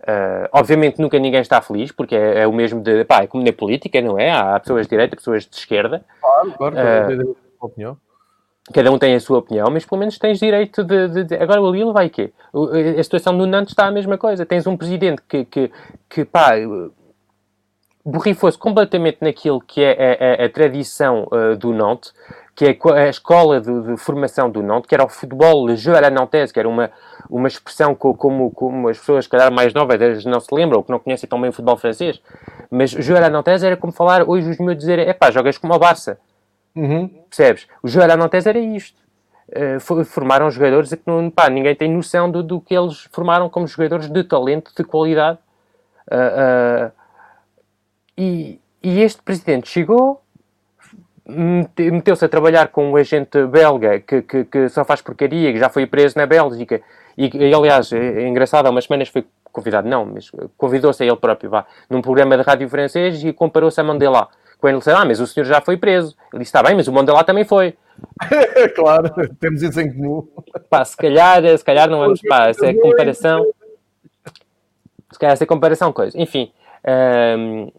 Uh, 0.01 0.49
obviamente 0.51 0.99
nunca 0.99 1.19
ninguém 1.19 1.41
está 1.41 1.61
feliz, 1.61 1.91
porque 1.91 2.15
é, 2.15 2.39
é, 2.39 2.47
o 2.47 2.53
mesmo 2.53 2.81
de, 2.81 3.05
pá, 3.05 3.23
é 3.23 3.27
como 3.27 3.43
na 3.43 3.53
política, 3.53 4.01
não 4.01 4.17
é? 4.17 4.31
Há 4.31 4.59
pessoas 4.59 4.87
de 4.87 4.89
direita, 4.89 5.15
pessoas 5.15 5.45
de 5.45 5.55
esquerda. 5.55 6.03
Claro, 6.19 6.53
claro, 6.57 6.75
uh, 6.75 7.37
a 7.61 7.65
opinião. 7.65 7.97
Cada 8.73 8.91
um 8.91 8.97
tem 8.97 9.15
a 9.15 9.19
sua 9.19 9.39
opinião, 9.39 9.69
mas 9.71 9.85
pelo 9.85 9.99
menos 9.99 10.17
tens 10.17 10.39
direito 10.39 10.83
de... 10.83 11.07
de, 11.07 11.23
de... 11.25 11.35
Agora 11.35 11.61
o 11.61 11.71
Lille 11.71 11.91
vai 11.91 12.07
o 12.07 12.09
quê? 12.09 12.31
A 12.97 13.03
situação 13.03 13.37
do 13.37 13.45
Nantes 13.45 13.73
está 13.73 13.87
a 13.87 13.91
mesma 13.91 14.17
coisa. 14.17 14.45
Tens 14.45 14.65
um 14.65 14.77
presidente 14.77 15.21
que, 15.27 15.45
que, 15.45 15.71
que 16.07 16.23
pá, 16.23 16.51
borrifou-se 18.05 18.57
completamente 18.57 19.17
naquilo 19.21 19.59
que 19.59 19.83
é 19.83 20.39
a, 20.39 20.43
a, 20.43 20.45
a 20.45 20.49
tradição 20.49 21.27
uh, 21.31 21.55
do 21.55 21.73
Nantes, 21.73 22.13
que 22.55 22.65
é 22.65 22.77
a 22.93 23.09
escola 23.09 23.59
de, 23.59 23.81
de 23.81 23.97
formação 23.97 24.49
do 24.49 24.61
Nantes, 24.61 24.87
que 24.87 24.95
era 24.95 25.03
o 25.03 25.09
futebol 25.09 25.67
Le 25.67 25.75
Jeu 25.75 25.95
à 25.95 25.99
la 25.99 26.09
Nantes, 26.09 26.51
que 26.51 26.59
era 26.59 26.69
uma, 26.69 26.91
uma 27.29 27.47
expressão 27.47 27.95
como, 27.95 28.51
como 28.51 28.89
as 28.89 28.97
pessoas, 28.97 29.27
calhar, 29.27 29.51
mais 29.51 29.73
novas 29.73 30.25
não 30.25 30.39
se 30.39 30.53
lembram, 30.53 30.79
ou 30.79 30.83
que 30.83 30.91
não 30.91 30.99
conhecem 30.99 31.27
tão 31.29 31.39
bem 31.39 31.49
o 31.49 31.53
futebol 31.53 31.77
francês. 31.77 32.21
Mas 32.69 32.91
Jeu 32.91 33.17
à 33.17 33.29
Nantes 33.29 33.63
era 33.63 33.77
como 33.77 33.91
falar 33.93 34.27
hoje 34.27 34.49
os 34.49 34.57
meus 34.57 34.77
dizer, 34.77 34.99
é 34.99 35.13
pá, 35.13 35.31
jogas 35.31 35.57
como 35.57 35.73
o 35.73 35.79
Barça. 35.79 36.19
Uhum. 36.75 37.07
Percebes? 37.29 37.67
O 37.83 37.87
Jeu 37.87 38.03
à 38.03 38.15
Nantes 38.15 38.45
era 38.45 38.59
isto. 38.59 38.99
Uh, 39.49 40.05
formaram 40.05 40.49
jogadores 40.49 40.93
que 40.93 41.01
não, 41.05 41.29
pá, 41.29 41.49
ninguém 41.49 41.75
tem 41.75 41.91
noção 41.91 42.31
do, 42.31 42.41
do, 42.41 42.61
que 42.61 42.73
eles 42.73 43.09
formaram 43.11 43.49
como 43.49 43.67
jogadores 43.67 44.09
de 44.09 44.23
talento, 44.23 44.71
de 44.75 44.83
qualidade. 44.83 45.37
Uh, 46.09 46.87
uh, 46.87 46.91
e, 48.17 48.59
e 48.81 49.01
este 49.01 49.21
presidente 49.21 49.67
chegou, 49.67 50.21
meteu-se 51.27 52.23
a 52.25 52.29
trabalhar 52.29 52.69
com 52.69 52.91
um 52.91 52.95
agente 52.95 53.45
belga 53.47 53.99
que, 53.99 54.21
que, 54.21 54.43
que, 54.45 54.69
só 54.69 54.83
faz 54.83 55.01
porcaria, 55.01 55.51
que 55.51 55.59
já 55.59 55.69
foi 55.69 55.85
preso 55.85 56.17
na 56.17 56.25
Bélgica, 56.25 56.81
e, 57.25 57.49
e 57.49 57.53
aliás, 57.53 57.91
é, 57.91 58.23
é 58.23 58.27
engraçado, 58.27 58.67
há 58.67 58.69
umas 58.69 58.85
semanas 58.85 59.09
foi 59.09 59.25
convidado, 59.51 59.87
não, 59.87 60.05
mas 60.05 60.31
convidou-se 60.57 61.03
a 61.03 61.05
ele 61.05 61.15
próprio, 61.17 61.49
vá, 61.49 61.65
num 61.89 62.01
programa 62.01 62.37
de 62.37 62.43
rádio 62.43 62.69
francês 62.69 63.23
e 63.23 63.33
comparou-se 63.33 63.79
a 63.79 63.83
Mandela. 63.83 64.29
Quando 64.59 64.73
ele 64.73 64.79
disse, 64.79 64.91
ah, 64.91 65.03
mas 65.05 65.19
o 65.19 65.25
senhor 65.25 65.45
já 65.45 65.59
foi 65.59 65.75
preso. 65.75 66.15
Ele 66.31 66.43
disse, 66.43 66.49
está 66.49 66.61
bem, 66.61 66.75
mas 66.75 66.87
o 66.87 66.93
Mandela 66.93 67.23
também 67.23 67.43
foi. 67.43 67.75
claro, 68.75 69.09
temos 69.39 69.61
isso 69.63 69.81
em 69.81 69.91
comum. 69.91 70.27
Pá, 70.69 70.85
se 70.85 70.95
calhar, 70.95 71.41
se 71.57 71.65
calhar 71.65 71.89
não 71.89 71.99
vamos, 71.99 72.21
pá, 72.21 72.49
essa 72.49 72.67
é 72.67 72.73
comparação... 72.73 73.45
Se 75.11 75.19
calhar 75.19 75.33
essa 75.33 75.43
é 75.43 75.47
comparação, 75.47 75.91
coisa. 75.91 76.17
Enfim, 76.19 76.51
um, 77.37 77.71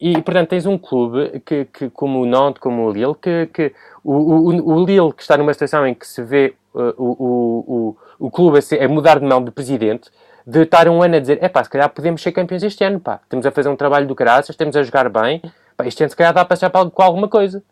e, 0.00 0.12
portanto, 0.22 0.50
tens 0.50 0.64
um 0.64 0.78
clube 0.78 1.40
que, 1.40 1.64
que 1.64 1.90
como 1.90 2.20
o 2.20 2.26
Nantes, 2.26 2.60
como 2.60 2.86
o 2.86 2.92
Lille, 2.92 3.14
que, 3.20 3.46
que 3.46 3.74
o, 4.04 4.12
o, 4.12 4.74
o 4.74 4.84
Lille 4.84 5.12
que 5.12 5.22
está 5.22 5.36
numa 5.36 5.52
situação 5.52 5.86
em 5.86 5.94
que 5.94 6.06
se 6.06 6.22
vê 6.22 6.54
uh, 6.72 6.94
o, 6.96 7.64
o, 7.66 7.96
o 8.18 8.30
clube 8.30 8.58
a, 8.58 8.62
ser, 8.62 8.82
a, 8.82 8.88
mudar 8.88 9.18
de 9.18 9.26
mão 9.26 9.42
de 9.42 9.50
presidente, 9.50 10.10
de 10.46 10.62
estar 10.62 10.88
um 10.88 11.02
ano 11.02 11.16
a 11.16 11.20
dizer, 11.20 11.38
é 11.42 11.48
pá, 11.48 11.62
se 11.62 11.70
calhar 11.70 11.88
podemos 11.90 12.22
ser 12.22 12.32
campeões 12.32 12.62
este 12.62 12.82
ano, 12.84 13.00
pá, 13.00 13.20
estamos 13.22 13.44
a 13.46 13.50
fazer 13.50 13.68
um 13.68 13.76
trabalho 13.76 14.06
do 14.06 14.14
caraças, 14.14 14.50
estamos 14.50 14.76
a 14.76 14.82
jogar 14.82 15.08
bem, 15.08 15.42
pá, 15.76 15.86
este 15.86 16.02
ano 16.02 16.10
se 16.10 16.16
calhar 16.16 16.32
dá 16.32 16.44
para 16.44 16.56
passar 16.56 16.70
com 16.70 17.02
alguma 17.02 17.28
coisa. 17.28 17.62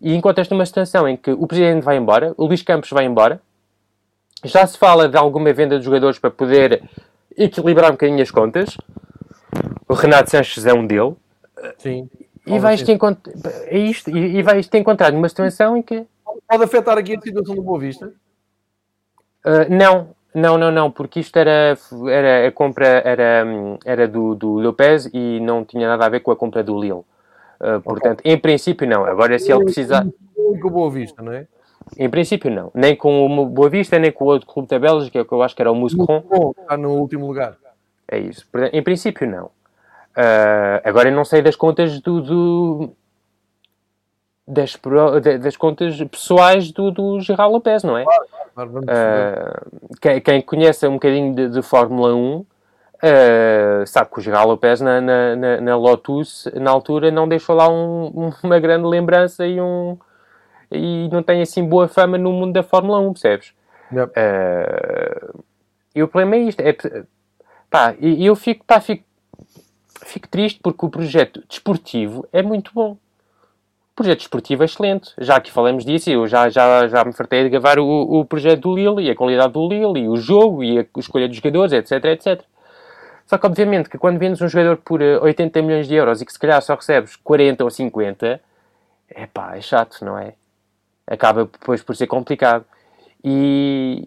E 0.00 0.14
encontras-te 0.14 0.52
numa 0.52 0.64
situação 0.64 1.08
em 1.08 1.16
que 1.16 1.32
o 1.32 1.46
presidente 1.46 1.82
vai 1.82 1.96
embora, 1.96 2.32
o 2.36 2.46
Luís 2.46 2.62
Campos 2.62 2.90
vai 2.90 3.04
embora, 3.04 3.40
já 4.44 4.64
se 4.64 4.78
fala 4.78 5.08
de 5.08 5.16
alguma 5.16 5.52
venda 5.52 5.78
de 5.78 5.84
jogadores 5.84 6.18
para 6.20 6.30
poder 6.30 6.82
equilibrar 7.36 7.90
um 7.90 7.94
bocadinho 7.94 8.22
as 8.22 8.30
contas, 8.30 8.76
o 9.88 9.94
Renato 9.94 10.30
Sanches 10.30 10.66
é 10.66 10.72
um 10.72 10.86
dele, 10.86 11.16
Sim. 11.78 12.08
E 12.46 12.58
vais-te 12.58 12.90
encontrar. 12.90 13.34
É 13.66 13.78
isto. 13.78 14.10
E, 14.10 14.38
e 14.38 14.42
vais-te 14.42 14.76
encontrar 14.78 15.12
numa 15.12 15.28
situação 15.28 15.76
em 15.76 15.82
que. 15.82 16.06
Pode 16.48 16.64
afetar 16.64 16.96
aqui 16.96 17.16
a 17.16 17.20
situação 17.20 17.54
do 17.54 17.62
Boa 17.62 17.78
Vista? 17.78 18.12
Uh, 19.44 19.66
não, 19.70 20.08
não, 20.34 20.58
não, 20.58 20.70
não, 20.70 20.90
porque 20.90 21.20
isto 21.20 21.36
era, 21.36 21.76
era 22.10 22.48
a 22.48 22.52
compra 22.52 22.86
era, 22.86 23.44
era 23.84 24.08
do, 24.08 24.34
do 24.34 24.54
Lopez 24.58 25.10
e 25.12 25.40
não 25.40 25.64
tinha 25.64 25.88
nada 25.88 26.06
a 26.06 26.08
ver 26.08 26.20
com 26.20 26.30
a 26.30 26.36
compra 26.36 26.62
do 26.62 26.78
Lille. 26.78 27.04
Uh, 27.60 27.80
portanto, 27.82 28.20
okay. 28.20 28.32
em 28.32 28.38
princípio, 28.38 28.86
não. 28.86 29.04
Agora, 29.04 29.38
se 29.38 29.50
ele 29.52 29.64
precisar. 29.64 30.06
Com 30.34 30.68
o 30.68 30.70
Boa 30.70 30.90
Vista, 30.90 31.22
não 31.22 31.32
é? 31.32 31.46
Em 31.96 32.08
princípio, 32.08 32.50
não. 32.50 32.70
Nem 32.74 32.94
com 32.94 33.26
o 33.26 33.46
Boa 33.46 33.68
Vista, 33.68 33.98
nem 33.98 34.12
com 34.12 34.24
o 34.24 34.28
outro 34.28 34.46
clube 34.46 34.68
da 34.68 34.78
Bélgica, 34.78 35.24
que 35.24 35.32
eu 35.32 35.42
acho 35.42 35.56
que 35.56 35.62
era 35.62 35.72
o 35.72 35.74
Muscron. 35.74 36.22
Está 36.60 36.76
no 36.76 36.92
último 36.92 37.26
lugar. 37.26 37.56
É 38.06 38.18
isso. 38.18 38.46
Em 38.72 38.82
princípio, 38.82 39.26
não. 39.28 39.46
Uh, 39.46 40.80
agora 40.84 41.08
eu 41.08 41.14
não 41.14 41.24
sei 41.24 41.42
das 41.42 41.54
contas 41.54 42.00
do, 42.00 42.20
do 42.20 42.90
das, 44.46 44.76
das, 45.40 45.56
contas 45.56 45.96
pessoais 46.04 46.72
do, 46.72 46.90
do 46.90 47.20
Gerard 47.20 47.52
Lopes, 47.52 47.84
não 47.84 47.96
é? 47.96 48.04
Claro, 48.04 48.26
claro, 48.58 48.80
uh, 48.80 49.98
quem, 50.00 50.20
quem, 50.20 50.42
conhece 50.42 50.86
um 50.86 50.94
bocadinho 50.94 51.34
de, 51.34 51.48
de 51.48 51.62
Fórmula 51.62 52.14
1 52.14 52.36
uh, 52.36 52.46
ah, 53.02 53.86
sabe 53.86 54.10
que 54.10 54.18
o 54.18 54.22
Gerard 54.22 54.48
Lopes 54.48 54.80
na, 54.80 55.00
na, 55.00 55.36
na, 55.36 55.60
na, 55.60 55.76
Lotus, 55.76 56.48
na 56.54 56.70
altura, 56.70 57.10
não 57.10 57.28
deixou 57.28 57.54
lá 57.54 57.68
um, 57.68 58.32
uma 58.42 58.58
grande 58.58 58.86
lembrança 58.86 59.46
e, 59.46 59.60
um, 59.60 59.96
e 60.70 61.08
não 61.12 61.22
tem 61.22 61.40
assim 61.42 61.64
boa 61.64 61.86
fama 61.86 62.18
no 62.18 62.32
mundo 62.32 62.52
da 62.52 62.62
Fórmula 62.62 62.98
1, 62.98 63.12
percebes? 63.12 63.54
Yep. 63.90 64.12
e 65.94 66.02
o 66.02 66.08
problema 66.08 66.36
é 66.36 66.40
isto. 66.40 66.60
É, 66.60 66.76
pá, 67.70 67.94
eu 68.00 68.36
fico, 68.36 68.62
pá, 68.66 68.80
fico 68.80 69.02
fico 70.04 70.28
triste 70.28 70.60
porque 70.62 70.84
o 70.84 70.90
projeto 70.90 71.42
desportivo 71.48 72.26
é 72.32 72.42
muito 72.42 72.72
bom. 72.74 72.96
Projeto 73.98 74.20
desportivo 74.20 74.62
é 74.62 74.66
excelente. 74.66 75.12
Já 75.18 75.34
aqui 75.34 75.50
falamos 75.50 75.84
disso, 75.84 76.08
eu 76.08 76.24
já, 76.28 76.48
já, 76.48 76.86
já 76.86 77.04
me 77.04 77.12
fartei 77.12 77.42
de 77.42 77.48
gravar 77.48 77.80
o, 77.80 78.20
o 78.20 78.24
projeto 78.24 78.60
do 78.60 78.76
Lille 78.76 79.08
e 79.08 79.10
a 79.10 79.16
qualidade 79.16 79.52
do 79.52 79.68
Lille 79.68 80.04
e 80.04 80.08
o 80.08 80.16
jogo 80.16 80.62
e 80.62 80.78
a 80.78 80.86
escolha 80.96 81.26
dos 81.26 81.38
jogadores, 81.38 81.72
etc, 81.72 82.04
etc. 82.04 82.44
Só 83.26 83.36
que, 83.36 83.44
obviamente, 83.44 83.88
que 83.88 83.98
quando 83.98 84.16
vendes 84.16 84.40
um 84.40 84.48
jogador 84.48 84.76
por 84.76 85.02
80 85.02 85.58
eh, 85.58 85.62
milhões 85.62 85.88
de 85.88 85.96
euros 85.96 86.22
e 86.22 86.24
que 86.24 86.32
se 86.32 86.38
calhar 86.38 86.62
só 86.62 86.76
recebes 86.76 87.16
40 87.16 87.64
ou 87.64 87.70
50, 87.72 88.40
é 89.10 89.26
pá, 89.26 89.56
é 89.56 89.60
chato, 89.60 90.04
não 90.04 90.16
é? 90.16 90.34
Acaba 91.04 91.46
depois 91.46 91.82
por 91.82 91.96
ser 91.96 92.06
complicado. 92.06 92.64
E, 93.24 94.06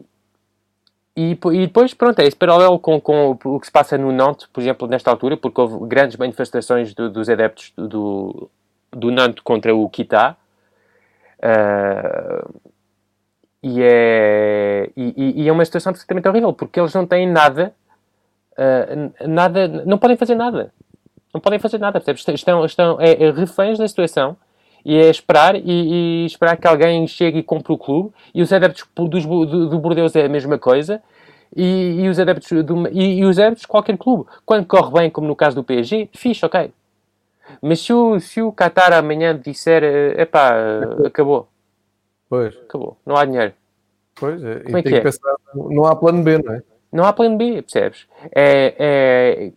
e, 1.17 1.31
e, 1.31 1.67
depois, 1.67 1.93
pronto, 1.93 2.17
é 2.19 2.25
esse 2.25 2.37
paralelo 2.37 2.79
com, 2.79 3.01
com, 3.01 3.37
o 3.43 3.59
que 3.59 3.65
se 3.65 3.71
passa 3.73 3.97
no 3.97 4.09
Nantes, 4.13 4.47
por 4.53 4.61
exemplo, 4.61 4.87
nesta 4.87 5.11
altura, 5.11 5.35
porque 5.35 5.59
houve 5.59 5.85
grandes 5.85 6.15
manifestações 6.15 6.93
do, 6.93 7.09
dos 7.09 7.27
adeptos 7.27 7.73
do 7.75 8.49
Nantes 8.95 9.43
contra 9.43 9.75
o 9.75 9.89
Kita. 9.89 10.35
Uh, 11.39 12.61
e, 13.63 13.81
é, 13.81 14.89
e, 14.97 15.43
e, 15.43 15.47
é 15.47 15.51
uma 15.51 15.63
situação 15.63 15.91
absolutamente 15.91 16.27
horrível, 16.27 16.51
porque 16.51 16.79
eles 16.79 16.93
não 16.93 17.05
têm 17.05 17.27
nada, 17.27 17.73
uh, 18.53 19.27
nada, 19.27 19.67
não 19.85 19.97
podem 19.97 20.17
fazer 20.17 20.35
nada. 20.35 20.73
Não 21.33 21.39
podem 21.39 21.59
fazer 21.59 21.77
nada, 21.77 21.99
percebes? 21.99 22.27
Estão, 22.27 22.65
estão 22.65 22.99
é, 22.99 23.23
é 23.23 23.31
reféns 23.31 23.77
da 23.77 23.87
situação 23.87 24.35
e 24.83 24.97
é 24.97 25.09
esperar 25.09 25.55
e, 25.55 25.61
e, 25.63 26.25
esperar 26.25 26.57
que 26.57 26.67
alguém 26.67 27.07
chegue 27.07 27.39
e 27.39 27.43
compre 27.43 27.71
o 27.71 27.77
clube. 27.77 28.11
E 28.33 28.41
os 28.41 28.51
adeptos 28.51 28.85
dos, 28.95 29.25
do, 29.25 29.69
do 29.69 29.79
Bordeaux 29.79 30.15
é 30.15 30.25
a 30.25 30.29
mesma 30.29 30.57
coisa. 30.57 31.01
E, 31.55 32.01
e 32.01 32.09
os 32.09 32.19
adeptos 32.19 32.49
do, 32.63 32.87
e, 32.89 33.21
e, 33.23 33.55
de 33.55 33.67
qualquer 33.67 33.97
clube. 33.97 34.25
Quando 34.45 34.65
corre 34.65 34.91
bem, 34.91 35.09
como 35.09 35.27
no 35.27 35.35
caso 35.35 35.55
do 35.55 35.63
PSG, 35.63 36.09
fixe, 36.13 36.45
ok. 36.45 36.71
Mas 37.61 37.81
se 37.81 37.93
o, 37.93 38.19
se 38.19 38.41
o 38.41 38.51
Qatar 38.51 38.93
amanhã 38.93 39.37
disser, 39.37 39.83
é 39.83 40.25
pá, 40.25 40.53
acabou. 41.05 41.47
Pois. 42.29 42.55
Acabou. 42.57 42.97
Não 43.05 43.15
há 43.15 43.25
dinheiro. 43.25 43.53
Pois, 44.15 44.43
é. 44.43 44.59
Como 44.59 44.77
é 44.77 44.83
que 44.83 44.95
é? 44.95 45.01
Pensar, 45.01 45.35
não 45.53 45.85
há 45.85 45.95
plano 45.95 46.23
B, 46.23 46.37
não 46.37 46.53
é? 46.53 46.63
Não 46.91 47.05
há 47.05 47.13
plano 47.13 47.37
B, 47.37 47.61
percebes? 47.61 48.07
É, 48.35 48.75
é, 48.77 49.51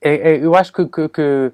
é, 0.00 0.32
é 0.32 0.44
eu 0.44 0.54
acho 0.54 0.72
que, 0.72 0.86
que, 0.86 1.08
que 1.08 1.52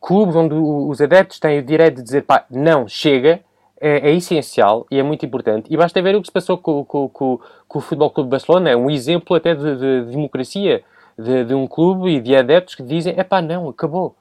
clubes 0.00 0.34
onde 0.34 0.54
os 0.54 1.00
adeptos 1.00 1.38
têm 1.38 1.58
o 1.58 1.62
direito 1.62 1.96
de 1.96 2.02
dizer 2.02 2.22
pá, 2.22 2.46
não, 2.50 2.88
chega, 2.88 3.40
é, 3.80 4.10
é, 4.10 4.14
essencial 4.14 4.86
e 4.90 4.98
é 4.98 5.02
muito 5.02 5.24
importante. 5.26 5.72
E 5.72 5.76
basta 5.76 6.00
ver 6.00 6.14
o 6.14 6.20
que 6.20 6.28
se 6.28 6.32
passou 6.32 6.56
com, 6.58 6.84
com, 6.84 7.08
com, 7.08 7.40
com 7.68 7.78
o 7.78 7.82
Futebol 7.82 8.10
Clube 8.10 8.28
de 8.28 8.30
Barcelona, 8.32 8.70
é 8.70 8.76
um 8.76 8.90
exemplo 8.90 9.36
até 9.36 9.54
de, 9.54 9.76
de, 9.76 10.04
de 10.04 10.10
democracia 10.12 10.82
de, 11.18 11.44
de, 11.44 11.54
um 11.54 11.66
clube 11.66 12.10
e 12.10 12.20
de 12.20 12.34
adeptos 12.36 12.74
que 12.74 12.82
dizem: 12.82 13.14
é 13.16 13.24
pá, 13.24 13.42
não, 13.42 13.68
acabou. 13.68 14.16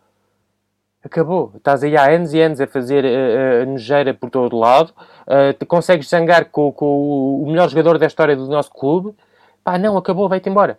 Acabou. 1.03 1.53
Estás 1.55 1.81
aí 1.83 1.95
há 1.95 2.09
anos 2.09 2.33
e 2.33 2.41
anos 2.41 2.59
a 2.59 2.67
fazer 2.67 3.05
uh, 3.05 3.63
uh, 3.63 3.71
nojeira 3.71 4.13
por 4.13 4.29
todo 4.29 4.57
lado, 4.57 4.93
uh, 5.25 5.53
te 5.57 5.65
consegues 5.65 6.09
zangar 6.09 6.45
com, 6.45 6.71
com, 6.73 7.41
o 7.41 7.45
melhor 7.47 7.69
jogador 7.69 7.97
da 7.97 8.05
história 8.05 8.35
do 8.35 8.47
nosso 8.47 8.71
clube. 8.71 9.15
Pá, 9.63 9.77
não, 9.77 9.97
acabou, 9.97 10.27
vai-te 10.27 10.49
embora. 10.49 10.77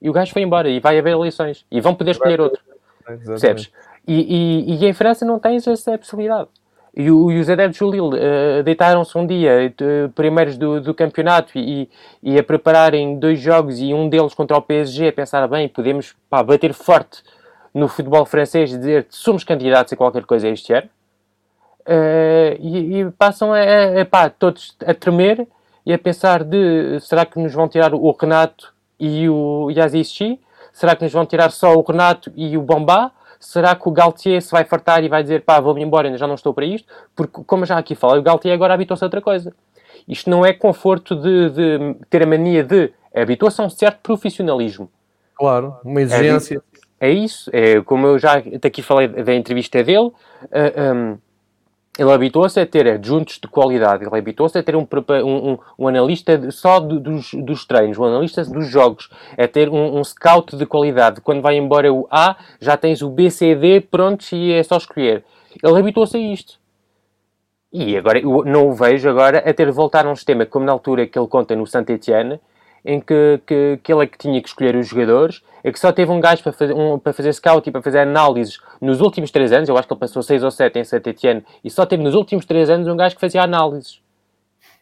E 0.00 0.10
o 0.10 0.12
gajo 0.12 0.32
foi 0.32 0.42
embora 0.42 0.68
e 0.68 0.78
vai 0.78 0.98
haver 0.98 1.12
eleições 1.12 1.64
e 1.70 1.80
vão 1.80 1.94
poder 1.94 2.10
escolher 2.10 2.40
outro. 2.40 2.60
Percebes? 3.24 3.70
E, 4.06 4.14
e, 4.14 4.74
e, 4.74 4.86
em 4.86 4.92
França 4.92 5.24
não 5.24 5.38
tens 5.38 5.66
essa 5.66 5.96
possibilidade. 5.96 6.48
E, 6.94 7.10
o, 7.10 7.30
e 7.30 7.40
os 7.40 7.48
adeptos 7.48 7.78
do 7.78 7.90
Lille 7.90 8.18
uh, 8.18 8.62
deitaram-se 8.62 9.16
um 9.16 9.26
dia, 9.26 9.72
primeiros 10.14 10.58
do, 10.58 10.80
do 10.82 10.92
campeonato, 10.92 11.52
e, 11.56 11.88
e, 12.22 12.38
a 12.38 12.42
prepararem 12.42 13.18
dois 13.18 13.40
jogos 13.40 13.78
e 13.80 13.94
um 13.94 14.08
deles 14.08 14.34
contra 14.34 14.56
o 14.58 14.60
PSG, 14.60 15.08
a 15.08 15.12
pensar, 15.12 15.48
bem, 15.48 15.66
podemos 15.68 16.14
pá, 16.28 16.42
bater 16.42 16.74
forte 16.74 17.22
no 17.74 17.88
futebol 17.88 18.24
francês 18.24 18.70
dizer 18.70 19.04
que 19.04 19.16
somos 19.16 19.44
candidatos 19.44 19.92
a 19.92 19.96
qualquer 19.96 20.24
coisa 20.24 20.48
este 20.48 20.72
ano. 20.72 20.88
Uh, 21.80 22.54
e, 22.60 23.00
e, 23.00 23.10
passam 23.12 23.52
a, 23.52 24.00
a, 24.00 24.04
pá, 24.04 24.30
todos 24.30 24.76
a 24.86 24.94
tremer 24.94 25.48
e 25.84 25.92
a 25.92 25.98
pensar 25.98 26.44
de 26.44 27.00
será 27.00 27.26
que 27.26 27.40
nos 27.40 27.52
vão 27.52 27.68
tirar 27.68 27.92
o 27.92 28.10
Renato 28.12 28.72
e 29.00 29.28
o 29.28 29.68
Yazici? 29.70 30.38
Será 30.72 30.94
que 30.94 31.02
nos 31.02 31.12
vão 31.12 31.26
tirar 31.26 31.50
só 31.50 31.74
o 31.74 31.82
Renato 31.82 32.32
e 32.36 32.56
o 32.56 32.62
Bombá? 32.62 33.12
será 33.42 33.74
que 33.74 33.88
o 33.88 33.90
Galtier 33.90 34.40
se 34.40 34.52
vai 34.52 34.64
fartar 34.64 35.02
e 35.02 35.08
vai 35.08 35.22
dizer 35.22 35.42
pá, 35.42 35.58
vou-me 35.60 35.82
embora, 35.82 36.16
já 36.16 36.26
não 36.26 36.36
estou 36.36 36.54
para 36.54 36.64
isto? 36.64 36.86
Porque, 37.14 37.42
como 37.44 37.66
já 37.66 37.76
aqui 37.76 37.94
falei, 37.94 38.20
o 38.20 38.22
Galtier 38.22 38.54
agora 38.54 38.72
habituou-se 38.72 39.02
a 39.02 39.06
outra 39.06 39.20
coisa. 39.20 39.52
Isto 40.06 40.30
não 40.30 40.46
é 40.46 40.52
conforto 40.52 41.14
de, 41.16 41.50
de 41.50 41.96
ter 42.08 42.22
a 42.22 42.26
mania 42.26 42.62
de. 42.62 42.92
Habituação, 43.14 43.68
certo 43.68 43.98
profissionalismo. 44.02 44.90
Claro, 45.34 45.76
uma 45.84 46.00
exigência. 46.00 46.56
É, 46.56 46.71
é, 47.02 47.10
isso. 47.10 47.50
É, 47.52 47.80
como 47.80 48.06
eu 48.06 48.18
já 48.18 48.34
aqui 48.34 48.82
falei 48.82 49.08
da 49.08 49.34
entrevista 49.34 49.82
dele, 49.82 50.06
uh, 50.06 50.14
um, 50.94 51.18
ele 51.98 52.10
habituou-se 52.10 52.58
a 52.58 52.64
ter 52.64 52.88
adjuntos 52.88 53.38
de 53.38 53.48
qualidade, 53.48 54.04
ele 54.04 54.16
habituou-se 54.16 54.56
a 54.56 54.62
ter 54.62 54.74
um, 54.76 54.86
um, 55.24 55.58
um 55.78 55.88
analista 55.88 56.50
só 56.50 56.80
dos, 56.80 57.34
dos, 57.34 57.66
treinos, 57.66 57.98
um 57.98 58.04
analista 58.04 58.44
dos 58.44 58.68
jogos, 58.68 59.10
a 59.36 59.46
ter 59.46 59.68
um, 59.68 59.98
um, 59.98 60.04
scout 60.04 60.56
de 60.56 60.64
qualidade. 60.64 61.20
Quando 61.20 61.42
vai 61.42 61.56
embora 61.56 61.92
o 61.92 62.06
A, 62.10 62.36
já 62.60 62.76
tens 62.76 63.02
o 63.02 63.10
B, 63.10 63.30
C, 63.30 63.54
D 63.54 63.80
prontos 63.80 64.30
e 64.32 64.52
é 64.52 64.62
só 64.62 64.76
escolher. 64.76 65.24
Ele 65.62 65.78
habituou-se 65.78 66.16
a 66.16 66.20
isto. 66.20 66.58
E 67.72 67.96
agora, 67.96 68.20
eu 68.20 68.44
não 68.44 68.68
o 68.68 68.74
vejo 68.74 69.08
agora 69.08 69.38
a 69.38 69.52
ter 69.52 69.66
de 69.66 69.72
voltar 69.72 70.06
a 70.06 70.10
um 70.10 70.16
sistema 70.16 70.46
como 70.46 70.64
na 70.64 70.72
altura 70.72 71.06
que 71.06 71.18
ele 71.18 71.26
conta 71.26 71.56
no 71.56 71.66
Saint-Etienne, 71.66 72.38
em 72.84 73.00
que, 73.00 73.40
que, 73.46 73.80
que, 73.82 73.92
ele 73.92 74.04
é 74.04 74.06
que 74.06 74.18
tinha 74.18 74.40
que 74.40 74.48
escolher 74.48 74.76
os 74.76 74.88
jogadores, 74.88 75.42
é 75.64 75.70
que 75.70 75.78
só 75.78 75.92
teve 75.92 76.10
um 76.10 76.20
gajo 76.20 76.42
para 76.42 76.52
fazer, 76.52 76.74
um, 76.74 76.98
para 76.98 77.12
fazer 77.12 77.32
scout 77.32 77.68
e 77.68 77.72
para 77.72 77.82
fazer 77.82 78.00
análises 78.00 78.58
nos 78.80 79.00
últimos 79.00 79.30
3 79.30 79.52
anos, 79.52 79.68
eu 79.68 79.76
acho 79.76 79.86
que 79.86 79.94
ele 79.94 80.00
passou 80.00 80.22
6 80.22 80.42
ou 80.42 80.50
7 80.50 80.78
em 80.78 80.84
Saint 80.84 81.06
Etienne, 81.06 81.44
e 81.62 81.70
só 81.70 81.86
teve 81.86 82.02
nos 82.02 82.14
últimos 82.14 82.44
3 82.44 82.70
anos 82.70 82.88
um 82.88 82.96
gajo 82.96 83.14
que 83.14 83.20
fazia 83.20 83.42
análises. 83.42 84.00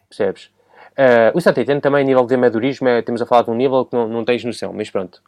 Percebes? 0.09 0.49
Uh, 0.91 1.35
o 1.35 1.41
Saint 1.41 1.57
Etienne 1.57 1.81
também, 1.81 2.01
a 2.01 2.05
nível 2.05 2.25
de 2.25 2.35
amadorismo, 2.35 2.87
é, 2.87 3.01
temos 3.01 3.21
a 3.21 3.25
falar 3.25 3.43
de 3.43 3.49
um 3.51 3.55
nível 3.55 3.85
que 3.85 3.95
não, 3.95 4.07
não 4.07 4.25
tens 4.25 4.43
noção, 4.43 4.73
mas 4.73 4.89
pronto. 4.89 5.21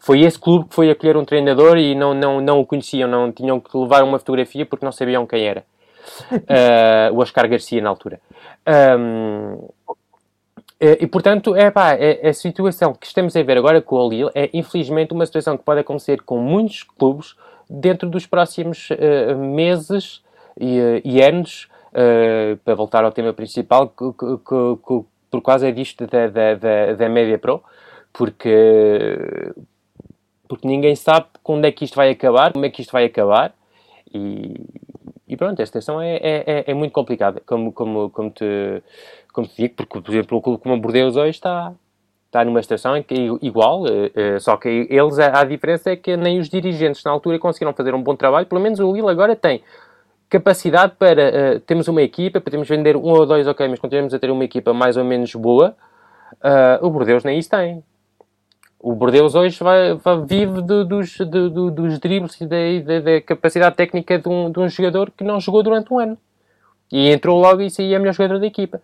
Foi 0.00 0.20
esse 0.20 0.38
clube 0.38 0.68
que 0.68 0.74
foi 0.74 0.90
acolher 0.90 1.16
um 1.16 1.24
treinador 1.24 1.76
e 1.76 1.94
não, 1.94 2.14
não, 2.14 2.40
não 2.40 2.60
o 2.60 2.66
conheciam, 2.66 3.08
não 3.08 3.32
tinham 3.32 3.60
que 3.60 3.76
levar 3.76 4.02
uma 4.04 4.18
fotografia 4.18 4.64
porque 4.64 4.84
não 4.84 4.92
sabiam 4.92 5.26
quem 5.26 5.44
era. 5.44 5.64
Uh, 6.32 7.12
o 7.14 7.18
Oscar 7.18 7.48
Garcia, 7.48 7.82
na 7.82 7.90
altura. 7.90 8.20
Um, 8.66 9.68
eh, 9.88 9.92
e, 10.80 11.06
portanto, 11.08 11.56
é, 11.56 11.70
pá, 11.70 11.94
é, 11.94 12.28
a 12.28 12.32
situação 12.32 12.94
que 12.94 13.06
estamos 13.06 13.34
a 13.34 13.42
ver 13.42 13.58
agora 13.58 13.82
com 13.82 13.96
o 13.96 14.08
Lille 14.08 14.30
é, 14.34 14.48
infelizmente, 14.54 15.12
uma 15.12 15.26
situação 15.26 15.56
que 15.56 15.64
pode 15.64 15.80
acontecer 15.80 16.22
com 16.22 16.38
muitos 16.38 16.84
clubes 16.84 17.34
dentro 17.68 18.08
dos 18.08 18.26
próximos 18.26 18.88
uh, 18.90 19.36
meses 19.36 20.22
e, 20.58 20.80
uh, 20.80 21.00
e 21.04 21.20
anos, 21.20 21.68
uh, 21.88 22.56
para 22.58 22.74
voltar 22.74 23.04
ao 23.04 23.12
tema 23.12 23.32
principal, 23.32 23.88
que, 23.88 24.12
que, 24.12 24.36
que, 24.46 25.04
por 25.30 25.42
causa 25.42 25.68
é 25.68 25.72
disto 25.72 26.06
da, 26.06 26.28
da, 26.28 26.54
da, 26.54 26.94
da 26.94 27.08
Média 27.08 27.38
Pro, 27.38 27.62
porque, 28.12 29.52
porque 30.48 30.66
ninguém 30.66 30.96
sabe 30.96 31.26
quando 31.42 31.66
é 31.66 31.72
que 31.72 31.84
isto 31.84 31.94
vai 31.94 32.10
acabar, 32.10 32.52
como 32.52 32.64
é 32.64 32.70
que 32.70 32.80
isto 32.80 32.92
vai 32.92 33.04
acabar, 33.04 33.54
e, 34.14 34.54
e 35.28 35.36
pronto, 35.36 35.60
esta 35.60 35.78
situação 35.78 36.00
é, 36.00 36.16
é, 36.16 36.44
é, 36.46 36.64
é 36.68 36.74
muito 36.74 36.92
complicada, 36.92 37.42
como, 37.44 37.70
como, 37.72 38.08
como 38.08 38.30
te 38.30 38.82
como 39.32 39.46
te 39.46 39.56
digo, 39.56 39.74
porque, 39.76 40.00
por 40.00 40.10
exemplo, 40.10 40.38
o 40.38 40.42
clube 40.42 40.62
como 40.62 40.74
o 40.74 40.80
Bordeaux 40.80 41.16
hoje 41.16 41.30
está, 41.30 41.72
está 42.26 42.44
numa 42.44 42.60
que 42.60 43.14
é 43.14 43.46
igual, 43.46 43.86
eh, 43.86 44.10
eh, 44.14 44.38
só 44.38 44.56
que 44.56 44.86
eles, 44.90 45.18
a, 45.18 45.40
a, 45.40 45.44
diferença 45.44 45.90
é 45.90 45.96
que 45.96 46.16
nem 46.16 46.38
os 46.38 46.48
dirigentes 46.48 47.02
na 47.04 47.10
altura 47.10 47.38
conseguiram 47.38 47.72
fazer 47.72 47.94
um 47.94 48.02
bom 48.02 48.14
trabalho, 48.14 48.46
pelo 48.46 48.60
menos 48.60 48.80
o 48.80 48.92
Lille 48.92 49.08
agora 49.08 49.34
tem 49.34 49.62
capacidade 50.28 50.92
para, 50.98 51.56
uh, 51.56 51.60
temos 51.60 51.88
uma 51.88 52.02
equipa, 52.02 52.38
podemos 52.38 52.68
vender 52.68 52.96
um 52.96 53.08
ou 53.08 53.24
dois, 53.24 53.46
ok, 53.46 53.66
mas 53.66 53.78
continuamos 53.78 54.12
a 54.12 54.18
ter 54.18 54.30
uma 54.30 54.44
equipa 54.44 54.74
mais 54.74 54.98
ou 54.98 55.04
menos 55.04 55.34
boa, 55.34 55.74
o 56.82 56.90
Bordeaux 56.90 57.24
nem 57.24 57.38
isso 57.38 57.48
tem. 57.48 57.82
O 58.78 58.94
Bordeaux 58.94 59.34
hoje 59.34 59.58
vai, 59.64 59.94
vai 59.94 60.20
vive 60.24 60.60
dos, 60.62 61.18
dos 61.18 61.98
dribles 61.98 62.38
e 62.40 62.46
da, 62.46 63.00
da 63.00 63.20
capacidade 63.22 63.74
técnica 63.74 64.20
um, 64.26 64.52
de 64.52 64.60
um 64.60 64.68
jogador 64.68 65.10
que 65.10 65.24
não 65.24 65.40
jogou 65.40 65.62
durante 65.62 65.92
um 65.92 65.98
ano. 65.98 66.18
E 66.92 67.10
entrou 67.10 67.40
logo 67.40 67.60
e 67.60 67.70
saía 67.70 67.98
melhor 67.98 68.12
jogador 68.12 68.38
da 68.38 68.46
equipa. 68.46 68.80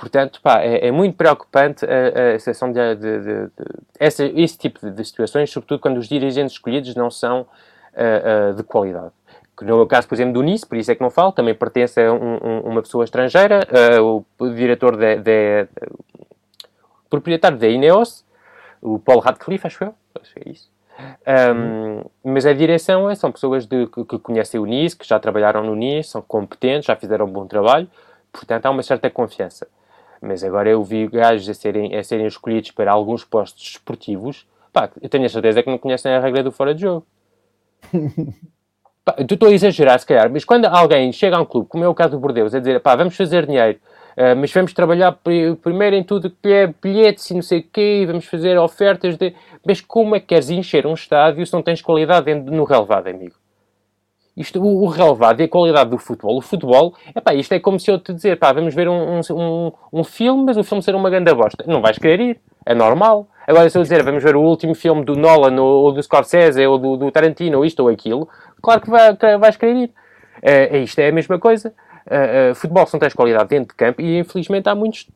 Portanto, 0.00 0.40
pá, 0.40 0.62
é, 0.62 0.86
é, 0.86 0.90
muito 0.90 1.14
preocupante 1.14 1.84
a, 1.84 2.34
a 2.34 2.38
situação 2.38 2.72
de, 2.72 2.94
de, 2.94 3.18
de, 3.20 3.44
de 3.44 3.50
essa, 3.98 4.24
esse 4.24 4.56
tipo 4.56 4.90
de, 4.90 5.04
situações, 5.04 5.50
sobretudo 5.50 5.78
quando 5.78 5.98
os 5.98 6.08
dirigentes 6.08 6.54
escolhidos 6.54 6.94
não 6.94 7.10
são 7.10 7.42
uh, 7.42 8.50
uh, 8.50 8.54
de 8.54 8.62
qualidade. 8.62 9.12
No 9.60 9.76
meu 9.76 9.86
caso, 9.86 10.08
por 10.08 10.14
exemplo, 10.14 10.32
do 10.32 10.42
Nice, 10.42 10.66
por 10.66 10.78
isso 10.78 10.90
é 10.90 10.94
que 10.94 11.02
não 11.02 11.10
falo, 11.10 11.32
também 11.32 11.54
pertence 11.54 12.00
a 12.00 12.10
um, 12.14 12.38
um, 12.42 12.60
uma 12.60 12.80
pessoa 12.80 13.04
estrangeira, 13.04 13.60
uh, 14.00 14.24
o 14.38 14.48
diretor 14.48 14.96
da. 14.96 15.68
proprietário 17.10 17.58
da 17.58 17.68
Ineos, 17.68 18.24
o 18.80 18.98
Paul 18.98 19.18
Radcliffe, 19.18 19.66
acho 19.66 19.84
eu, 19.84 19.94
acho 20.18 20.32
que 20.32 20.48
é 20.48 20.50
isso. 20.50 20.70
Um, 21.54 22.04
mas 22.24 22.46
a 22.46 22.54
direção 22.54 23.10
é, 23.10 23.14
são 23.14 23.30
pessoas 23.30 23.66
de, 23.66 23.86
que, 23.88 24.02
que, 24.06 24.18
conhecem 24.18 24.58
o 24.58 24.64
Nice, 24.64 24.96
que 24.96 25.06
já 25.06 25.20
trabalharam 25.20 25.62
no 25.62 25.76
Nice, 25.76 26.08
são 26.08 26.22
competentes, 26.22 26.86
já 26.86 26.96
fizeram 26.96 27.26
um 27.26 27.30
bom 27.30 27.46
trabalho, 27.46 27.86
portanto 28.32 28.64
há 28.64 28.70
uma 28.70 28.82
certa 28.82 29.10
confiança. 29.10 29.68
Mas 30.20 30.44
agora 30.44 30.68
eu 30.68 30.82
vi 30.84 31.06
gajos 31.06 31.48
a 31.48 31.54
serem, 31.54 31.96
a 31.96 32.04
serem 32.04 32.26
escolhidos 32.26 32.70
para 32.70 32.92
alguns 32.92 33.24
postos 33.24 33.70
esportivos. 33.70 34.46
Pá, 34.72 34.90
eu 35.00 35.08
tenho 35.08 35.24
a 35.24 35.28
certeza 35.28 35.62
que 35.62 35.70
não 35.70 35.78
conhecem 35.78 36.12
a 36.12 36.20
regra 36.20 36.42
do 36.42 36.52
fora 36.52 36.74
de 36.74 36.82
jogo. 36.82 37.06
pá, 39.04 39.16
estou 39.18 39.48
a 39.48 39.52
exagerar, 39.52 39.98
se 39.98 40.06
calhar, 40.06 40.30
mas 40.30 40.44
quando 40.44 40.66
alguém 40.66 41.10
chega 41.12 41.36
a 41.36 41.40
um 41.40 41.44
clube, 41.44 41.68
como 41.68 41.84
é 41.84 41.88
o 41.88 41.94
caso 41.94 42.12
do 42.12 42.20
Bordeus, 42.20 42.54
a 42.54 42.58
dizer, 42.58 42.80
pá, 42.80 42.94
vamos 42.94 43.16
fazer 43.16 43.46
dinheiro, 43.46 43.78
uh, 44.16 44.36
mas 44.36 44.52
vamos 44.52 44.72
trabalhar 44.72 45.18
primeiro 45.62 45.96
em 45.96 46.04
tudo 46.04 46.30
que 46.30 46.48
é 46.48 46.66
bilhetes 46.66 47.30
e 47.30 47.34
não 47.34 47.42
sei 47.42 47.60
o 47.60 47.64
quê, 47.72 48.04
vamos 48.06 48.26
fazer 48.26 48.58
ofertas 48.58 49.16
de... 49.16 49.34
Mas 49.66 49.80
como 49.80 50.14
é 50.14 50.20
que 50.20 50.26
queres 50.26 50.50
encher 50.50 50.86
um 50.86 50.94
estádio 50.94 51.44
se 51.46 51.52
não 51.52 51.62
tens 51.62 51.82
qualidade 51.82 52.34
no 52.34 52.64
relevado, 52.64 53.08
amigo? 53.08 53.39
Isto, 54.40 54.62
o, 54.62 54.84
o 54.84 54.86
relevado 54.86 55.40
e 55.40 55.44
a 55.44 55.48
qualidade 55.48 55.90
do 55.90 55.98
futebol. 55.98 56.38
O 56.38 56.40
futebol, 56.40 56.94
epá, 57.14 57.34
isto 57.34 57.52
é 57.52 57.60
como 57.60 57.78
se 57.78 57.90
eu 57.90 57.98
te 57.98 58.14
dizer, 58.14 58.38
pá, 58.38 58.52
vamos 58.52 58.74
ver 58.74 58.88
um, 58.88 59.20
um, 59.30 59.72
um 59.92 60.04
filme, 60.04 60.44
mas 60.46 60.56
o 60.56 60.64
filme 60.64 60.82
ser 60.82 60.94
uma 60.94 61.10
grande 61.10 61.32
bosta. 61.34 61.64
Não 61.66 61.82
vais 61.82 61.98
querer 61.98 62.20
ir. 62.20 62.40
É 62.64 62.74
normal. 62.74 63.28
Agora, 63.46 63.68
se 63.68 63.76
eu 63.76 63.82
dizer, 63.82 64.02
vamos 64.02 64.22
ver 64.22 64.36
o 64.36 64.40
último 64.40 64.74
filme 64.74 65.04
do 65.04 65.16
Nolan, 65.16 65.60
ou, 65.60 65.92
do 65.92 66.02
Scorsese, 66.02 66.64
ou 66.66 66.78
do, 66.78 66.96
do, 66.96 67.10
Tarantino, 67.10 67.58
ou 67.58 67.64
isto 67.64 67.80
ou 67.80 67.88
aquilo, 67.88 68.28
claro 68.62 68.80
que, 68.80 68.90
vai, 68.90 69.14
vais 69.38 69.56
querer 69.56 69.76
ir. 69.76 69.90
É, 70.42 70.78
isto 70.78 70.98
é 71.00 71.08
a 71.08 71.12
mesma 71.12 71.38
coisa. 71.38 71.74
Uh, 72.06 72.52
uh, 72.52 72.54
futebol 72.54 72.86
se 72.86 72.94
não 72.94 73.00
tens 73.00 73.12
qualidade 73.12 73.48
dentro 73.48 73.68
de 73.68 73.74
campo 73.74 74.00
e, 74.00 74.18
infelizmente, 74.18 74.68
há 74.68 74.74
muitos 74.74 75.06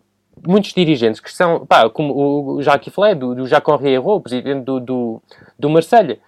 muitos 0.47 0.73
dirigentes 0.73 1.21
que 1.21 1.33
são, 1.33 1.65
pá, 1.65 1.89
como 1.89 2.57
o 2.57 2.63
Jacques 2.63 2.93
Flé, 2.93 3.15
do, 3.15 3.35
do 3.35 3.47
Jacques-Henri 3.47 3.95
Hérault, 3.95 4.23
presidente 4.23 4.65
do, 4.65 4.81
do, 4.81 5.23
do 5.59 5.71
Marselha, 5.71 6.19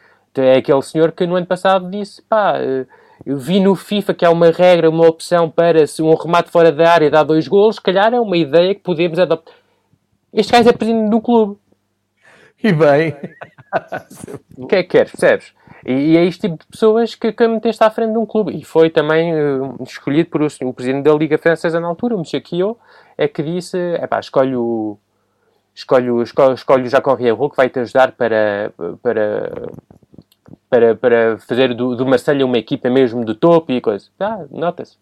é 0.41 0.57
aquele 0.57 0.83
senhor 0.83 1.13
que 1.13 1.27
no 1.27 1.37
ano 1.37 1.47
passado 1.47 1.91
disse, 1.91 2.23
pá, 2.23 2.55
eh, 2.59 2.87
eu 3.25 3.39
vi 3.39 3.61
no 3.61 3.75
FIFA 3.75 4.15
que 4.15 4.25
há 4.25 4.31
uma 4.31 4.51
regra, 4.51 4.91
uma 4.91 5.07
opção 5.07 5.51
para 5.51 5.87
se 5.87 6.03
um 6.03 6.15
remate 6.15 6.51
fora 6.51 6.71
da 6.71 6.91
área 6.91 7.11
dá 7.11 7.23
dois 7.23 7.49
golos, 7.49 7.77
se 7.77 7.83
calhar 7.83 8.13
é 8.13 8.21
uma 8.21 8.37
ideia 8.37 8.75
que 8.75 8.81
podemos 8.81 9.19
adoptar. 9.19 9.55
Este 10.33 10.53
gajo 10.53 10.69
é 10.69 10.73
presidente 10.73 11.11
do 11.11 11.21
clube. 11.21 11.59
E 12.63 12.73
bem. 12.73 13.17
O 14.57 14.67
que 14.67 14.77
é 14.77 14.83
que 14.83 14.91
queres, 14.91 15.11
percebes? 15.11 15.53
E, 15.85 16.17
é 16.17 16.25
este 16.25 16.49
tipo 16.49 16.57
de 16.57 16.67
pessoas 16.67 17.15
que, 17.15 17.31
que 17.31 17.47
meteste 17.47 17.85
à 17.85 17.91
frente 17.91 18.13
de 18.13 18.19
um 18.19 18.25
clube. 18.25 18.57
E 18.57 18.65
foi 18.65 18.89
também 18.89 19.35
uh, 19.35 19.77
escolhido 19.83 20.31
por 20.31 20.41
o, 20.43 20.47
o, 20.63 20.73
presidente 20.73 21.05
da 21.05 21.13
Liga 21.13 21.37
Francesa 21.37 21.79
na 21.79 21.87
altura, 21.87 22.15
o 22.15 22.19
Monsieur 22.19 22.43
Kio, 22.43 22.79
é 23.19 23.29
que 23.29 23.43
disse, 23.43 23.77
é 23.77 24.07
pá, 24.07 24.19
escolhe 24.19 24.57
o, 24.57 24.99
escolhe 25.75 26.11
o, 26.11 26.23
escolhe, 26.23 26.55
escolhe 26.55 26.83
o 26.85 26.89
Jacques 26.89 27.13
Henriot 27.13 27.51
que 27.51 27.57
vai 27.57 27.69
te 27.69 27.81
ajudar 27.81 28.13
para, 28.13 28.73
para 29.03 29.53
para, 30.77 30.95
para 30.95 31.39
fazer 31.39 31.75
do, 31.75 31.97
do 31.97 32.05
uma 32.05 32.59
equipa 32.59 32.91
mesmo 32.91 33.25
de 33.25 33.35
topo 33.35 33.73
e 33.73 33.81
coisa. 33.81 34.09
Ah, 34.21 34.45
nota-se. 34.51 34.97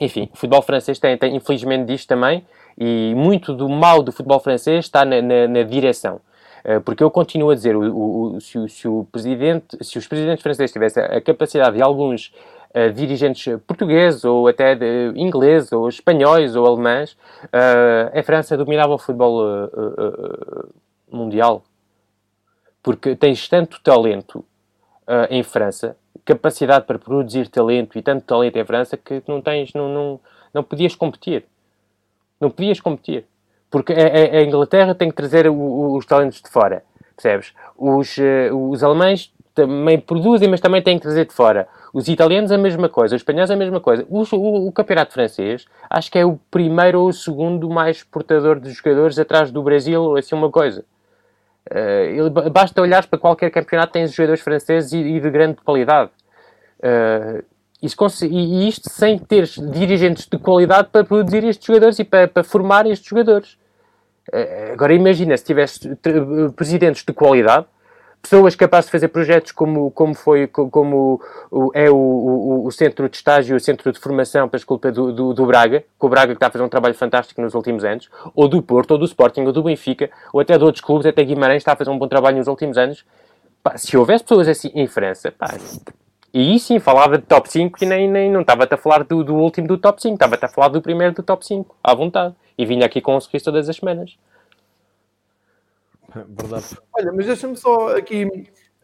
Enfim, 0.00 0.28
o 0.32 0.36
futebol 0.36 0.62
francês 0.62 0.98
tem, 0.98 1.16
tem, 1.16 1.36
infelizmente 1.36 1.84
disto 1.86 2.08
também, 2.08 2.44
e 2.76 3.14
muito 3.14 3.54
do 3.54 3.68
mal 3.68 4.02
do 4.02 4.10
futebol 4.10 4.40
francês 4.40 4.86
está 4.86 5.04
na, 5.04 5.22
na, 5.22 5.46
na 5.46 5.62
direção. 5.62 6.20
Uh, 6.64 6.80
porque 6.80 7.02
eu 7.02 7.10
continuo 7.10 7.50
a 7.50 7.54
dizer, 7.54 7.76
o, 7.76 8.34
o, 8.34 8.40
se, 8.40 8.58
o, 8.58 8.68
se, 8.68 8.88
o 8.88 9.06
presidente, 9.10 9.82
se 9.82 9.96
os 9.96 10.06
presidentes 10.06 10.42
franceses 10.42 10.72
tivessem 10.72 11.02
a 11.02 11.20
capacidade 11.20 11.76
de 11.76 11.82
alguns 11.82 12.32
uh, 12.74 12.92
dirigentes 12.92 13.56
portugueses, 13.66 14.24
ou 14.24 14.48
até 14.48 14.74
de 14.74 15.12
ingleses, 15.16 15.72
ou 15.72 15.88
espanhóis, 15.88 16.56
ou 16.56 16.66
alemães, 16.66 17.12
uh, 17.44 18.18
a 18.18 18.22
França 18.22 18.56
dominava 18.56 18.94
o 18.94 18.98
futebol 18.98 19.42
mundial 21.10 21.62
porque 22.82 23.14
tens 23.14 23.48
tanto 23.48 23.80
talento 23.82 24.44
uh, 25.06 25.26
em 25.30 25.42
França, 25.42 25.96
capacidade 26.24 26.86
para 26.86 26.98
produzir 26.98 27.48
talento 27.48 27.98
e 27.98 28.02
tanto 28.02 28.24
talento 28.24 28.56
em 28.56 28.64
França 28.64 28.96
que 28.96 29.22
não 29.26 29.40
tens, 29.40 29.72
não, 29.74 29.88
não, 29.88 30.20
não 30.52 30.62
podias 30.62 30.94
competir. 30.94 31.44
Não 32.40 32.50
podias 32.50 32.80
competir. 32.80 33.26
Porque 33.70 33.92
a, 33.92 34.38
a, 34.38 34.42
Inglaterra 34.42 34.94
tem 34.94 35.10
que 35.10 35.16
trazer 35.16 35.48
o, 35.48 35.96
os 35.96 36.06
talentos 36.06 36.40
de 36.40 36.48
fora, 36.48 36.82
percebes? 37.14 37.52
Os, 37.76 38.16
uh, 38.18 38.70
os 38.70 38.82
alemães 38.82 39.32
também 39.54 39.98
produzem, 39.98 40.48
mas 40.48 40.60
também 40.60 40.82
têm 40.82 40.96
que 40.96 41.02
trazer 41.02 41.26
de 41.26 41.34
fora. 41.34 41.68
Os 41.92 42.08
italianos 42.08 42.50
a 42.50 42.58
mesma 42.58 42.88
coisa, 42.88 43.14
os 43.14 43.20
espanhóis 43.20 43.50
a 43.50 43.56
mesma 43.56 43.80
coisa. 43.80 44.06
O, 44.08 44.22
o, 44.22 44.68
o, 44.68 44.72
campeonato 44.72 45.12
francês 45.12 45.66
acho 45.88 46.10
que 46.10 46.18
é 46.18 46.24
o 46.24 46.38
primeiro 46.50 47.00
ou 47.00 47.08
o 47.08 47.12
segundo 47.12 47.68
mais 47.68 47.98
exportador 47.98 48.58
de 48.58 48.70
jogadores 48.70 49.18
atrás 49.18 49.50
do 49.50 49.62
Brasil 49.62 50.02
ou 50.02 50.16
assim 50.16 50.34
uma 50.34 50.50
coisa. 50.50 50.84
Uh, 51.68 52.50
basta 52.50 52.80
olhar 52.80 53.06
para 53.06 53.18
qualquer 53.18 53.50
campeonato, 53.50 53.92
tens 53.92 54.12
jogadores 54.12 54.40
franceses 54.40 54.92
e, 54.92 54.98
e 54.98 55.20
de 55.20 55.30
grande 55.30 55.56
qualidade. 55.56 56.10
Uh, 56.78 57.44
e, 57.82 58.68
isto 58.68 58.90
sem 58.90 59.18
ter 59.18 59.46
dirigentes 59.72 60.26
de 60.26 60.38
qualidade 60.38 60.88
para 60.90 61.04
produzir 61.04 61.44
estes 61.44 61.66
jogadores 61.66 61.98
e 61.98 62.04
para, 62.04 62.28
para 62.28 62.44
formar 62.44 62.86
estes 62.86 63.08
jogadores. 63.08 63.58
Uh, 64.32 64.72
agora 64.72 64.94
imagina 64.94 65.36
se 65.36 65.44
tivesse 65.44 65.96
presidentes 66.56 67.04
de 67.04 67.12
qualidade, 67.12 67.66
pessoas 68.22 68.54
capazes 68.54 68.86
de 68.86 68.92
fazer 68.92 69.08
projetos 69.08 69.52
como, 69.52 69.90
como 69.90 70.14
foi, 70.14 70.46
como 70.46 71.20
é 71.74 71.90
o, 71.90 71.96
o, 71.96 72.66
o, 72.66 72.70
centro 72.70 73.08
de 73.08 73.16
estágio, 73.16 73.56
o 73.56 73.60
centro 73.60 73.90
de 73.92 73.98
formação, 73.98 74.48
para 74.48 74.90
do, 74.90 75.12
do, 75.12 75.34
do, 75.34 75.46
Braga, 75.46 75.80
que 75.80 76.06
o 76.06 76.08
Braga 76.08 76.32
está 76.32 76.48
a 76.48 76.50
fazer 76.50 76.64
um 76.64 76.68
trabalho 76.68 76.94
fantástico 76.94 77.40
nos 77.40 77.54
últimos 77.54 77.84
anos, 77.84 78.08
ou 78.34 78.48
do 78.48 78.62
Porto, 78.62 78.92
ou 78.92 78.98
do 78.98 79.04
Sporting, 79.04 79.42
ou 79.42 79.52
do 79.52 79.62
Benfica, 79.62 80.10
ou 80.32 80.40
até 80.40 80.56
de 80.56 80.64
outros 80.64 80.84
clubes, 80.84 81.06
até 81.06 81.24
Guimarães 81.24 81.58
está 81.58 81.72
a 81.72 81.76
fazer 81.76 81.90
um 81.90 81.98
bom 81.98 82.08
trabalho 82.08 82.36
nos 82.36 82.46
últimos 82.46 82.76
anos. 82.76 83.04
Pá, 83.62 83.76
se 83.76 83.96
houvesse 83.96 84.24
pessoas 84.24 84.48
assim 84.48 84.70
em 84.74 84.86
França, 84.86 85.30
pá, 85.30 85.54
e 86.32 86.58
sim, 86.60 86.78
falava 86.78 87.18
de 87.18 87.24
top 87.24 87.50
5 87.50 87.82
e 87.82 87.86
nem, 87.86 88.08
nem 88.08 88.30
não 88.30 88.42
estava-te 88.42 88.72
a 88.72 88.76
falar 88.76 89.02
do, 89.02 89.24
do 89.24 89.34
último 89.34 89.66
do 89.66 89.76
top 89.76 90.00
5, 90.00 90.14
estava-te 90.14 90.44
a 90.44 90.48
falar 90.48 90.68
do 90.68 90.80
primeiro 90.80 91.12
do 91.12 91.22
top 91.24 91.44
5, 91.44 91.76
à 91.82 91.92
vontade. 91.92 92.34
E 92.56 92.64
vinha 92.64 92.86
aqui 92.86 93.00
com 93.00 93.16
um 93.16 93.20
sorriso 93.20 93.46
todas 93.46 93.68
as 93.68 93.76
semanas. 93.76 94.16
Verdade. 96.14 96.76
Olha, 96.96 97.12
mas 97.12 97.26
deixa-me 97.26 97.56
só 97.56 97.96
aqui, 97.96 98.26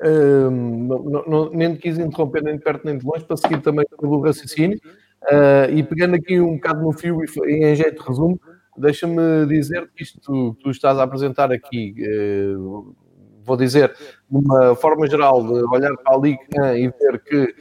um, 0.05 0.51
não, 0.87 1.25
não, 1.27 1.51
nem 1.51 1.77
quis 1.77 1.99
interromper 1.99 2.43
nem 2.43 2.57
de 2.57 2.63
perto 2.63 2.85
nem 2.85 2.99
de 2.99 3.05
longe, 3.05 3.25
para 3.25 3.37
seguir 3.37 3.61
também 3.63 3.85
o 3.99 4.21
raciocínio, 4.21 4.79
uh, 5.25 5.71
e 5.71 5.83
pegando 5.83 6.15
aqui 6.17 6.41
um 6.41 6.55
bocado 6.55 6.83
no 6.83 6.93
fio 6.93 7.19
e 7.47 7.65
em 7.65 7.75
jeito 7.75 8.03
de 8.03 8.09
resumo, 8.09 8.41
deixa-me 8.77 9.47
dizer 9.47 9.91
que 9.95 10.03
isto 10.03 10.21
que 10.21 10.63
tu 10.63 10.71
estás 10.71 10.99
a 10.99 11.03
apresentar 11.03 11.51
aqui, 11.51 11.95
uh, 12.57 12.95
vou 13.45 13.57
dizer, 13.57 13.95
de 14.31 14.37
uma 14.37 14.75
forma 14.75 15.09
geral, 15.09 15.43
de 15.43 15.65
olhar 15.75 15.97
para 15.97 16.17
a 16.17 16.19
Liga 16.19 16.79
e 16.79 16.89
ver 16.89 17.21
que 17.21 17.55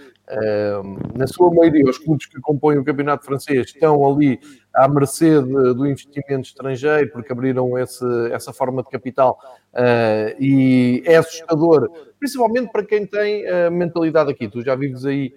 na 1.16 1.28
sua 1.28 1.54
maioria, 1.54 1.86
os 1.86 1.98
clubes 1.98 2.26
que 2.26 2.40
compõem 2.42 2.78
o 2.78 2.84
campeonato 2.84 3.26
francês 3.26 3.68
estão 3.68 4.06
ali 4.08 4.40
à 4.74 4.88
mercê 4.88 5.42
de, 5.42 5.74
do 5.74 5.86
investimento 5.86 6.48
estrangeiro, 6.48 7.12
porque 7.12 7.32
abriram 7.32 7.78
esse, 7.78 8.06
essa 8.32 8.52
forma 8.52 8.82
de 8.82 8.90
capital 8.90 9.38
uh, 9.74 10.42
e 10.42 11.04
é 11.06 11.18
assustador, 11.18 11.90
principalmente 12.20 12.72
para 12.72 12.84
quem 12.84 13.06
tem 13.06 13.48
a 13.48 13.70
mentalidade 13.70 14.32
aqui. 14.32 14.48
Tu 14.48 14.64
já 14.64 14.76
vives 14.76 15.06
aí, 15.06 15.34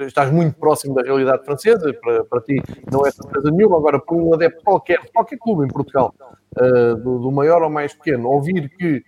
estás 0.00 0.30
muito 0.30 0.58
próximo 0.58 0.94
da 0.94 1.02
realidade 1.02 1.44
francesa, 1.44 1.92
para, 1.94 2.24
para 2.24 2.40
ti 2.42 2.62
não 2.90 3.06
é 3.06 3.10
surpresa 3.10 3.50
nenhuma. 3.50 3.78
Agora, 3.78 3.98
para 3.98 4.16
um 4.16 4.34
adepto 4.34 4.62
qualquer, 4.62 5.00
qualquer 5.12 5.38
clube 5.38 5.64
em 5.64 5.68
Portugal, 5.68 6.14
uh, 6.20 6.96
do, 6.96 7.18
do, 7.18 7.32
maior 7.32 7.62
ou 7.62 7.70
mais 7.70 7.94
pequeno, 7.94 8.28
ouvir 8.28 8.68
que 8.68 9.02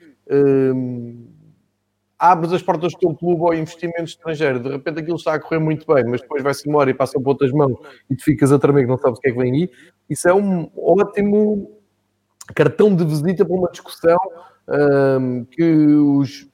abres 2.31 2.53
as 2.53 2.63
portas 2.63 2.93
do 2.93 2.99
teu 2.99 3.15
clube 3.15 3.43
ao 3.43 3.55
investimento 3.55 4.05
estrangeiro, 4.05 4.61
de 4.61 4.69
repente 4.71 5.01
aquilo 5.01 5.17
está 5.17 5.35
a 5.35 5.41
correr 5.41 5.59
muito 5.59 5.87
bem, 5.93 6.05
mas 6.05 6.21
depois 6.21 6.43
vai-se 6.43 6.69
embora 6.69 6.91
e 6.91 6.95
passa 6.95 7.21
para 7.21 7.29
outras 7.29 7.53
mãos 7.53 7.77
e 8.11 8.17
tu 8.17 8.25
ficas 8.25 8.53
a 8.53 8.59
tremer 8.59 8.83
que 8.83 8.89
não 8.89 8.99
sabes 8.99 9.19
o 9.19 9.21
que 9.21 9.29
é 9.29 9.33
que 9.33 9.39
vem 9.39 9.53
aí, 9.53 9.71
isso 10.09 10.29
é 10.29 10.35
um 10.35 10.71
ótimo 10.77 11.71
cartão 12.55 12.95
de 12.95 13.05
visita 13.05 13.45
para 13.45 13.55
uma 13.55 13.71
discussão 13.71 14.19
um, 14.69 15.45
que 15.45 15.63
os, 15.63 16.49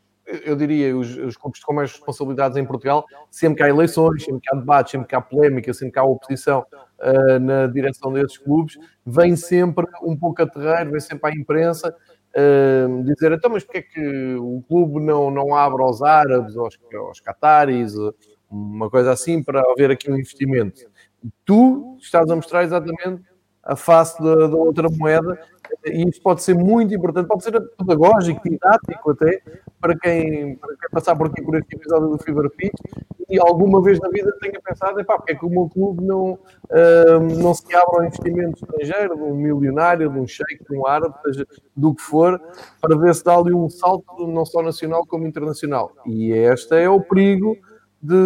eu 0.44 0.56
diria, 0.56 0.96
os, 0.96 1.16
os 1.16 1.36
clubes 1.36 1.62
com 1.62 1.72
mais 1.72 1.92
responsabilidades 1.92 2.56
em 2.56 2.64
Portugal, 2.64 3.04
sempre 3.30 3.58
que 3.58 3.62
há 3.62 3.68
eleições, 3.68 4.24
sempre 4.24 4.40
que 4.42 4.54
há 4.54 4.58
debates, 4.58 4.92
sempre 4.92 5.08
que 5.08 5.14
há 5.14 5.20
polémica, 5.20 5.72
sempre 5.72 5.92
que 5.92 5.98
há 5.98 6.04
oposição 6.04 6.64
uh, 7.00 7.38
na 7.38 7.66
direção 7.66 8.12
desses 8.12 8.38
clubes, 8.38 8.76
vem 9.04 9.36
sempre 9.36 9.86
um 10.02 10.16
pouco 10.16 10.42
a 10.42 10.46
terreiro, 10.46 10.90
vem 10.92 11.00
sempre 11.00 11.30
à 11.30 11.34
imprensa 11.34 11.94
Dizer, 13.04 13.32
então, 13.32 13.50
mas 13.50 13.64
porque 13.64 13.78
é 13.78 13.82
que 13.82 14.34
o 14.36 14.62
clube 14.68 15.00
não, 15.00 15.30
não 15.30 15.54
abre 15.54 15.82
aos 15.82 16.02
árabes, 16.02 16.56
aos, 16.56 16.78
aos 16.94 17.20
cataris, 17.20 17.94
uma 18.50 18.88
coisa 18.90 19.12
assim, 19.12 19.42
para 19.42 19.60
haver 19.60 19.90
aqui 19.90 20.10
um 20.10 20.16
investimento? 20.16 20.82
Tu 21.44 21.96
estás 22.00 22.30
a 22.30 22.36
mostrar 22.36 22.62
exatamente 22.62 23.22
a 23.62 23.76
face 23.76 24.22
da, 24.22 24.46
da 24.46 24.56
outra 24.56 24.88
moeda 24.88 25.38
e 25.86 26.08
isso 26.08 26.20
pode 26.22 26.42
ser 26.42 26.54
muito 26.54 26.94
importante, 26.94 27.26
pode 27.26 27.44
ser 27.44 27.60
pedagógico, 27.78 28.40
didático 28.48 29.10
até, 29.12 29.40
para 29.80 29.96
quem, 29.98 30.56
para 30.56 30.76
quem 30.76 30.90
passar 30.90 31.16
por 31.16 31.28
aqui 31.28 31.42
por 31.42 31.56
este 31.56 31.76
episódio 31.76 32.08
do 32.08 32.18
Fever 32.18 32.50
Pitch 32.50 32.74
e 33.28 33.38
alguma 33.38 33.80
vez 33.80 33.98
na 34.00 34.08
vida 34.08 34.32
tenha 34.40 34.60
pensado, 34.60 34.98
epá, 35.00 35.16
porque 35.16 35.32
é 35.32 35.34
que 35.36 35.46
o 35.46 35.48
meu 35.48 35.68
clube 35.68 36.04
não, 36.04 36.32
uh, 36.32 37.40
não 37.40 37.54
se 37.54 37.64
abre 37.74 37.98
ao 37.98 38.04
investimento 38.04 38.64
estrangeiro, 38.64 39.16
de 39.16 39.22
um 39.22 39.34
milionário, 39.36 40.10
de 40.10 40.18
um 40.18 40.26
sheik, 40.26 40.64
de 40.68 40.76
um 40.76 40.86
árabe, 40.86 41.14
seja 41.24 41.46
do 41.76 41.94
que 41.94 42.02
for, 42.02 42.40
para 42.80 42.98
ver 42.98 43.14
se 43.14 43.22
dá 43.22 43.36
ali 43.36 43.54
um 43.54 43.70
salto 43.70 44.26
não 44.26 44.44
só 44.44 44.62
nacional 44.62 45.06
como 45.06 45.26
internacional. 45.26 45.92
E 46.04 46.32
este 46.32 46.74
é 46.74 46.90
o 46.90 47.00
perigo 47.00 47.56
de, 48.02 48.16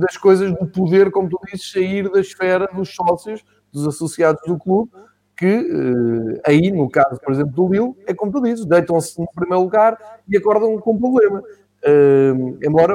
das 0.00 0.16
coisas 0.16 0.50
do 0.58 0.66
poder, 0.66 1.12
como 1.12 1.28
tu 1.28 1.38
dizes, 1.46 1.70
sair 1.70 2.10
da 2.10 2.20
esfera 2.20 2.68
dos 2.74 2.92
sócios, 2.92 3.44
dos 3.72 3.86
associados 3.86 4.42
do 4.46 4.58
clube, 4.58 4.90
que 5.36 5.46
uh, 5.46 6.40
aí, 6.44 6.70
no 6.70 6.88
caso, 6.90 7.18
por 7.18 7.32
exemplo, 7.32 7.52
do 7.52 7.68
Lille, 7.68 7.94
é 8.06 8.12
como 8.12 8.30
tu 8.30 8.42
dizes, 8.42 8.66
deitam-se 8.66 9.18
no 9.18 9.26
primeiro 9.34 9.62
lugar 9.62 9.96
e 10.28 10.36
acordam 10.36 10.78
com 10.78 10.98
problema. 10.98 11.42
Uh, 11.82 12.58
embora, 12.62 12.94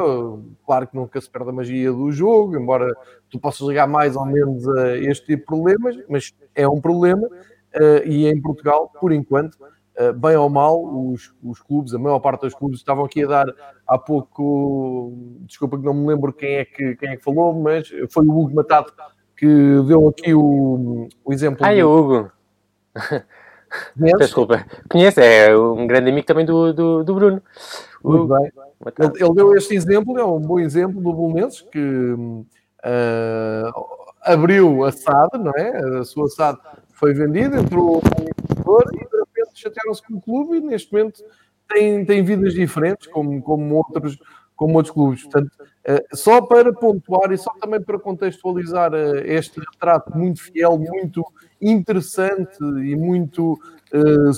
claro 0.64 0.88
que 0.88 0.96
nunca 0.96 1.20
se 1.20 1.28
perde 1.28 1.50
a 1.50 1.54
magia 1.54 1.92
do 1.92 2.12
jogo, 2.12 2.56
embora 2.56 2.94
tu 3.32 3.40
possas 3.40 3.68
ligar 3.68 3.88
mais 3.88 4.16
ou 4.16 4.26
menos 4.28 4.68
a 4.68 4.96
este 4.98 5.26
tipo 5.26 5.40
de 5.40 5.46
problemas, 5.46 5.98
mas 6.08 6.32
é 6.54 6.68
um 6.68 6.80
problema 6.80 7.28
uh, 7.28 8.06
e 8.06 8.28
em 8.28 8.40
Portugal, 8.40 8.92
por 9.02 9.12
enquanto, 9.12 9.56
uh, 10.00 10.14
bem 10.14 10.36
ou 10.36 10.50
mal, 10.52 10.80
os, 10.84 11.34
os, 11.44 11.60
clubes, 11.60 11.96
a 11.96 11.98
maior 11.98 12.20
parte 12.20 12.42
dos 12.42 12.54
clubes, 12.54 12.78
estavam 12.78 13.06
aqui 13.06 13.24
a 13.24 13.28
dar 13.28 13.48
há 13.88 13.98
pouco, 13.98 15.12
desculpa 15.48 15.80
que 15.80 15.84
não 15.84 15.96
me 15.96 16.08
lembro 16.08 16.32
quem 16.32 16.58
é 16.58 16.66
que, 16.66 16.96
quem 16.96 17.10
é 17.10 17.18
que 17.18 17.24
falou, 17.24 17.60
mas 17.60 17.90
foi 18.12 18.24
o 18.24 18.38
Hugo 18.38 18.54
Matado 18.54 18.94
que 19.38 19.48
deu 19.88 20.08
aqui 20.08 20.34
o, 20.34 21.08
o 21.24 21.34
exemplo. 21.34 21.66
Ai, 21.66 21.82
do... 21.82 21.90
Hugo! 21.90 22.32
Desculpa. 24.18 24.66
Conhece, 24.90 25.22
é 25.22 25.56
um 25.56 25.86
grande 25.86 26.10
amigo 26.10 26.26
também 26.26 26.46
do, 26.46 26.74
do, 26.74 27.04
do 27.04 27.16
Bruno. 27.16 27.42
Muito 28.04 28.28
bem. 28.28 28.52
Ele, 29.00 29.24
ele, 29.24 29.34
deu 29.34 29.56
este 29.56 29.76
exemplo, 29.76 30.18
é 30.18 30.24
um 30.24 30.40
bom 30.40 30.60
exemplo 30.60 31.02
do 31.02 31.12
Bolonenses, 31.12 31.62
que 31.62 31.80
uh, 32.14 32.46
abriu 34.22 34.84
a 34.86 34.92
SAD, 34.92 35.38
não 35.40 35.52
é? 35.52 36.00
A 36.00 36.04
sua 36.04 36.28
SAD 36.30 36.60
foi 36.94 37.14
vendida, 37.14 37.60
entrou 37.60 37.98
um 37.98 38.22
investidor 38.22 38.84
e 38.94 38.98
de 38.98 39.18
repente 39.18 39.60
chatearam-se 39.60 40.02
com 40.04 40.16
o 40.16 40.22
clube 40.22 40.58
e 40.58 40.62
neste 40.62 40.94
momento 40.94 41.22
têm, 41.68 42.06
têm 42.06 42.24
vidas 42.24 42.54
diferentes, 42.54 43.08
como, 43.08 43.42
como 43.42 43.76
outros 43.76 44.18
como 44.56 44.76
outros 44.76 44.94
clubes. 44.94 45.24
Portanto, 45.24 45.52
só 46.14 46.42
para 46.42 46.74
pontuar 46.74 47.32
e 47.32 47.38
só 47.38 47.52
também 47.62 47.82
para 47.82 48.00
contextualizar 48.00 48.92
eh, 48.94 49.36
este 49.36 49.60
retrato 49.60 50.18
muito 50.18 50.42
fiel, 50.42 50.78
muito 50.80 51.24
interessante 51.62 52.58
e 52.60 52.96
muito, 52.96 53.60
eh, 53.94 54.32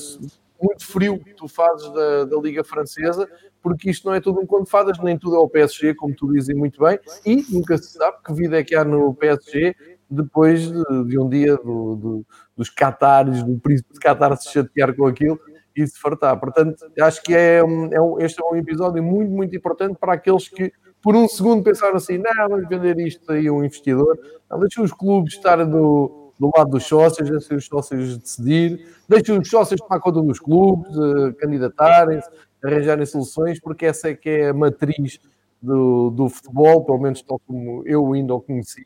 muito 0.61 0.85
frio 0.85 1.17
que 1.19 1.33
tu 1.33 1.47
fazes 1.47 1.89
da, 1.93 2.25
da 2.25 2.37
Liga 2.37 2.63
Francesa, 2.63 3.27
porque 3.61 3.89
isto 3.89 4.07
não 4.07 4.13
é 4.13 4.19
tudo 4.19 4.41
um 4.41 4.45
conto 4.45 4.65
de 4.65 4.71
fadas, 4.71 4.99
nem 4.99 5.17
tudo 5.17 5.37
é 5.37 5.39
o 5.39 5.47
PSG, 5.47 5.93
como 5.95 6.13
tu 6.13 6.31
dizes 6.33 6.53
muito 6.53 6.83
bem, 6.83 6.99
e 7.25 7.45
nunca 7.49 7.77
se 7.77 7.93
sabe 7.93 8.17
que 8.25 8.33
vida 8.33 8.59
é 8.59 8.63
que 8.63 8.75
há 8.75 8.83
no 8.83 9.13
PSG 9.13 9.73
depois 10.09 10.71
de, 10.71 11.03
de 11.05 11.19
um 11.19 11.29
dia 11.29 11.55
do, 11.57 11.95
do, 11.95 12.25
dos 12.55 12.69
Qatares, 12.69 13.43
do 13.43 13.57
príncipe 13.59 13.93
de 13.93 13.99
Qatar 13.99 14.35
se 14.37 14.51
chatear 14.51 14.93
com 14.95 15.05
aquilo 15.05 15.39
e 15.75 15.85
se 15.85 15.99
fartar. 15.99 16.39
Portanto, 16.39 16.77
acho 16.99 17.21
que 17.21 17.35
é, 17.35 17.57
é 17.57 17.63
um, 18.01 18.19
este 18.19 18.41
é 18.41 18.45
um 18.45 18.55
episódio 18.55 19.03
muito, 19.03 19.31
muito 19.31 19.55
importante 19.55 19.97
para 19.99 20.13
aqueles 20.13 20.47
que 20.47 20.71
por 21.01 21.15
um 21.15 21.27
segundo 21.27 21.63
pensaram 21.63 21.95
assim, 21.95 22.17
não, 22.17 22.49
vamos 22.49 22.67
vender 22.67 22.97
isto 22.99 23.31
aí 23.31 23.47
a 23.47 23.53
um 23.53 23.63
investidor. 23.63 24.17
Não, 24.49 24.59
deixem 24.59 24.83
os 24.83 24.91
clubes 24.91 25.33
estar 25.33 25.63
do, 25.63 26.33
do 26.39 26.51
lado 26.55 26.71
dos 26.71 26.85
sócios, 26.85 27.29
deixem 27.29 27.57
os 27.57 27.65
sócios 27.65 28.17
decidir, 28.17 28.87
deixem 29.07 29.37
os 29.37 29.49
sócios 29.49 29.79
tomar 29.79 29.99
conta 29.99 30.21
dos 30.21 30.39
clubes, 30.39 30.95
uh, 30.95 31.33
candidatarem-se, 31.35 32.29
arranjarem 32.63 33.05
soluções, 33.05 33.59
porque 33.59 33.85
essa 33.85 34.09
é 34.09 34.15
que 34.15 34.29
é 34.29 34.49
a 34.49 34.53
matriz 34.53 35.19
do, 35.61 36.09
do 36.09 36.29
futebol, 36.29 36.83
pelo 36.83 36.99
menos 36.99 37.21
tal 37.21 37.39
como 37.39 37.83
eu 37.85 38.13
ainda 38.13 38.33
o 38.33 38.41
conheci, 38.41 38.85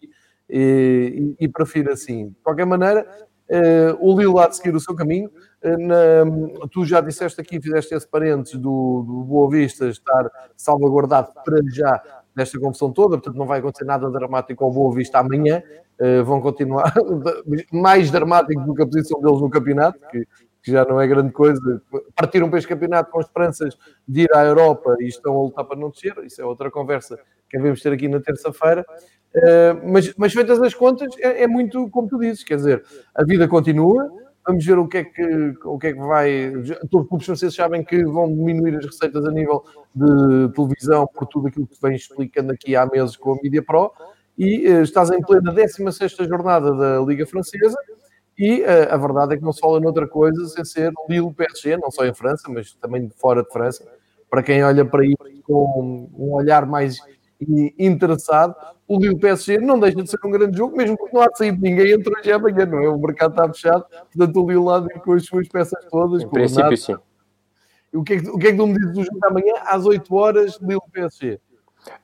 e, 0.50 1.36
e, 1.40 1.46
e 1.46 1.48
prefiro 1.48 1.92
assim. 1.92 2.30
De 2.30 2.36
qualquer 2.44 2.66
maneira, 2.66 3.08
o 4.00 4.18
Lille 4.18 4.40
há 4.40 4.48
de 4.48 4.56
seguir 4.56 4.76
o 4.76 4.80
seu 4.80 4.96
caminho, 4.96 5.30
na, 5.64 6.68
tu 6.72 6.86
já 6.86 7.02
disseste 7.02 7.40
aqui, 7.42 7.62
fizeste 7.62 7.94
esse 7.94 8.08
parênteses 8.08 8.58
do, 8.58 9.04
do 9.06 9.24
Boa 9.24 9.50
Vista 9.50 9.88
estar 9.88 10.30
salvaguardado 10.56 11.32
para 11.44 11.58
já 11.72 12.02
desta 12.36 12.60
confusão 12.60 12.92
toda, 12.92 13.18
portanto 13.18 13.38
não 13.38 13.46
vai 13.46 13.60
acontecer 13.60 13.86
nada 13.86 14.10
dramático 14.10 14.64
ao 14.64 14.72
Boa 14.72 14.94
Vista 14.94 15.20
amanhã, 15.20 15.62
uh, 16.00 16.24
vão 16.24 16.42
continuar 16.42 16.94
mais 17.72 18.10
dramático 18.10 18.62
do 18.62 18.74
que 18.74 18.82
a 18.82 18.86
posição 18.86 19.22
deles 19.22 19.42
no 19.42 19.50
campeonato, 19.50 20.00
que, 20.10 20.26
que, 20.64 20.72
já 20.72 20.86
não 20.86 21.00
é 21.00 21.08
grande 21.08 21.32
coisa. 21.32 21.82
Partiram 22.16 22.50
para 22.50 22.60
este 22.60 22.70
campeonato 22.70 23.12
com 23.12 23.20
esperanças 23.20 23.78
de 24.08 24.22
ir 24.22 24.36
à 24.36 24.44
Europa 24.46 24.96
e 25.00 25.08
estão 25.08 25.38
a 25.38 25.44
lutar 25.44 25.66
para 25.66 25.78
não 25.78 25.90
descer, 25.90 26.14
isso 26.24 26.42
é 26.42 26.46
outra 26.46 26.72
conversa 26.72 27.20
que 27.52 27.58
devemos 27.58 27.82
ter 27.82 27.92
aqui 27.92 28.08
na 28.08 28.20
terça-feira. 28.20 28.86
Uh, 29.36 29.92
mas, 29.92 30.14
mas 30.18 30.34
feitas 30.34 30.62
as 30.62 30.74
contas, 30.74 31.14
é, 31.20 31.44
é 31.44 31.48
muito 31.48 31.90
como 31.90 32.08
tu 32.08 32.18
dizes, 32.18 32.44
quer 32.44 32.56
dizer, 32.56 32.84
a 33.14 33.24
vida 33.24 33.48
continua, 33.48 34.10
Vamos 34.46 34.66
ver 34.66 34.80
o 34.80 34.88
que 34.88 34.98
é 34.98 35.04
que, 35.04 35.54
o 35.64 35.78
que, 35.78 35.88
é 35.88 35.94
que 35.94 36.00
vai. 36.00 36.52
Todos 36.90 37.04
os 37.04 37.08
clubes 37.10 37.26
franceses 37.26 37.56
sabem 37.56 37.84
que 37.84 38.04
vão 38.04 38.28
diminuir 38.28 38.76
as 38.78 38.86
receitas 38.86 39.24
a 39.26 39.32
nível 39.32 39.64
de 39.94 40.52
televisão 40.54 41.08
por 41.08 41.28
tudo 41.28 41.48
aquilo 41.48 41.68
que 41.68 41.78
vem 41.82 41.96
explicando 41.96 42.52
aqui 42.52 42.76
há 42.76 42.86
meses 42.88 43.16
com 43.16 43.34
a 43.34 43.38
Media 43.44 43.62
Pro. 43.62 43.92
E 44.38 44.68
uh, 44.68 44.82
estás 44.82 45.12
em 45.12 45.22
plena 45.22 45.54
16 45.54 46.14
jornada 46.28 46.74
da 46.74 47.00
Liga 47.02 47.26
Francesa 47.28 47.78
E 48.36 48.62
uh, 48.62 48.90
a 48.90 48.98
verdade 48.98 49.36
é 49.36 49.38
que 49.38 49.44
não 49.44 49.54
se 49.54 49.60
fala 49.60 49.80
noutra 49.80 50.08
coisa 50.08 50.44
sem 50.48 50.66
ser 50.66 50.92
Lille 51.08 51.34
PSG, 51.34 51.78
não 51.78 51.92
só 51.92 52.04
em 52.06 52.14
França, 52.14 52.50
mas 52.50 52.74
também 52.74 53.12
fora 53.18 53.44
de 53.44 53.50
França. 53.52 53.86
Para 54.28 54.42
quem 54.42 54.64
olha 54.64 54.84
para 54.84 55.06
isso 55.06 55.18
com 55.44 56.10
um 56.18 56.34
olhar 56.34 56.66
mais 56.66 56.98
interessado, 57.78 58.56
o 58.88 59.00
Lille 59.00 59.18
PSG 59.18 59.60
não 59.60 59.80
deixa 59.80 60.02
de 60.02 60.10
ser 60.10 60.20
um 60.26 60.32
grande 60.32 60.58
jogo, 60.58 60.76
mesmo 60.76 60.98
porque 60.98 61.16
não 61.16 61.24
há 61.24 61.28
de 61.28 61.38
sair 61.38 61.52
ninguém 61.52 61.94
entre 61.94 62.14
hoje 62.14 62.30
e 62.30 62.32
amanhã, 62.32 62.66
não 62.66 62.80
é? 62.80 62.90
O 62.90 62.98
mercado 62.98 63.32
está 63.32 63.48
fechado, 63.52 63.86
portanto 64.14 64.44
o 64.44 64.48
Lille 64.48 64.64
lá 64.64 64.86
com 65.04 65.14
as 65.14 65.26
suas 65.26 65.48
peças 65.48 65.86
todas. 65.90 66.24
Em 66.24 66.28
princípio, 66.30 66.64
nada. 66.64 66.78
sim. 66.78 66.96
O 67.94 68.04
que, 68.04 68.14
é 68.14 68.20
que, 68.20 68.30
o 68.30 68.38
que 68.38 68.48
é 68.48 68.52
que 68.52 68.58
tu 68.58 68.68
me 68.68 68.74
dizes 68.74 68.94
do 68.94 69.04
jogo 69.04 69.20
da 69.20 69.30
manhã 69.30 69.54
às 69.66 69.86
8 69.86 70.16
horas, 70.16 70.60
Lille 70.62 70.80
PSG? 70.92 71.40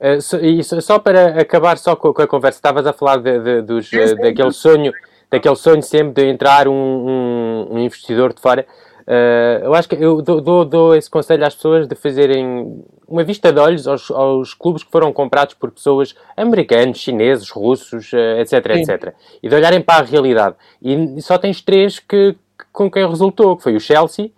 Uh, 0.00 0.20
so, 0.20 0.36
e 0.38 0.62
só 0.62 0.98
para 0.98 1.40
acabar 1.40 1.78
só 1.78 1.94
com, 1.94 2.12
com 2.12 2.22
a 2.22 2.26
conversa, 2.26 2.58
estavas 2.58 2.86
a 2.86 2.92
falar 2.92 3.18
de, 3.18 3.38
de, 3.38 3.62
dos, 3.62 3.88
sim, 3.88 3.96
daquele 4.16 4.52
sonho 4.52 4.92
daquele 5.30 5.56
sonho 5.56 5.82
sempre 5.82 6.24
de 6.24 6.30
entrar 6.30 6.68
um, 6.68 6.72
um, 6.72 7.68
um 7.72 7.78
investidor 7.78 8.32
de 8.32 8.40
fora. 8.40 8.66
Uh, 9.08 9.64
eu 9.64 9.74
acho 9.74 9.88
que 9.88 9.94
eu 9.94 10.20
dou, 10.20 10.38
dou, 10.38 10.64
dou, 10.66 10.94
esse 10.94 11.08
conselho 11.08 11.46
às 11.46 11.54
pessoas 11.54 11.88
de 11.88 11.94
fazerem 11.94 12.84
uma 13.06 13.24
vista 13.24 13.50
de 13.50 13.58
olhos 13.58 13.88
aos, 13.88 14.10
aos 14.10 14.52
clubes 14.52 14.82
que 14.82 14.90
foram 14.90 15.10
comprados 15.14 15.54
por 15.54 15.70
pessoas 15.70 16.14
americanos, 16.36 16.98
chineses, 16.98 17.48
russos, 17.48 18.12
uh, 18.12 18.38
etc, 18.38 18.74
Sim. 18.74 18.80
etc. 18.82 19.14
E 19.42 19.48
de 19.48 19.54
olharem 19.54 19.80
para 19.80 20.02
a 20.02 20.06
realidade. 20.06 20.56
E 20.82 21.22
só 21.22 21.38
tens 21.38 21.62
três 21.62 21.98
que, 21.98 22.36
com 22.70 22.90
quem 22.90 23.08
resultou, 23.08 23.56
que 23.56 23.62
foi 23.62 23.76
o 23.76 23.80
Chelsea, 23.80 24.30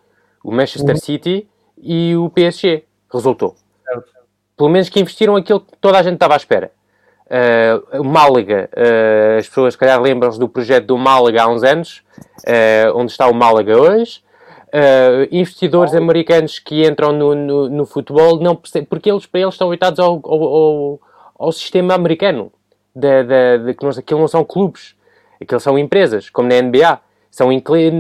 o 0.45 0.53
Manchester 0.53 0.95
uhum. 0.95 1.01
City 1.01 1.49
e 1.77 2.15
o 2.15 2.31
PSG. 2.31 2.85
Resultou. 3.13 3.57
Certo. 3.85 4.09
Pelo 4.57 4.71
menos 4.71 4.89
que 4.89 5.01
investiram 5.01 5.35
aquilo 5.35 5.63
que 5.63 5.77
toda 5.81 5.99
a 5.99 6.03
gente 6.05 6.15
estava 6.15 6.35
à 6.35 6.37
espera. 6.37 6.71
Uh, 7.27 8.01
o 8.01 8.05
Málaga, 8.05 8.71
uh, 8.73 9.39
as 9.39 9.49
pessoas, 9.49 9.75
se 9.75 9.79
calhar, 9.79 10.01
lembram-se 10.01 10.39
do 10.39 10.49
projeto 10.49 10.87
do 10.87 10.97
Málaga 10.97 11.43
há 11.43 11.49
uns 11.49 11.65
anos, 11.65 12.03
uh, 12.47 12.95
onde 12.95 13.11
está 13.11 13.27
o 13.27 13.35
Málaga 13.35 13.77
hoje. 13.77 14.23
Investidores 15.31 15.95
americanos 15.95 16.59
que 16.59 16.87
entram 16.87 17.13
no, 17.13 17.35
no, 17.35 17.69
no, 17.69 17.87
futebol, 17.87 18.39
não 18.41 18.55
porque 18.89 19.11
eles, 19.11 19.27
para 19.27 19.41
eles, 19.41 19.55
estão 19.55 19.69
habitados 19.69 19.99
ao, 19.99 20.21
ao, 20.25 20.43
ao, 20.43 21.01
ao 21.39 21.53
sistema 21.53 21.95
americano, 21.95 22.53
de, 22.95 23.25
de, 23.25 23.59
de, 23.67 23.75
que 23.75 23.83
não, 23.83 23.91
aquilo 23.91 24.21
não 24.21 24.29
são 24.29 24.45
clubes, 24.45 24.95
aquilo 25.41 25.61
são 25.61 25.79
empresas, 25.79 26.31
como 26.31 26.49
na 26.49 26.61
NBA. 26.61 27.01
São, 27.33 27.49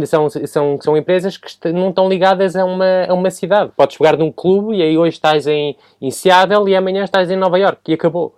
são, 0.07 0.29
são, 0.29 0.79
são 0.81 0.97
empresas 0.97 1.37
que 1.37 1.73
não 1.73 1.91
estão 1.91 2.09
ligadas 2.09 2.57
a 2.57 2.64
uma, 2.64 3.05
a 3.09 3.14
uma 3.14 3.31
cidade. 3.31 3.71
Podes 3.77 3.97
jogar 3.97 4.16
num 4.16 4.33
clube 4.33 4.77
e 4.77 4.83
aí 4.83 4.99
hoje 4.99 5.14
estás 5.14 5.47
em, 5.47 5.77
em 6.03 6.11
Seattle 6.11 6.68
e 6.68 6.75
amanhã 6.75 7.05
estás 7.05 7.31
em 7.31 7.37
Nova 7.37 7.57
York 7.57 7.81
e 7.89 7.95
acabou. 7.95 8.35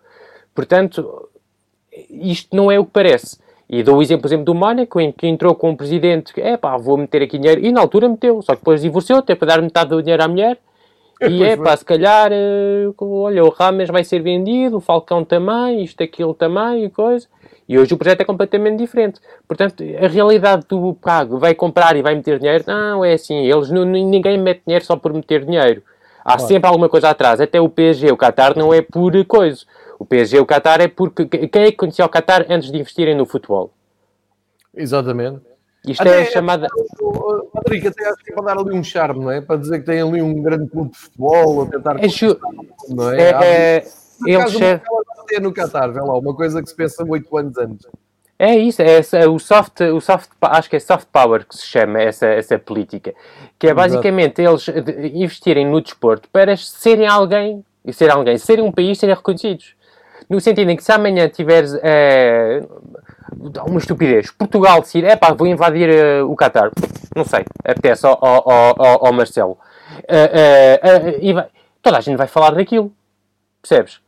Portanto, 0.55 1.31
isto 2.11 2.55
não 2.55 2.71
é 2.71 2.79
o 2.79 2.85
que 2.85 2.91
parece. 2.93 3.39
E 3.73 3.83
dou 3.83 3.97
o 3.97 4.03
exemplo, 4.03 4.21
por 4.21 4.29
exemplo, 4.29 4.45
do 4.45 4.55
Mónaco, 4.55 5.01
em 5.01 5.11
que 5.11 5.27
entrou 5.27 5.55
com 5.55 5.71
um 5.71 5.75
presidente 5.75 6.35
que, 6.35 6.43
é 6.43 6.59
pá, 6.59 6.77
vou 6.77 6.99
meter 6.99 7.23
aqui 7.23 7.39
dinheiro, 7.39 7.65
e 7.65 7.73
na 7.73 7.81
altura 7.81 8.07
meteu, 8.07 8.43
só 8.43 8.53
que 8.53 8.59
depois 8.59 8.83
divorciou, 8.83 9.21
até 9.21 9.35
para 9.35 9.49
dar 9.49 9.63
metade 9.63 9.89
do 9.89 10.03
dinheiro 10.03 10.23
à 10.23 10.29
mulher, 10.29 10.59
é, 11.19 11.27
e 11.27 11.43
é 11.43 11.57
pá, 11.57 11.75
se 11.75 11.83
calhar, 11.83 12.31
uh, 12.31 12.95
olha, 13.01 13.43
o 13.43 13.49
Rames 13.49 13.89
vai 13.89 14.05
ser 14.05 14.21
vendido, 14.21 14.77
o 14.77 14.81
Falcão 14.81 15.25
também, 15.25 15.83
isto, 15.83 16.03
aquilo 16.03 16.35
também, 16.35 16.85
e 16.85 16.91
coisa. 16.91 17.27
E 17.67 17.79
hoje 17.79 17.95
o 17.95 17.97
projeto 17.97 18.21
é 18.21 18.25
completamente 18.25 18.77
diferente. 18.77 19.19
Portanto, 19.49 19.83
a 19.83 20.07
realidade 20.07 20.67
do 20.69 20.93
pago 20.93 21.39
vai 21.39 21.55
comprar 21.55 21.97
e 21.97 22.03
vai 22.03 22.15
meter 22.15 22.39
dinheiro, 22.39 22.65
não, 22.67 23.03
é 23.03 23.15
assim, 23.15 23.47
eles, 23.47 23.71
não, 23.71 23.87
ninguém 23.87 24.37
mete 24.37 24.61
dinheiro 24.67 24.85
só 24.85 24.97
por 24.97 25.15
meter 25.15 25.47
dinheiro. 25.47 25.83
Há 26.23 26.37
claro. 26.37 26.41
sempre 26.43 26.69
alguma 26.69 26.91
coisa 26.91 27.09
atrás. 27.09 27.41
Até 27.41 27.59
o 27.59 27.71
PSG, 27.71 28.13
o 28.13 28.17
Qatar, 28.19 28.57
não 28.57 28.73
é 28.73 28.83
por 28.83 29.13
coisa. 29.25 29.65
O 30.03 30.05
PSG, 30.05 30.41
o 30.41 30.45
Qatar, 30.45 30.81
é 30.81 30.89
porque 30.89 31.27
quem 31.27 31.63
é 31.63 31.71
que 31.71 31.77
conhecia 31.77 32.05
o 32.05 32.09
Qatar 32.09 32.45
antes 32.51 32.73
de 32.73 32.77
investirem 32.77 33.15
no 33.15 33.25
futebol? 33.25 33.73
Exatamente. 34.75 35.43
Isto 35.87 36.03
é 36.03 36.11
até, 36.11 36.23
é 36.23 36.25
chamada. 36.25 36.67
Rodrigo, 37.01 37.87
até 37.87 38.09
acho 38.09 38.25
que 38.25 38.33
é 38.33 38.35
para 38.35 38.47
dar 38.47 38.59
ali 38.59 38.77
um 38.77 38.83
charme, 38.83 39.21
não 39.21 39.31
é? 39.31 39.41
Para 39.41 39.59
dizer 39.59 39.79
que 39.79 39.87
tem 39.87 40.03
ali 40.03 40.21
um 40.21 40.43
grande 40.43 40.69
clube 40.69 40.91
de 40.91 40.99
futebol, 40.99 41.57
ou 41.57 41.67
tentar. 41.67 42.05
É, 42.05 42.09
ju... 42.09 42.37
não 42.89 43.13
é? 43.13 43.21
é, 43.21 43.31
é... 43.31 43.85
Eles 44.27 44.61
é 44.61 45.41
no 45.41 45.53
Qatar, 45.53 45.93
vê 45.93 46.01
lá, 46.01 46.19
uma 46.19 46.35
coisa 46.35 46.61
que 46.61 46.69
se 46.69 46.75
pensa 46.75 47.05
oito 47.09 47.37
anos 47.37 47.57
antes. 47.57 47.87
É 48.37 48.57
isso, 48.57 48.83
é, 48.83 49.01
é, 49.13 49.29
o 49.29 49.39
soft, 49.39 49.83
o 49.83 50.01
soft, 50.01 50.31
acho 50.41 50.69
que 50.69 50.75
é 50.75 50.81
soft 50.81 51.07
power 51.13 51.47
que 51.47 51.57
se 51.57 51.65
chama 51.65 52.03
essa, 52.03 52.27
essa 52.27 52.59
política, 52.59 53.15
que 53.57 53.69
é 53.69 53.75
basicamente 53.75 54.43
eles 54.43 54.67
investirem 55.15 55.65
no 55.65 55.81
desporto 55.81 56.29
para 56.29 56.57
serem 56.57 57.07
alguém, 57.07 57.65
e 57.85 57.93
ser 57.93 58.11
alguém, 58.11 58.37
serem 58.37 58.65
um 58.65 58.73
país, 58.73 58.99
serem 58.99 59.15
reconhecidos. 59.15 59.77
No 60.29 60.41
sentido 60.41 60.71
em 60.71 60.77
que 60.77 60.85
se 60.85 60.93
amanhã 60.93 61.29
tiveres 61.29 61.79
é, 61.83 62.63
uma 63.67 63.79
estupidez, 63.79 64.31
Portugal 64.31 64.81
decidir, 64.81 65.07
é 65.07 65.17
pá, 65.17 65.33
vou 65.33 65.47
invadir 65.47 65.89
uh, 65.89 66.31
o 66.31 66.37
Qatar, 66.37 66.71
não 67.15 67.25
sei, 67.25 67.45
apetece 67.65 68.07
ao, 68.07 68.19
ao, 68.25 68.49
ao, 68.49 69.07
ao 69.07 69.13
Marcelo. 69.13 69.59
Uh, 70.03 71.31
uh, 71.31 71.35
vai, 71.35 71.47
toda 71.83 71.99
a 71.99 72.01
gente 72.01 72.17
vai 72.17 72.27
falar 72.27 72.55
daquilo, 72.55 72.93
percebes? 73.61 74.01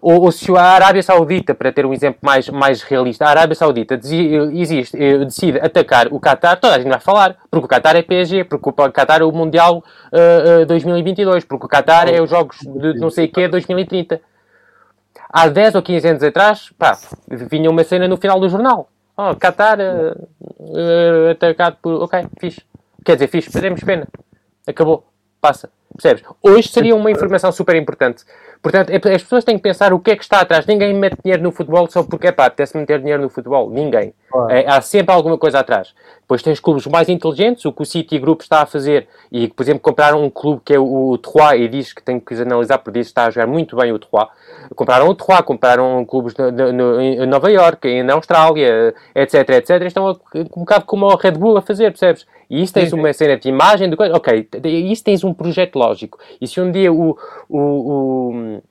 Ou, 0.00 0.22
ou, 0.22 0.32
se 0.32 0.50
a 0.56 0.60
Arábia 0.60 1.04
Saudita, 1.04 1.54
para 1.54 1.70
ter 1.70 1.86
um 1.86 1.92
exemplo 1.92 2.18
mais, 2.20 2.48
mais 2.48 2.82
realista, 2.82 3.26
a 3.26 3.28
Arábia 3.28 3.54
Saudita 3.54 3.94
existe, 4.52 4.96
decide 5.24 5.60
atacar 5.60 6.08
o 6.12 6.18
Qatar, 6.18 6.58
toda 6.58 6.74
a 6.74 6.78
gente 6.78 6.88
vai 6.88 6.98
falar, 6.98 7.36
porque 7.48 7.66
o 7.66 7.68
Qatar 7.68 7.94
é 7.94 8.02
PSG, 8.02 8.42
porque 8.42 8.68
o 8.68 8.72
Qatar 8.72 9.20
é 9.20 9.24
o 9.24 9.30
Mundial 9.30 9.84
uh, 10.12 10.66
2022, 10.66 11.44
porque 11.44 11.66
o 11.66 11.68
Qatar 11.68 12.08
é 12.08 12.20
os 12.20 12.28
Jogos 12.28 12.56
de 12.58 12.94
não 12.94 13.08
sei 13.08 13.26
o 13.26 13.32
que 13.32 13.46
2030 13.46 14.20
há 15.28 15.48
10 15.48 15.74
ou 15.76 15.82
15 15.82 16.08
anos 16.08 16.22
atrás, 16.22 16.70
pá, 16.78 16.98
vinha 17.28 17.70
uma 17.70 17.84
cena 17.84 18.08
no 18.08 18.16
final 18.16 18.40
do 18.40 18.48
jornal. 18.48 18.88
Oh, 19.16 19.34
Qatar 19.36 19.78
uh, 19.78 20.28
uh, 20.58 21.30
atacado 21.30 21.76
por. 21.80 22.02
Ok, 22.02 22.26
fixe. 22.40 22.62
Quer 23.04 23.14
dizer, 23.14 23.28
fixe, 23.28 23.50
fazemos 23.50 23.80
pena. 23.84 24.08
Acabou. 24.66 25.06
Passa. 25.40 25.70
Percebes? 25.92 26.24
Hoje 26.42 26.68
seria 26.68 26.96
uma 26.96 27.10
informação 27.10 27.52
super 27.52 27.76
importante. 27.76 28.24
Portanto, 28.60 28.90
é, 28.90 28.96
as 28.96 29.22
pessoas 29.22 29.44
têm 29.44 29.56
que 29.56 29.62
pensar 29.62 29.92
o 29.92 30.00
que 30.00 30.10
é 30.10 30.16
que 30.16 30.22
está 30.22 30.40
atrás. 30.40 30.66
Ninguém 30.66 30.94
mete 30.94 31.18
dinheiro 31.22 31.42
no 31.42 31.52
futebol 31.52 31.88
só 31.88 32.02
porque, 32.02 32.28
é 32.28 32.32
pá, 32.32 32.46
apetece 32.46 32.76
meter 32.76 32.98
dinheiro 32.98 33.22
no 33.22 33.28
futebol. 33.28 33.70
Ninguém. 33.70 34.14
É, 34.48 34.66
há 34.66 34.80
sempre 34.80 35.14
alguma 35.14 35.38
coisa 35.38 35.60
atrás. 35.60 35.94
Depois 36.22 36.42
tens 36.42 36.58
clubes 36.58 36.86
mais 36.86 37.08
inteligentes, 37.08 37.64
o 37.66 37.72
que 37.72 37.82
o 37.82 37.84
City 37.84 38.18
Group 38.18 38.40
está 38.40 38.62
a 38.62 38.66
fazer, 38.66 39.06
e 39.30 39.46
por 39.46 39.62
exemplo, 39.62 39.80
compraram 39.80 40.24
um 40.24 40.30
clube 40.30 40.62
que 40.64 40.72
é 40.72 40.78
o, 40.78 41.10
o 41.10 41.18
Troyes, 41.18 41.66
e 41.66 41.68
diz 41.68 41.92
que 41.92 42.02
tem 42.02 42.18
que 42.18 42.34
analisar 42.34 42.78
porque 42.78 42.98
diz 42.98 43.08
que 43.08 43.10
está 43.10 43.26
a 43.26 43.30
jogar 43.30 43.46
muito 43.46 43.76
bem 43.76 43.92
o 43.92 43.98
Troyes. 43.98 44.28
Compraram 44.74 45.06
o 45.08 45.14
Troyes, 45.14 45.44
compraram 45.44 46.04
clubes 46.06 46.34
no, 46.34 46.72
no, 46.72 47.00
em 47.00 47.26
Nova 47.26 47.52
York, 47.52 48.02
na 48.02 48.14
Austrália, 48.14 48.94
etc, 49.14 49.48
etc. 49.50 49.82
Estão 49.82 50.08
a, 50.08 50.12
um 50.34 50.60
bocado 50.60 50.86
como 50.86 51.06
o 51.06 51.14
Red 51.14 51.32
Bull 51.32 51.58
a 51.58 51.62
fazer, 51.62 51.90
percebes? 51.90 52.26
E 52.48 52.62
isso 52.62 52.72
tens 52.72 52.92
uma 52.92 53.12
cena 53.12 53.36
de 53.36 53.48
imagem, 53.48 53.88
de 53.90 53.96
coisa. 53.96 54.14
Ok, 54.16 54.48
isso 54.64 55.04
tens 55.04 55.24
um 55.24 55.32
projeto 55.32 55.73
lógico. 55.78 56.18
E 56.40 56.46
se 56.46 56.60
um 56.60 56.70
dia 56.70 56.92
o, 56.92 57.16
o, 57.48 57.58
o, 57.58 58.62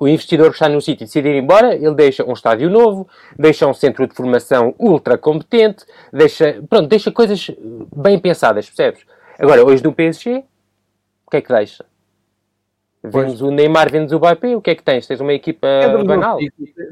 o 0.00 0.08
investidor 0.08 0.48
que 0.48 0.54
está 0.54 0.68
no 0.68 0.80
sítio 0.80 1.06
decidir 1.06 1.30
ir 1.30 1.42
embora, 1.42 1.74
ele 1.74 1.94
deixa 1.94 2.24
um 2.24 2.32
estádio 2.32 2.70
novo, 2.70 3.08
deixa 3.38 3.66
um 3.66 3.74
centro 3.74 4.06
de 4.06 4.14
formação 4.14 4.74
ultra 4.78 5.18
competente, 5.18 5.84
deixa, 6.12 6.62
pronto, 6.68 6.88
deixa 6.88 7.10
coisas 7.10 7.50
bem 7.94 8.18
pensadas, 8.18 8.66
percebes? 8.66 9.04
Agora, 9.38 9.64
hoje 9.64 9.82
do 9.82 9.92
PSG, 9.92 10.44
o 11.26 11.30
que 11.30 11.36
é 11.36 11.40
que 11.40 11.52
deixa? 11.52 11.84
Vendes 13.02 13.40
o 13.40 13.50
Neymar, 13.50 13.90
vendes 13.90 14.12
o 14.12 14.18
Mbappé, 14.18 14.56
o 14.56 14.60
que 14.60 14.70
é 14.70 14.74
que 14.74 14.82
tens? 14.82 15.06
Tens 15.06 15.20
uma 15.20 15.32
equipa 15.32 15.66
é 15.66 16.04
banal. 16.04 16.38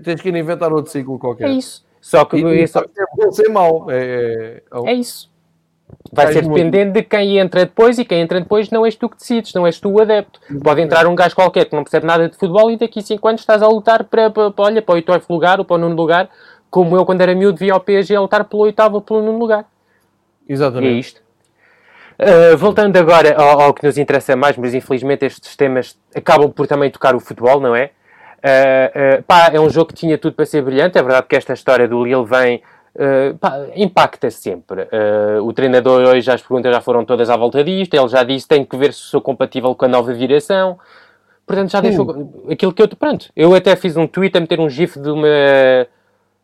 Tens 0.02 0.22
que 0.22 0.30
inventar 0.30 0.72
outro 0.72 0.90
ciclo 0.90 1.18
qualquer. 1.18 1.48
É 1.48 1.52
isso. 1.52 1.86
Só 2.00 2.24
que... 2.24 2.38
E, 2.38 2.66
só... 2.66 2.80
É, 2.80 3.30
ser 3.32 3.48
mau. 3.48 3.90
É, 3.90 4.62
é, 4.72 4.90
é 4.90 4.94
isso. 4.94 5.30
Vai 6.12 6.32
ser 6.32 6.42
dependendo 6.42 6.92
de 6.92 7.02
quem 7.02 7.38
entra 7.38 7.64
depois 7.64 7.98
e 7.98 8.04
quem 8.04 8.20
entra 8.20 8.40
depois 8.40 8.70
não 8.70 8.84
és 8.84 8.96
tu 8.96 9.08
que 9.08 9.16
decides, 9.16 9.52
não 9.54 9.66
és 9.66 9.78
tu 9.78 9.90
o 9.90 10.00
adepto. 10.00 10.40
Pode 10.62 10.80
entrar 10.80 11.06
um 11.06 11.14
gajo 11.14 11.34
qualquer 11.34 11.66
que 11.66 11.76
não 11.76 11.84
percebe 11.84 12.06
nada 12.06 12.28
de 12.28 12.36
futebol 12.36 12.70
e 12.70 12.76
daqui 12.76 13.00
a 13.00 13.02
5 13.02 13.28
anos 13.28 13.40
estás 13.40 13.62
a 13.62 13.68
lutar 13.68 14.04
para, 14.04 14.30
para, 14.30 14.50
para, 14.50 14.64
olha, 14.64 14.82
para 14.82 14.92
o 14.92 14.96
oitavo 14.96 15.24
lugar 15.28 15.58
ou 15.58 15.64
para 15.64 15.76
o 15.76 15.78
nono 15.78 15.94
lugar, 15.94 16.28
como 16.70 16.96
eu 16.96 17.04
quando 17.04 17.20
era 17.20 17.34
miúdo 17.34 17.58
via 17.58 17.72
ao 17.72 17.80
PSG 17.80 18.16
a 18.16 18.20
lutar 18.20 18.44
pelo 18.44 18.62
oitavo 18.62 18.96
ou 18.96 19.02
pelo 19.02 19.22
nono 19.22 19.38
lugar. 19.38 19.64
Exatamente. 20.48 20.92
E 20.92 20.96
é 20.96 20.98
isto. 20.98 21.20
Uh, 22.18 22.56
voltando 22.56 22.96
agora 22.96 23.36
ao, 23.36 23.60
ao, 23.60 23.74
que 23.74 23.86
nos 23.86 23.96
interessa 23.96 24.34
mais, 24.34 24.56
mas 24.56 24.74
infelizmente 24.74 25.24
estes 25.24 25.54
temas 25.54 25.96
acabam 26.14 26.50
por 26.50 26.66
também 26.66 26.90
tocar 26.90 27.14
o 27.14 27.20
futebol, 27.20 27.60
não 27.60 27.76
é? 27.76 27.90
Uh, 28.38 29.18
uh, 29.18 29.22
pá, 29.22 29.50
é 29.52 29.60
um 29.60 29.70
jogo 29.70 29.88
que 29.88 29.94
tinha 29.94 30.18
tudo 30.18 30.34
para 30.34 30.44
ser 30.44 30.62
brilhante. 30.62 30.98
É 30.98 31.02
verdade 31.02 31.26
que 31.28 31.36
esta 31.36 31.52
história 31.52 31.86
do 31.86 32.02
Lille 32.02 32.24
vem 32.24 32.62
Uh, 32.98 33.70
impacta 33.76 34.28
sempre. 34.28 34.82
Uh, 34.82 35.40
o 35.44 35.52
treinador 35.52 36.02
hoje, 36.02 36.28
as 36.28 36.42
perguntas 36.42 36.74
já 36.74 36.80
foram 36.80 37.04
todas 37.04 37.30
à 37.30 37.36
volta 37.36 37.62
disto. 37.62 37.94
Ele 37.94 38.08
já 38.08 38.24
disse 38.24 38.48
tem 38.48 38.64
que 38.64 38.76
ver 38.76 38.92
se 38.92 39.02
sou 39.02 39.20
compatível 39.20 39.72
com 39.76 39.84
a 39.84 39.88
nova 39.88 40.12
direção. 40.12 40.76
Portanto, 41.46 41.70
já 41.70 41.80
deixou 41.80 42.10
uh. 42.10 42.50
aquilo 42.50 42.72
que 42.72 42.82
eu. 42.82 42.88
Pronto, 42.88 43.30
eu 43.36 43.54
até 43.54 43.76
fiz 43.76 43.96
um 43.96 44.08
tweet 44.08 44.36
a 44.36 44.40
meter 44.40 44.58
um 44.58 44.68
gif 44.68 44.98
de 44.98 45.10
uma. 45.10 45.28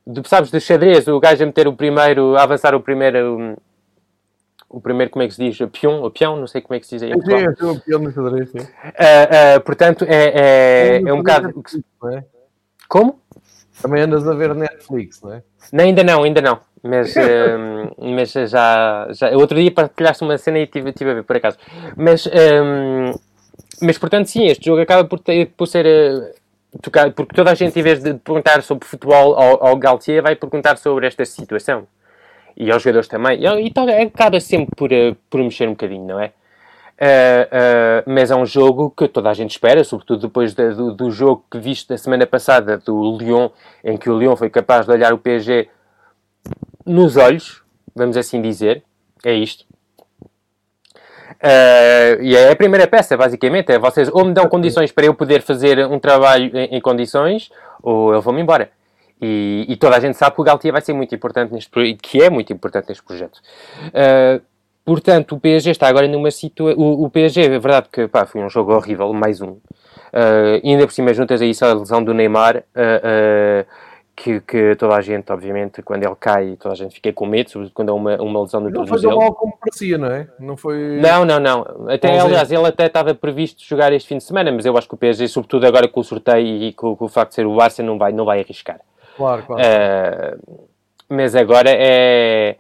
De, 0.07 0.29
sabes, 0.29 0.53
de 0.53 0.61
xadrez, 0.61 1.09
o 1.09 1.19
gajo 1.19 1.43
a 1.43 1.47
meter 1.47 1.67
o 1.67 1.73
primeiro, 1.73 2.37
a 2.37 2.45
avançar 2.45 2.73
o 2.73 2.81
primeiro. 2.81 3.57
O 4.69 4.81
primeiro, 4.81 5.11
como 5.11 5.25
é 5.25 5.27
que 5.27 5.35
se 5.35 5.45
diz? 5.45 5.59
Peão, 5.81 6.05
o 6.05 6.11
peão, 6.11 6.37
não 6.37 6.47
sei 6.47 6.61
como 6.61 6.77
é 6.77 6.81
que 6.81 6.87
se 6.87 6.97
diz 6.97 7.03
aí. 7.03 7.21
Sim, 7.21 7.33
é 7.33 7.67
o 7.67 7.81
peão 7.81 7.99
no 8.01 8.13
xadrez, 8.13 8.51
sim. 8.51 8.59
portanto, 9.65 10.05
é, 10.09 10.99
é, 10.99 11.03
é 11.05 11.13
um 11.13 11.19
bocado. 11.19 11.53
É? 12.13 12.25
Como? 12.89 13.19
Também 13.83 14.03
andas 14.03 14.27
a 14.27 14.35
ver 14.35 14.55
Netflix, 14.55 15.21
não 15.21 15.33
é? 15.33 15.43
Ainda 15.73 16.03
não, 16.03 16.23
ainda 16.23 16.41
não. 16.41 16.61
mas, 16.83 17.15
um, 17.17 18.15
mas 18.15 18.33
já, 18.33 19.09
já. 19.11 19.31
Outro 19.31 19.59
dia 19.59 19.71
partilhaste 19.71 20.23
uma 20.23 20.37
cena 20.39 20.59
e 20.59 20.67
tive, 20.67 20.93
tive 20.93 21.11
a 21.11 21.15
ver, 21.15 21.25
por 21.25 21.37
acaso. 21.37 21.59
Mas, 21.97 22.27
um, 22.27 23.13
mas 23.83 23.99
portanto, 23.99 24.27
sim, 24.27 24.47
este 24.47 24.67
jogo 24.67 24.83
acaba 24.83 25.05
por, 25.05 25.19
ter, 25.19 25.47
por 25.57 25.67
ser. 25.67 25.87
Uh, 25.87 26.45
porque 27.15 27.37
toda 27.37 27.53
a 27.53 27.55
gente, 27.55 27.79
em 27.79 27.83
vez 27.83 28.03
de 28.03 28.15
perguntar 28.15 28.61
sobre 28.63 28.87
futebol 28.87 29.35
ao, 29.35 29.65
ao 29.65 29.77
Galtier, 29.77 30.23
vai 30.23 30.35
perguntar 30.35 30.77
sobre 30.77 31.07
esta 31.07 31.25
situação. 31.25 31.87
E 32.57 32.71
aos 32.71 32.83
jogadores 32.83 33.09
também. 33.09 33.41
E, 33.41 33.45
e 33.45 34.03
acaba 34.03 34.41
sempre 34.41 34.75
por, 34.77 34.93
uh, 34.93 35.17
por 35.31 35.41
mexer 35.41 35.69
um 35.69 35.73
bocadinho, 35.73 36.07
não 36.07 36.21
é? 36.21 36.33
Uh, 36.95 38.07
uh, 38.07 38.13
mas 38.13 38.31
é 38.31 38.37
um 38.37 38.47
jogo 38.47 38.89
que 38.91 39.09
toda 39.09 39.29
a 39.29 39.35
gente 39.35 39.51
espera, 39.51 39.83
sobretudo 39.83 40.29
depois 40.29 40.55
de, 40.55 40.75
do, 40.75 40.95
do, 40.95 41.11
jogo 41.11 41.45
que 41.51 41.59
viste 41.59 41.89
da 41.89 41.99
semana 41.99 42.25
passada 42.25 42.79
do 42.79 43.19
Lyon, 43.19 43.49
em 43.83 43.97
que 43.97 44.09
o 44.09 44.17
Lyon 44.17 44.37
foi 44.37 44.49
capaz 44.49 44.87
de 44.87 44.93
olhar 44.93 45.13
o 45.13 45.19
PSG 45.19 45.69
nos 46.87 47.17
olhos, 47.17 47.63
vamos 47.95 48.17
assim 48.17 48.41
dizer. 48.41 48.85
É 49.25 49.33
isto. 49.33 49.65
Uh, 51.43 52.23
e 52.23 52.37
é 52.37 52.53
a 52.53 52.57
primeira 52.57 52.87
peça, 52.87 53.17
basicamente. 53.17 53.73
É 53.73 53.79
vocês 53.79 54.09
ou 54.09 54.25
me 54.25 54.33
dão 54.33 54.49
condições 54.49 54.93
para 54.93 55.07
eu 55.07 55.15
poder 55.15 55.43
fazer 55.43 55.85
um 55.87 55.99
trabalho 55.99 56.57
em, 56.57 56.77
em 56.77 56.81
condições, 56.81 57.51
ou 57.83 58.15
eu 58.15 58.23
vou-me 58.23 58.41
embora. 58.41 58.71
E, 59.21 59.65
e, 59.69 59.77
toda 59.77 59.97
a 59.97 60.01
gente 60.01 60.17
sabe 60.17 60.35
que 60.35 60.41
o 60.41 60.45
Galtier 60.45 60.73
vai 60.73 60.83
ser 60.83 60.93
muito 60.93 61.15
importante 61.15 61.53
neste 61.53 61.95
que 61.95 62.23
é 62.23 62.29
muito 62.29 62.53
importante 62.53 62.89
neste 62.89 63.03
projeto. 63.03 63.41
Uh, 63.89 64.43
Portanto, 64.85 65.35
o 65.35 65.41
PSG 65.41 65.71
está 65.71 65.89
agora 65.89 66.07
numa 66.07 66.31
situação. 66.31 66.79
O, 66.79 67.05
o, 67.05 67.11
PSG, 67.11 67.47
é 67.47 67.59
verdade 67.59 67.89
que 67.91 68.07
pá, 68.07 68.27
foi 68.27 68.43
um 68.43 68.51
jogo 68.51 68.75
horrível, 68.75 69.11
mais 69.15 69.41
um. 69.41 69.53
Uh, 69.53 70.61
ainda 70.63 70.87
por 70.87 70.93
cima, 70.93 71.15
juntas 71.15 71.41
a 71.41 71.47
isso 71.47 71.65
a 71.65 71.73
lesão 71.73 72.05
do 72.05 72.13
Neymar, 72.13 72.59
uh, 72.59 72.61
uh, 72.61 73.67
que, 74.15 74.41
que, 74.43 74.77
toda 74.77 74.95
a 74.95 75.01
gente, 75.01 75.33
obviamente, 75.33 75.83
quando 75.83 76.05
ele 76.05 76.15
cai, 76.21 76.57
toda 76.61 76.75
a 76.75 76.77
gente 76.77 76.95
fica 76.95 77.11
com 77.15 77.25
medo, 77.25 77.51
sobretudo 77.51 77.75
quando 77.75 77.89
é 77.89 77.93
uma, 77.93 78.23
uma 78.23 78.43
lesão 78.43 78.61
no 78.61 78.71
tornozelo. 78.71 78.81
Não 78.81 78.87
foi 78.87 79.11
tão 79.11 79.19
mal 79.19 79.35
como 79.35 79.57
parecia, 79.59 79.97
não 79.97 80.09
é? 80.09 80.29
Não 80.39 80.57
foi... 80.57 81.01
Não, 81.01 81.25
não, 81.25 81.41
não. 81.41 81.89
Até, 81.89 82.21
aliás, 82.21 82.53
ele 82.53 82.67
até 82.67 82.85
estava 82.85 83.15
previsto 83.15 83.65
jogar 83.65 83.91
este 83.93 84.07
fim 84.07 84.19
de 84.19 84.25
semana, 84.25 84.53
mas 84.53 84.67
eu 84.67 84.77
acho 84.77 84.87
que 84.87 84.95
o 84.95 84.99
PSG, 84.99 85.29
sobretudo 85.29 85.67
agora 85.67 85.89
com 85.89 86.01
o 86.01 86.05
sorteio 86.05 86.47
e 86.47 86.75
com, 86.75 86.95
com 86.95 87.07
o 87.07 87.09
facto 87.09 87.31
de 87.31 87.37
ser 87.37 87.47
o 87.47 87.57
Barça, 87.57 87.83
não 87.83 87.97
vai, 87.97 88.13
não 88.13 88.27
vai 88.27 88.41
arriscar. 88.41 88.81
Claro, 89.17 89.45
claro. 89.45 89.63
mas 91.09 91.35
agora 91.35 91.71
é 91.71 92.57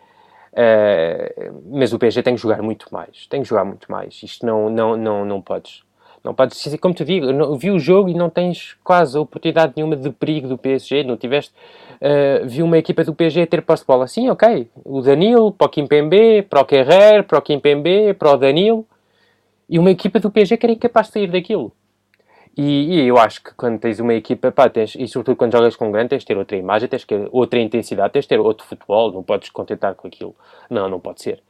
Uh, 0.54 1.62
mas 1.72 1.92
o 1.92 1.98
PSG 1.98 2.22
tem 2.22 2.36
que 2.36 2.40
jogar 2.40 2.62
muito 2.62 2.86
mais. 2.92 3.26
Tem 3.26 3.42
que 3.42 3.48
jogar 3.48 3.64
muito 3.64 3.90
mais. 3.90 4.22
Isto 4.22 4.46
não, 4.46 4.70
não, 4.70 4.96
não, 4.96 5.24
não 5.24 5.42
podes. 5.42 5.82
Não 6.22 6.32
podes, 6.32 6.74
como 6.80 6.94
te 6.94 7.04
digo, 7.04 7.30
não, 7.32 7.54
vi 7.58 7.70
o 7.70 7.78
jogo 7.78 8.08
e 8.08 8.14
não 8.14 8.30
tens 8.30 8.78
quase 8.82 9.18
oportunidade 9.18 9.74
nenhuma 9.76 9.94
de 9.94 10.10
perigo 10.10 10.48
do 10.48 10.56
PSG. 10.56 11.02
Não 11.02 11.16
tiveste. 11.16 11.52
Uh, 11.96 12.46
vi 12.46 12.62
uma 12.62 12.78
equipa 12.78 13.02
do 13.04 13.14
PSG 13.14 13.46
ter 13.46 13.62
posse 13.62 13.82
de 13.82 13.86
bola. 13.88 14.06
Sim, 14.06 14.30
ok. 14.30 14.70
O 14.84 15.02
Danilo, 15.02 15.52
para 15.52 15.66
o 15.66 15.70
Kimpembe, 15.70 16.42
para 16.42 16.60
o 16.60 16.64
Kerrer, 16.64 17.24
para 17.24 17.38
o 17.38 17.42
Kimpembe, 17.42 18.14
para 18.14 18.30
o 18.30 18.36
Danilo. 18.36 18.86
E 19.68 19.78
uma 19.78 19.90
equipa 19.90 20.20
do 20.20 20.30
PSG 20.30 20.56
que 20.56 20.66
era 20.66 20.72
incapaz 20.72 21.08
de 21.08 21.14
sair 21.14 21.30
daquilo. 21.30 21.72
E, 22.56 23.00
e, 23.00 23.08
eu 23.08 23.18
acho 23.18 23.42
que 23.42 23.52
quando 23.54 23.80
tens 23.80 23.98
uma 23.98 24.14
equipa, 24.14 24.52
pá, 24.52 24.68
tens, 24.68 24.94
e 24.94 25.08
sobretudo 25.08 25.36
quando 25.36 25.52
jogas 25.52 25.74
com 25.74 25.88
um 25.88 25.92
grande, 25.92 26.10
tens 26.10 26.20
de 26.20 26.26
ter 26.26 26.36
outra 26.38 26.56
imagem, 26.56 26.88
tens 26.88 27.00
de 27.00 27.06
ter 27.06 27.28
outra 27.32 27.58
intensidade, 27.58 28.12
tens 28.12 28.22
de 28.22 28.28
ter 28.28 28.38
outro 28.38 28.66
futebol, 28.66 29.12
não 29.12 29.22
podes 29.22 29.50
contentar 29.50 29.94
com 29.94 30.06
aquilo. 30.06 30.34
Não, 30.70 30.88
não 30.88 31.00
pode 31.00 31.22
ser. 31.22 31.42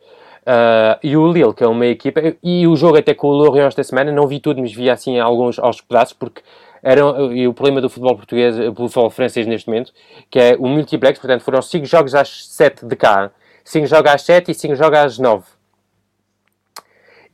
Uh, 0.45 0.97
e 1.03 1.17
o 1.17 1.31
Lille, 1.31 1.55
que 1.55 1.65
é 1.65 1.67
uma 1.67 1.87
equipa, 1.87 2.21
e 2.43 2.67
o 2.67 2.77
jogo 2.77 2.99
até 2.99 3.15
com 3.15 3.29
o 3.29 3.33
Lorient 3.33 3.69
esta 3.69 3.83
semana, 3.83 4.13
não 4.13 4.27
vi 4.27 4.41
tudo, 4.41 4.61
mas 4.61 4.73
vi 4.73 4.89
assim 4.89 5.19
alguns 5.19 5.59
aos 5.59 5.81
pedaços, 5.81 6.15
porque 6.15 6.43
era, 6.83 7.01
e 7.33 7.49
o 7.49 7.55
problema 7.55 7.81
do 7.81 7.89
futebol 7.89 8.17
português, 8.17 8.57
do 8.57 8.75
futebol 8.75 9.11
francês 9.11 9.47
neste 9.47 9.69
momento, 9.69 9.93
que 10.31 10.39
é 10.39 10.57
o 10.59 10.67
multiplex, 10.67 11.19
portanto 11.19 11.43
foram 11.43 11.63
5 11.63 11.87
jogos 11.87 12.15
às 12.15 12.47
7 12.47 12.85
de 12.87 12.95
cá, 12.95 13.31
5 13.65 13.87
jogos 13.87 14.13
às 14.13 14.23
7 14.23 14.51
e 14.51 14.55
5 14.55 14.75
jogos 14.77 14.99
às 14.99 15.19
9 15.19 15.45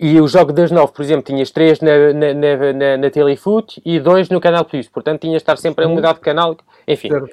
e 0.01 0.19
o 0.19 0.27
jogo 0.27 0.51
das 0.51 0.71
nove, 0.71 0.93
por 0.93 1.03
exemplo, 1.03 1.23
tinhas 1.23 1.51
três 1.51 1.79
na, 1.81 2.15
na, 2.15 2.33
na, 2.33 2.73
na, 2.73 2.97
na 2.97 3.11
Telefoot 3.11 3.83
e 3.85 4.01
dois 4.01 4.31
no 4.31 4.41
Canal 4.41 4.65
Plus. 4.65 4.89
Portanto, 4.89 5.21
tinhas 5.21 5.35
de 5.35 5.43
estar 5.43 5.59
sempre 5.59 5.85
a 5.85 5.89
mudar 5.89 6.15
de 6.15 6.21
canal. 6.21 6.57
Enfim. 6.89 7.13
Uh, 7.13 7.29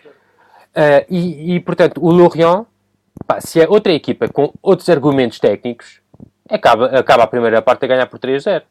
e, 1.10 1.56
e, 1.56 1.60
portanto, 1.62 2.04
o 2.04 2.12
Lorient, 2.12 2.66
pá, 3.26 3.40
se 3.40 3.62
é 3.62 3.70
outra 3.70 3.94
equipa 3.94 4.28
com 4.28 4.52
outros 4.62 4.90
argumentos 4.90 5.40
técnicos, 5.40 6.02
acaba, 6.50 6.88
acaba 6.88 7.24
a 7.24 7.28
primeira 7.28 7.62
parte 7.62 7.86
a 7.86 7.88
ganhar 7.88 8.08
por 8.08 8.20
3-0. 8.20 8.62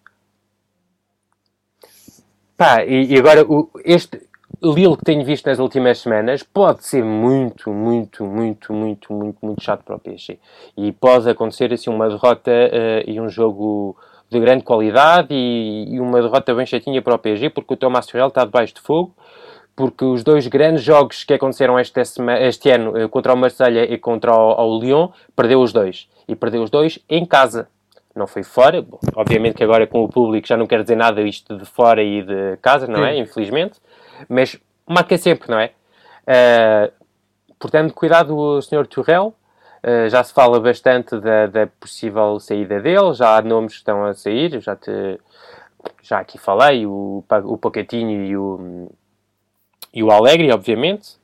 Pá, 2.54 2.84
e, 2.84 3.14
e 3.14 3.18
agora, 3.18 3.44
o, 3.44 3.70
este, 3.82 4.20
Lille 4.62 4.96
que 4.96 5.04
tenho 5.04 5.24
visto 5.24 5.46
nas 5.46 5.58
últimas 5.58 5.98
semanas 5.98 6.42
pode 6.42 6.84
ser 6.84 7.04
muito, 7.04 7.70
muito, 7.70 8.24
muito, 8.24 8.72
muito, 8.72 9.12
muito, 9.12 9.38
muito 9.42 9.62
chato 9.62 9.84
para 9.84 9.96
o 9.96 9.98
PSG. 9.98 10.38
E 10.76 10.92
pode 10.92 11.28
acontecer 11.28 11.72
assim 11.72 11.90
uma 11.90 12.08
derrota 12.08 12.50
uh, 12.50 13.10
e 13.10 13.20
um 13.20 13.28
jogo 13.28 13.96
de 14.30 14.40
grande 14.40 14.64
qualidade 14.64 15.28
e, 15.30 15.94
e, 15.94 16.00
uma 16.00 16.20
derrota 16.20 16.54
bem 16.54 16.66
chatinha 16.66 17.02
para 17.02 17.14
o 17.14 17.18
PSG, 17.18 17.50
porque 17.50 17.74
o 17.74 17.76
Thomas 17.76 18.06
Tuchel 18.06 18.28
está 18.28 18.44
debaixo 18.44 18.74
de 18.74 18.80
fogo, 18.80 19.14
porque 19.76 20.04
os 20.04 20.24
dois 20.24 20.46
grandes 20.46 20.82
jogos 20.82 21.22
que 21.22 21.34
aconteceram 21.34 21.78
este, 21.78 22.00
este 22.40 22.70
ano 22.70 23.04
uh, 23.04 23.08
contra 23.08 23.34
o 23.34 23.36
Marselha 23.36 23.84
e 23.84 23.98
contra 23.98 24.34
o, 24.34 24.76
o 24.76 24.80
Lyon, 24.80 25.08
perdeu 25.36 25.60
os 25.60 25.72
dois. 25.72 26.08
E 26.26 26.34
perdeu 26.34 26.62
os 26.62 26.70
dois 26.70 26.98
em 27.08 27.26
casa. 27.26 27.68
Não 28.14 28.26
foi 28.26 28.42
fora. 28.42 28.80
Bom, 28.80 28.98
obviamente 29.14 29.56
que 29.56 29.62
agora 29.62 29.86
com 29.86 30.02
o 30.02 30.08
público 30.08 30.48
já 30.48 30.56
não 30.56 30.66
quer 30.66 30.82
dizer 30.82 30.96
nada 30.96 31.20
isto 31.20 31.58
de 31.58 31.66
fora 31.66 32.02
e 32.02 32.22
de 32.22 32.56
casa, 32.62 32.86
não 32.86 33.04
é? 33.04 33.18
Infelizmente 33.18 33.78
mas 34.28 34.58
marca 34.86 35.16
sempre, 35.18 35.50
não 35.50 35.58
é? 35.58 35.72
Uh, 36.26 36.92
portanto, 37.58 37.94
cuidado 37.94 38.36
o 38.36 38.60
Sr. 38.62 38.86
Turrell. 38.86 39.34
Uh, 39.84 40.08
já 40.08 40.24
se 40.24 40.32
fala 40.32 40.58
bastante 40.58 41.18
da, 41.20 41.46
da, 41.46 41.66
possível 41.66 42.40
saída 42.40 42.80
dele, 42.80 43.14
já 43.14 43.36
há 43.36 43.42
nomes 43.42 43.74
que 43.74 43.78
estão 43.78 44.04
a 44.04 44.14
sair, 44.14 44.60
já, 44.60 44.74
te, 44.74 45.20
já 46.02 46.18
aqui 46.18 46.38
falei, 46.38 46.84
o, 46.86 47.22
o 47.44 47.56
Pochettino 47.56 48.10
e 48.10 48.36
o, 48.36 48.90
e 49.94 50.02
o 50.02 50.10
Alegre, 50.10 50.50
obviamente. 50.50 51.16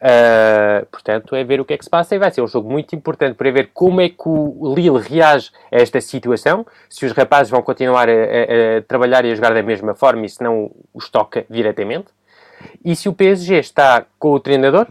Uh, 0.00 0.86
portanto, 0.86 1.36
é 1.36 1.44
ver 1.44 1.60
o 1.60 1.64
que 1.64 1.74
é 1.74 1.78
que 1.78 1.84
se 1.84 1.90
passa 1.90 2.14
e 2.14 2.18
vai 2.18 2.30
ser 2.30 2.40
um 2.40 2.48
jogo 2.48 2.70
muito 2.70 2.96
importante 2.96 3.36
para 3.36 3.50
ver 3.50 3.70
como 3.74 4.00
é 4.00 4.08
que 4.08 4.26
o 4.26 4.74
Lille 4.74 4.98
reage 4.98 5.50
a 5.70 5.76
esta 5.76 6.00
situação, 6.00 6.66
se 6.88 7.04
os 7.04 7.12
rapazes 7.12 7.50
vão 7.50 7.60
continuar 7.60 8.08
a, 8.08 8.12
a, 8.12 8.78
a 8.78 8.82
trabalhar 8.88 9.26
e 9.26 9.30
a 9.30 9.34
jogar 9.34 9.52
da 9.52 9.62
mesma 9.62 9.94
forma 9.94 10.24
e 10.24 10.28
se 10.28 10.42
não 10.42 10.70
os 10.94 11.10
toca 11.10 11.44
diretamente. 11.50 12.06
E 12.84 12.94
se 12.96 13.08
o 13.08 13.12
PSG 13.12 13.58
está 13.58 14.06
com 14.18 14.32
o 14.32 14.40
treinador, 14.40 14.86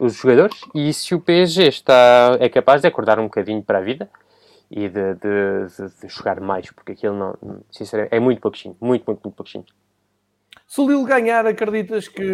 os 0.00 0.14
jogadores, 0.14 0.60
e 0.74 0.92
se 0.92 1.14
o 1.14 1.20
PSG 1.20 1.68
está, 1.68 2.36
é 2.40 2.48
capaz 2.48 2.80
de 2.80 2.88
acordar 2.88 3.18
um 3.18 3.24
bocadinho 3.24 3.62
para 3.62 3.78
a 3.78 3.82
vida 3.82 4.08
e 4.70 4.88
de, 4.88 5.14
de, 5.14 5.66
de, 5.68 6.00
de 6.00 6.08
jogar 6.08 6.40
mais, 6.40 6.70
porque 6.70 6.92
aquilo 6.92 7.14
não, 7.14 7.62
sinceramente, 7.70 8.14
é 8.14 8.18
muito 8.18 8.40
pouquinho, 8.40 8.76
muito, 8.80 9.04
muito, 9.06 9.20
muito 9.22 9.36
pouquinho. 9.36 9.64
Se 10.66 10.80
o 10.80 10.88
Lille 10.88 11.04
ganhar, 11.04 11.46
acreditas 11.46 12.08
que 12.08 12.24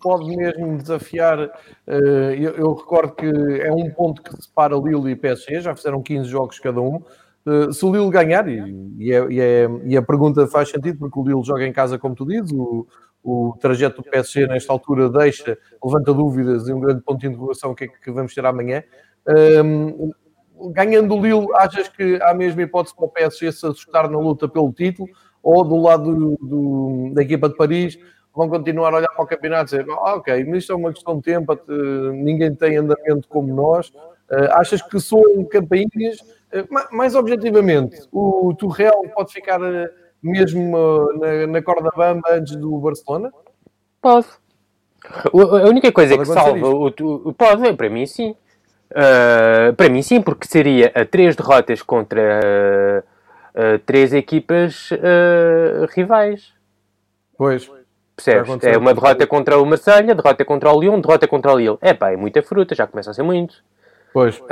pode 0.00 0.34
mesmo 0.34 0.78
desafiar? 0.78 1.38
Uh, 1.86 2.32
eu, 2.56 2.72
recordo 2.72 3.14
que 3.14 3.26
é 3.26 3.70
um 3.70 3.90
ponto 3.90 4.22
que 4.22 4.34
separa 4.42 4.74
Lille 4.74 5.10
e 5.10 5.14
PSG, 5.14 5.60
já 5.60 5.76
fizeram 5.76 6.02
15 6.02 6.26
jogos 6.26 6.58
cada 6.58 6.80
um. 6.80 7.02
Uh, 7.44 7.70
se 7.70 7.84
o 7.84 7.92
Lille 7.92 8.08
ganhar, 8.08 8.48
e, 8.48 8.94
e, 8.98 9.12
é, 9.12 9.26
e, 9.30 9.40
é, 9.40 9.68
e, 9.84 9.94
a 9.94 10.00
pergunta 10.00 10.46
faz 10.46 10.70
sentido, 10.70 10.98
porque 10.98 11.18
o 11.18 11.22
Lille 11.22 11.44
joga 11.44 11.66
em 11.66 11.72
casa, 11.72 11.98
como 11.98 12.14
tu 12.14 12.24
dizes, 12.24 12.50
o, 12.50 12.86
o 13.26 13.56
trajeto 13.58 14.00
do 14.00 14.08
PSG 14.08 14.46
nesta 14.46 14.72
altura 14.72 15.10
deixa, 15.10 15.58
levanta 15.84 16.14
dúvidas 16.14 16.68
e 16.68 16.72
um 16.72 16.78
grande 16.78 17.02
ponto 17.02 17.18
de 17.18 17.26
interrogação 17.26 17.74
que 17.74 17.84
é 17.84 17.88
que 17.88 18.12
vamos 18.12 18.32
ter 18.32 18.46
amanhã. 18.46 18.84
Um, 19.64 20.12
ganhando 20.70 21.12
o 21.12 21.20
Lille, 21.20 21.48
achas 21.54 21.88
que 21.88 22.20
há 22.22 22.32
mesmo 22.32 22.60
hipótese 22.60 22.94
para 22.94 23.04
o 23.04 23.08
PSG 23.08 23.50
se 23.50 23.66
assustar 23.66 24.08
na 24.08 24.16
luta 24.16 24.48
pelo 24.48 24.72
título? 24.72 25.08
Ou 25.42 25.64
do 25.64 25.76
lado 25.76 26.14
do, 26.14 26.36
do, 26.40 27.14
da 27.14 27.22
equipa 27.22 27.48
de 27.48 27.56
Paris 27.56 27.98
vão 28.32 28.48
continuar 28.48 28.94
a 28.94 28.98
olhar 28.98 29.08
para 29.08 29.24
o 29.24 29.26
campeonato 29.26 29.74
e 29.74 29.78
dizer 29.78 29.90
ah, 29.90 30.14
ok, 30.14 30.44
mas 30.44 30.58
isto 30.58 30.72
é 30.72 30.76
uma 30.76 30.92
questão 30.92 31.16
de 31.16 31.22
tempo, 31.22 31.58
ninguém 32.12 32.54
tem 32.54 32.76
andamento 32.76 33.26
como 33.28 33.52
nós. 33.52 33.88
Uh, 33.88 34.52
achas 34.52 34.80
que 34.82 35.00
soam 35.00 35.44
campainhas? 35.44 36.20
Uh, 36.52 36.96
mais 36.96 37.16
objetivamente, 37.16 38.06
o 38.12 38.54
Turrell 38.56 39.02
pode 39.16 39.32
ficar... 39.32 39.60
Uh, 40.22 40.30
mesmo 40.30 40.76
uh, 40.76 41.18
na, 41.18 41.46
na 41.46 41.62
corda 41.62 41.90
bamba 41.96 42.32
antes 42.32 42.56
do 42.56 42.78
Barcelona? 42.78 43.32
Pode. 44.00 44.26
A 45.04 45.68
única 45.68 45.92
coisa 45.92 46.16
pode 46.16 46.28
que 46.28 46.34
salva 46.34 46.68
o, 46.68 46.86
o, 46.86 47.32
pode, 47.32 47.72
para 47.74 47.88
mim 47.88 48.06
sim. 48.06 48.34
Uh, 48.90 49.72
para 49.76 49.88
mim 49.88 50.02
sim, 50.02 50.20
porque 50.22 50.46
seria 50.46 50.92
a 50.94 51.04
três 51.04 51.34
derrotas 51.36 51.82
contra 51.82 53.04
uh, 53.54 53.78
três 53.80 54.12
equipas 54.12 54.90
uh, 54.92 55.86
rivais. 55.94 56.52
Pois. 57.36 57.70
Percebes? 58.14 58.64
É 58.64 58.78
uma 58.78 58.94
derrota 58.94 59.26
contra 59.26 59.58
o 59.60 59.66
Marselha, 59.66 60.14
derrota 60.14 60.44
contra 60.44 60.72
o 60.72 60.80
Lyon, 60.80 61.00
derrota 61.00 61.28
contra 61.28 61.52
o 61.52 61.58
Lille. 61.58 61.76
É 61.82 61.92
pá, 61.92 62.12
é 62.12 62.16
muita 62.16 62.42
fruta, 62.42 62.74
já 62.74 62.86
começa 62.86 63.10
a 63.10 63.14
ser 63.14 63.22
muito. 63.22 63.56
Pois. 64.12 64.42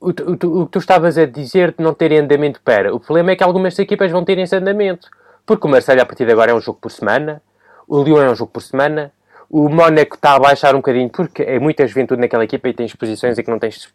O, 0.00 0.10
o, 0.10 0.66
que 0.66 0.72
tu 0.72 0.78
estavas 0.78 1.18
a 1.18 1.26
dizer 1.26 1.74
de 1.76 1.82
não 1.82 1.92
terem 1.92 2.18
andamento 2.18 2.60
para. 2.62 2.94
O 2.94 3.00
problema 3.00 3.32
é 3.32 3.36
que 3.36 3.42
algumas 3.42 3.78
equipas 3.78 4.10
vão 4.10 4.24
ter 4.24 4.38
esse 4.38 4.54
andamento. 4.54 5.08
Porque 5.44 5.66
o 5.66 5.70
Marseille, 5.70 6.00
a 6.00 6.06
partir 6.06 6.24
de 6.24 6.32
agora, 6.32 6.52
é 6.52 6.54
um 6.54 6.60
jogo 6.60 6.78
por 6.80 6.90
semana. 6.90 7.42
O 7.86 8.02
Lyon 8.02 8.22
é 8.22 8.30
um 8.30 8.34
jogo 8.34 8.52
por 8.52 8.62
semana. 8.62 9.12
O 9.50 9.68
Mónaco 9.68 10.14
está 10.14 10.34
a 10.34 10.38
baixar 10.38 10.74
um 10.74 10.78
bocadinho 10.78 11.08
porque 11.08 11.42
é 11.42 11.58
muita 11.58 11.86
juventude 11.86 12.20
naquela 12.20 12.44
equipa 12.44 12.68
e 12.68 12.74
tens 12.74 12.94
posições 12.94 13.38
em 13.38 13.42
que 13.42 13.50
não 13.50 13.58
tens, 13.58 13.88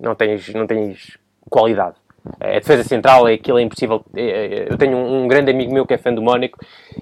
não 0.00 0.14
tens, 0.16 0.52
não 0.52 0.66
tens 0.66 1.16
qualidade. 1.48 1.94
A 2.40 2.58
defesa 2.58 2.84
central 2.84 3.28
é 3.28 3.34
aquilo, 3.34 3.58
é 3.58 3.62
impossível. 3.62 4.04
É, 4.14 4.22
é, 4.22 4.66
eu 4.68 4.76
tenho 4.76 4.96
um, 4.98 5.26
grande 5.28 5.50
amigo 5.50 5.72
meu 5.72 5.86
que 5.86 5.94
é 5.94 5.98
fã 5.98 6.12
do 6.12 6.20
Mónaco 6.20 6.58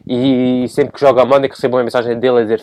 e 0.06 0.66
sempre 0.68 0.92
que 0.92 1.00
joga 1.00 1.22
ao 1.22 1.26
Mónaco 1.26 1.54
recebo 1.54 1.76
uma 1.76 1.82
mensagem 1.82 2.18
dele 2.20 2.38
a 2.38 2.42
dizer 2.42 2.62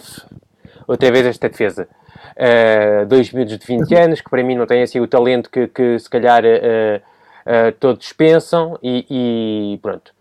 outra 0.88 1.12
vez 1.12 1.26
esta 1.26 1.50
defesa. 1.50 1.88
Uh, 2.36 3.06
dois 3.06 3.32
miúdos 3.32 3.58
de 3.58 3.66
20 3.66 3.94
anos 3.96 4.22
que 4.22 4.30
para 4.30 4.44
mim 4.44 4.56
não 4.56 4.66
têm 4.66 4.82
assim 4.82 5.00
o 5.00 5.08
talento 5.08 5.50
que, 5.50 5.68
que 5.68 6.00
se 6.00 6.10
calhar 6.10 6.44
uh, 6.44 7.72
todos 7.80 8.12
pensam 8.14 8.78
e, 8.82 9.06
e 9.10 9.80
pronto. 9.82 10.14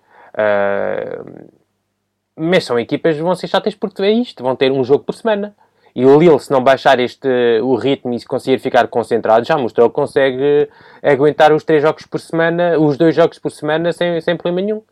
mas 2.36 2.64
são 2.64 2.78
equipas 2.78 3.16
que 3.16 3.22
vão 3.22 3.34
ser 3.34 3.48
chatas 3.48 3.74
porque 3.74 4.02
é 4.02 4.10
isto, 4.10 4.42
vão 4.42 4.54
ter 4.54 4.70
um 4.70 4.84
jogo 4.84 5.04
por 5.04 5.14
semana. 5.14 5.54
E 5.94 6.04
o 6.04 6.18
Lille, 6.18 6.40
se 6.40 6.50
não 6.50 6.62
baixar 6.62 6.98
este, 6.98 7.28
o 7.62 7.76
ritmo 7.76 8.12
e 8.12 8.18
se 8.18 8.26
conseguir 8.26 8.58
ficar 8.58 8.88
concentrado, 8.88 9.46
já 9.46 9.56
mostrou 9.56 9.88
que 9.88 9.94
consegue 9.94 10.68
aguentar 11.00 11.52
os 11.52 11.62
três 11.62 11.82
jogos 11.82 12.04
por 12.04 12.18
semana, 12.18 12.76
os 12.80 12.96
dois 12.98 13.14
jogos 13.14 13.38
por 13.38 13.52
semana, 13.52 13.92
sem, 13.92 14.20
sem 14.20 14.36
problema 14.36 14.66
nenhum. 14.66 14.82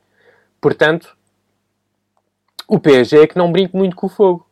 Portanto, 0.60 1.16
o 2.68 2.78
PSG 2.78 3.18
é 3.18 3.26
que 3.26 3.36
não 3.36 3.50
brinca 3.50 3.76
muito 3.76 3.96
com 3.96 4.06
o 4.06 4.08
fogo. 4.08 4.46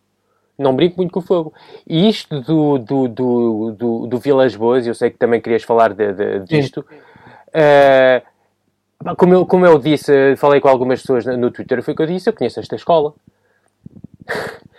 Não 0.61 0.77
brinco 0.77 0.97
muito 0.99 1.11
com 1.11 1.21
o 1.21 1.23
fogo. 1.23 1.55
E 1.89 2.09
isto 2.09 2.41
do, 2.43 2.79
do, 2.79 3.09
do, 3.09 3.73
do, 3.73 4.07
do 4.07 4.19
Vilas 4.19 4.55
Boas, 4.55 4.87
eu 4.87 4.95
sei 4.95 5.11
que 5.11 5.17
também 5.17 5.41
querias 5.41 5.63
falar 5.63 5.95
de, 5.95 6.13
de, 6.13 6.41
disto. 6.41 6.85
Uh, 7.49 8.23
como, 9.17 9.33
eu, 9.33 9.47
como 9.47 9.65
eu 9.65 9.79
disse, 9.79 10.37
falei 10.37 10.61
com 10.61 10.69
algumas 10.69 11.01
pessoas 11.01 11.25
no 11.25 11.51
Twitter, 11.51 11.83
foi 11.83 11.95
o 11.95 11.97
que 11.97 12.03
eu 12.03 12.07
disse, 12.07 12.29
eu 12.29 12.35
conheço 12.35 12.61
esta 12.61 12.77
escola. 12.77 13.15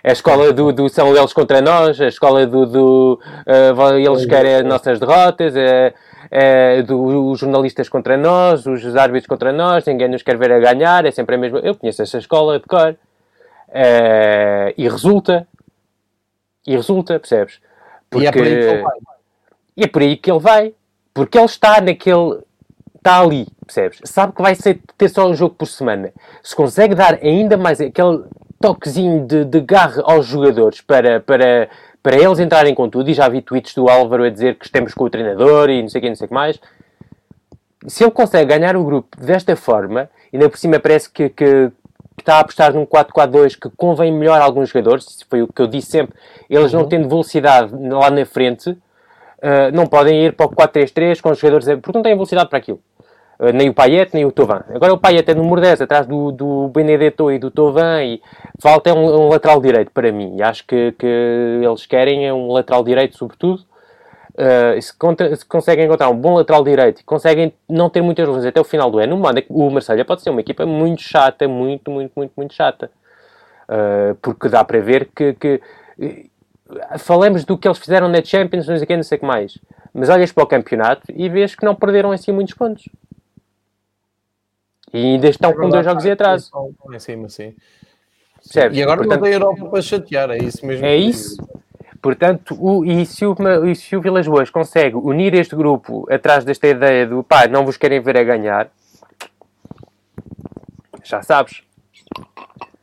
É 0.00 0.10
a 0.10 0.12
escola 0.12 0.52
do, 0.52 0.72
do 0.72 0.88
são 0.88 1.14
eles 1.14 1.32
contra 1.32 1.60
nós, 1.60 2.00
a 2.00 2.06
escola 2.06 2.46
do, 2.46 2.64
do 2.64 3.20
uh, 3.46 3.98
eles 3.98 4.24
querem 4.26 4.54
as 4.54 4.64
nossas 4.64 5.00
derrotas, 5.00 5.56
é, 5.56 5.92
é 6.30 6.82
do, 6.82 7.30
os 7.30 7.40
jornalistas 7.40 7.88
contra 7.88 8.16
nós, 8.16 8.64
os 8.64 8.94
árbitros 8.94 9.26
contra 9.26 9.52
nós, 9.52 9.84
ninguém 9.84 10.08
nos 10.08 10.22
quer 10.22 10.38
ver 10.38 10.52
a 10.52 10.60
ganhar, 10.60 11.04
é 11.04 11.10
sempre 11.10 11.34
a 11.34 11.38
mesma. 11.38 11.58
Eu 11.58 11.74
conheço 11.74 12.00
essa 12.00 12.16
escola 12.16 12.60
de 12.60 12.66
cor. 12.66 12.96
Uh, 13.68 14.72
e 14.76 14.88
resulta. 14.88 15.46
E 16.66 16.76
resulta, 16.76 17.18
percebes? 17.18 17.60
Porque, 18.10 18.24
e 18.24 18.28
é 18.28 18.32
por 18.32 18.42
aí 18.42 18.58
que 18.58 18.66
ele 18.66 18.82
vai. 18.82 18.98
E 19.76 19.84
é 19.84 19.86
por 19.86 20.02
aí 20.02 20.16
que 20.16 20.30
ele 20.30 20.40
vai. 20.40 20.74
Porque 21.14 21.38
ele 21.38 21.46
está 21.46 21.80
naquele. 21.80 22.40
Está 22.96 23.20
ali, 23.20 23.46
percebes? 23.64 24.00
Sabe 24.04 24.34
que 24.34 24.42
vai 24.42 24.54
ser, 24.54 24.80
ter 24.96 25.08
só 25.08 25.28
um 25.28 25.34
jogo 25.34 25.54
por 25.54 25.66
semana. 25.66 26.12
Se 26.42 26.54
consegue 26.54 26.94
dar 26.94 27.14
ainda 27.22 27.56
mais 27.56 27.80
aquele 27.80 28.24
toquezinho 28.60 29.24
de, 29.26 29.44
de 29.44 29.60
garra 29.60 30.02
aos 30.04 30.26
jogadores 30.26 30.80
para, 30.80 31.20
para, 31.20 31.68
para 32.02 32.16
eles 32.16 32.38
entrarem 32.38 32.74
com 32.74 32.88
tudo, 32.88 33.08
e 33.08 33.14
já 33.14 33.28
vi 33.28 33.40
tweets 33.40 33.74
do 33.74 33.88
Álvaro 33.88 34.24
a 34.24 34.30
dizer 34.30 34.56
que 34.56 34.66
estamos 34.66 34.94
com 34.94 35.04
o 35.04 35.10
treinador 35.10 35.70
e 35.70 35.80
não 35.80 35.88
sei 35.88 36.00
o 36.00 36.02
que, 36.02 36.08
não 36.08 36.16
sei 36.16 36.24
o 36.24 36.28
que 36.28 36.34
mais. 36.34 36.60
Se 37.86 38.02
ele 38.02 38.10
consegue 38.10 38.46
ganhar 38.46 38.76
o 38.76 38.84
grupo 38.84 39.16
desta 39.16 39.54
forma, 39.54 40.10
ainda 40.32 40.48
por 40.48 40.58
cima 40.58 40.80
parece 40.80 41.08
que, 41.08 41.28
que, 41.28 41.70
que 41.70 41.72
está 42.22 42.36
a 42.36 42.40
apostar 42.40 42.72
num 42.72 42.86
4-4-2 42.86 43.58
que 43.60 43.70
convém 43.76 44.12
melhor 44.12 44.40
a 44.40 44.44
alguns 44.44 44.70
jogadores, 44.70 45.24
foi 45.28 45.42
o 45.42 45.48
que 45.48 45.62
eu 45.62 45.66
disse 45.66 45.90
sempre, 45.90 46.14
eles 46.48 46.72
uhum. 46.72 46.80
não 46.80 46.88
tendo 46.88 47.08
velocidade 47.08 47.72
lá 47.74 48.10
na 48.10 48.24
frente, 48.24 48.70
uh, 48.70 48.78
não 49.72 49.86
podem 49.86 50.24
ir 50.24 50.34
para 50.34 50.46
o 50.46 50.50
4-3-3 50.50 51.20
com 51.20 51.30
os 51.30 51.38
jogadores, 51.38 51.66
porque 51.80 51.98
não 51.98 52.02
têm 52.02 52.14
velocidade 52.14 52.48
para 52.48 52.58
aquilo. 52.58 52.80
Uh, 53.38 53.52
nem 53.52 53.68
o 53.68 53.74
Payet, 53.74 54.10
nem 54.12 54.24
o 54.24 54.32
Tovan. 54.32 54.64
Agora 54.74 54.92
o 54.92 54.98
Payet 54.98 55.30
é 55.30 55.34
número 55.34 55.60
10, 55.60 55.82
atrás 55.82 56.06
do, 56.06 56.32
do 56.32 56.68
Benedetto 56.68 57.30
e 57.30 57.38
do 57.38 57.50
Tovan, 57.50 58.02
e 58.02 58.20
falta 58.60 58.92
um, 58.94 59.26
um 59.26 59.28
lateral 59.28 59.60
direito 59.60 59.90
para 59.92 60.10
mim. 60.10 60.36
E 60.36 60.42
acho 60.42 60.66
que, 60.66 60.92
que 60.92 61.06
eles 61.06 61.86
querem 61.86 62.26
é 62.26 62.32
um 62.32 62.50
lateral 62.50 62.82
direito, 62.82 63.16
sobretudo, 63.16 63.67
Uh, 64.38 64.80
se, 64.80 64.96
contra, 64.96 65.34
se, 65.34 65.44
conseguem 65.44 65.86
encontrar 65.86 66.08
um 66.10 66.16
bom 66.16 66.34
lateral 66.34 66.62
direito 66.62 67.00
e 67.00 67.04
conseguem 67.04 67.52
não 67.68 67.90
ter 67.90 68.00
muitas 68.00 68.24
lesões 68.24 68.46
até 68.46 68.60
o 68.60 68.64
final 68.64 68.88
do 68.88 68.98
ano, 69.00 69.20
o 69.48 69.68
Marselha 69.68 70.04
pode 70.04 70.22
ser 70.22 70.30
uma 70.30 70.40
equipa 70.40 70.64
muito 70.64 71.02
chata, 71.02 71.48
muito, 71.48 71.90
muito, 71.90 72.12
muito, 72.14 72.32
muito 72.36 72.54
chata. 72.54 72.88
Uh, 73.64 74.14
porque 74.22 74.48
dá 74.48 74.62
para 74.62 74.78
ver 74.78 75.10
que, 75.12 75.34
que 75.34 75.60
uh, 75.98 76.98
falamos 77.00 77.44
do 77.44 77.58
que 77.58 77.66
eles 77.66 77.78
fizeram 77.78 78.08
na 78.08 78.22
Champions, 78.22 78.68
não 78.68 78.76
sei 78.76 78.84
o 78.84 78.86
que, 78.86 78.96
não 78.96 79.02
sei 79.02 79.16
o 79.16 79.20
que 79.20 79.26
mais. 79.26 79.58
Mas 79.92 80.08
olhas 80.08 80.30
para 80.30 80.44
o 80.44 80.46
campeonato 80.46 81.02
e 81.12 81.28
vês 81.28 81.56
que 81.56 81.64
não 81.64 81.74
perderam 81.74 82.12
assim 82.12 82.30
muitos 82.30 82.54
pontos. 82.54 82.88
E 84.94 84.98
ainda 84.98 85.28
estão 85.28 85.50
é 85.50 85.54
com 85.54 85.68
dois 85.68 85.84
jogos 85.84 86.04
de 86.04 86.12
atraso. 86.12 86.50
Em 86.92 86.98
cima, 87.00 87.28
sim. 87.28 87.56
E 88.72 88.82
agora 88.82 88.98
Portanto, 88.98 89.20
não 89.20 89.24
tem 89.24 89.32
Europa 89.32 89.66
para 89.66 89.82
chatear, 89.82 90.30
é 90.30 90.38
isso 90.38 90.64
mesmo. 90.64 90.86
É 90.86 90.96
isso. 90.96 91.36
Portanto, 92.00 92.56
o, 92.60 92.84
e, 92.84 93.04
se 93.04 93.26
o, 93.26 93.34
se 93.74 93.96
o 93.96 94.00
Vilas 94.00 94.26
Boas 94.26 94.50
consegue 94.50 94.96
unir 94.96 95.34
este 95.34 95.56
grupo 95.56 96.06
atrás 96.10 96.44
desta 96.44 96.68
ideia 96.68 97.06
do 97.06 97.22
pá, 97.22 97.48
não 97.48 97.64
vos 97.64 97.76
querem 97.76 98.00
ver 98.00 98.16
a 98.16 98.24
ganhar, 98.24 98.70
já 101.02 101.22
sabes. 101.22 101.62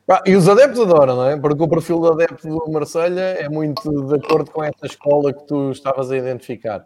Ah, 0.08 0.22
e 0.24 0.36
os 0.36 0.48
adeptos 0.48 0.80
adoram, 0.80 1.16
não 1.16 1.26
é? 1.28 1.36
Porque 1.36 1.62
o 1.62 1.68
perfil 1.68 1.98
do 1.98 2.12
adepto 2.12 2.46
do 2.46 2.70
Marselha 2.70 3.20
é 3.20 3.48
muito 3.48 3.90
de 4.06 4.14
acordo 4.14 4.50
com 4.50 4.62
essa 4.62 4.86
escola 4.86 5.32
que 5.32 5.44
tu 5.44 5.72
estavas 5.72 6.10
a 6.10 6.16
identificar. 6.16 6.84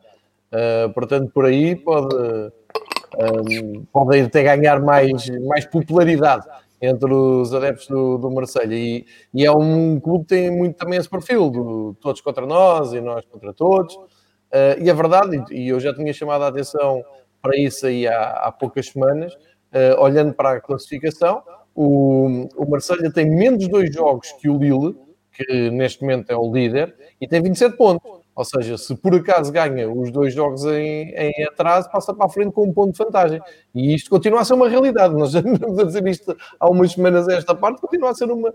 Uh, 0.53 0.91
portanto, 0.95 1.31
por 1.33 1.45
aí 1.45 1.77
pode, 1.77 2.15
um, 2.17 3.85
pode 3.93 4.21
até 4.21 4.43
ganhar 4.43 4.81
mais, 4.81 5.29
mais 5.47 5.67
popularidade 5.67 6.47
entre 6.81 7.13
os 7.13 7.53
adeptos 7.53 7.87
do, 7.89 8.19
do 8.19 8.31
Marselha. 8.31 8.75
E, 8.75 9.05
e, 9.35 9.45
é 9.45 9.53
um 9.53 10.01
clube 10.01 10.25
que 10.25 10.35
tem 10.35 10.51
muito 10.51 10.77
também 10.77 10.99
esse 10.99 11.09
perfil 11.09 11.51
do 11.51 11.95
todos 12.01 12.21
contra 12.21 12.47
nós 12.47 12.93
e 12.93 13.01
nós 13.01 13.25
contra 13.27 13.53
todos. 13.53 13.95
Uh, 13.95 14.81
e 14.81 14.91
a 14.91 14.95
verdade, 14.95 15.45
e 15.51 15.69
eu 15.69 15.79
já 15.79 15.95
tinha 15.95 16.13
chamado 16.13 16.43
a 16.43 16.49
atenção 16.49 17.05
para 17.41 17.57
isso 17.57 17.87
aí 17.87 18.07
há, 18.07 18.33
há 18.33 18.53
poucas 18.53 18.87
semanas 18.89 19.33
uh, 19.35 20.01
olhando 20.01 20.33
para 20.35 20.53
a 20.53 20.61
classificação 20.61 21.43
o, 21.75 22.49
o 22.57 22.69
Marselha 22.69 23.13
tem 23.13 23.29
menos 23.31 23.69
dois 23.69 23.93
jogos 23.93 24.33
que 24.33 24.49
o 24.49 24.59
Lille 24.59 24.97
que 25.33 25.71
neste 25.71 26.03
momento 26.03 26.31
é 26.31 26.37
o 26.37 26.53
líder 26.53 26.95
e 27.21 27.27
tem 27.27 27.41
27 27.41 27.77
pontos 27.77 28.20
ou 28.41 28.45
seja, 28.45 28.79
se 28.79 28.97
por 28.97 29.15
acaso 29.15 29.53
ganha 29.53 29.87
os 29.93 30.11
dois 30.11 30.33
jogos 30.33 30.65
em, 30.65 31.11
em 31.15 31.45
atraso, 31.45 31.91
passa 31.91 32.15
para 32.15 32.25
a 32.25 32.29
frente 32.29 32.53
com 32.53 32.67
um 32.67 32.73
ponto 32.73 32.93
de 32.93 32.97
vantagem. 32.97 33.39
E 33.75 33.95
isto 33.95 34.09
continua 34.09 34.41
a 34.41 34.45
ser 34.47 34.55
uma 34.55 34.67
realidade. 34.67 35.15
Nós 35.15 35.33
já 35.33 35.41
estamos 35.41 35.79
a 35.79 35.85
dizer 35.85 36.09
isto 36.09 36.35
há 36.59 36.71
umas 36.71 36.93
semanas 36.93 37.29
a 37.29 37.35
esta 37.35 37.55
parte, 37.55 37.83
continua 37.83 38.09
a 38.09 38.15
ser 38.15 38.31
uma, 38.31 38.55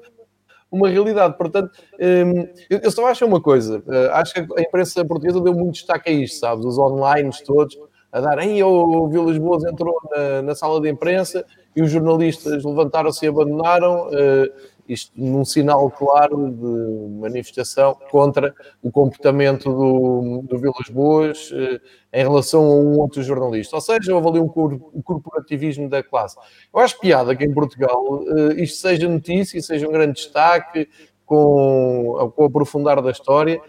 uma 0.71 0.89
realidade. 0.89 1.37
Portanto, 1.37 1.69
hum, 1.99 2.47
eu 2.67 2.89
só 2.89 3.05
acho 3.05 3.27
uma 3.27 3.39
coisa. 3.39 3.83
Eh, 3.87 4.09
acho 4.13 4.33
que 4.33 4.39
a 4.39 4.61
imprensa 4.63 5.05
portuguesa 5.05 5.39
deu 5.39 5.53
muito 5.53 5.73
destaque 5.73 6.09
a 6.09 6.13
isto, 6.13 6.39
sabes? 6.39 6.65
Os 6.65 6.79
online 6.79 7.29
todos 7.45 7.77
a 8.11 8.21
dar, 8.21 8.39
ei, 8.39 8.63
o 8.63 9.07
Vilas 9.07 9.37
Boas 9.37 9.63
entrou 9.65 9.93
na, 10.09 10.41
na, 10.41 10.55
sala 10.55 10.81
de 10.81 10.89
imprensa 10.89 11.45
e 11.75 11.81
os 11.83 11.91
jornalistas 11.91 12.63
levantaram-se 12.63 13.23
e 13.23 13.29
abandonaram. 13.29 14.07
Uh, 14.07 14.74
isto 14.87 15.11
num 15.15 15.43
sinal 15.43 15.89
claro 15.89 16.51
de 16.51 17.19
manifestação 17.19 17.97
contra 18.11 18.53
o 18.81 18.91
comportamento 18.91 19.71
do, 19.71 20.43
do 20.43 20.57
Vilas 20.57 20.89
Boas 20.89 21.51
eh, 21.53 21.81
em 22.13 22.23
relação 22.23 22.63
a 22.63 22.75
um 22.75 22.99
outro 22.99 23.23
jornalista. 23.23 23.75
Ou 23.75 23.81
seja, 23.81 24.15
houve 24.15 24.29
ali 24.29 24.39
um, 24.39 24.51
um 24.93 25.01
corporativismo 25.01 25.89
da 25.89 26.03
classe. 26.03 26.37
Eu 26.73 26.79
acho 26.79 26.99
piada 26.99 27.35
que 27.35 27.43
em 27.43 27.53
Portugal 27.53 28.23
eh, 28.27 28.61
isto 28.63 28.77
seja 28.77 29.09
notícia 29.09 29.61
seja 29.61 29.87
um 29.87 29.91
grande 29.91 30.13
destaque 30.13 30.87
com, 31.25 32.31
com 32.35 32.43
o 32.43 32.45
aprofundar 32.45 33.01
da 33.01 33.11
história. 33.11 33.59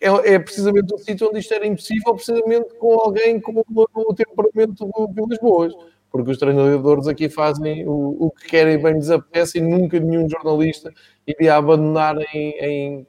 É, 0.00 0.34
é 0.34 0.38
precisamente 0.38 0.94
o 0.94 0.98
sítio 0.98 1.28
onde 1.28 1.38
isto 1.38 1.54
era 1.54 1.66
impossível, 1.66 2.14
precisamente 2.14 2.74
com 2.74 3.00
alguém 3.00 3.40
com 3.40 3.64
o 3.66 4.14
temperamento 4.14 4.84
do 4.84 5.08
Vilas 5.12 5.38
Boas 5.38 5.74
porque 6.14 6.30
os 6.30 6.38
treinadores 6.38 7.08
aqui 7.08 7.28
fazem 7.28 7.88
o, 7.88 8.26
o 8.26 8.30
que 8.30 8.46
querem 8.46 8.80
bem 8.80 8.94
lhes 8.94 9.10
apetece 9.10 9.58
e 9.58 9.60
nunca 9.60 9.98
nenhum 9.98 10.28
jornalista 10.28 10.92
iria 11.26 11.56
abandonar 11.56 12.16
em, 12.32 12.50
em, 12.60 13.06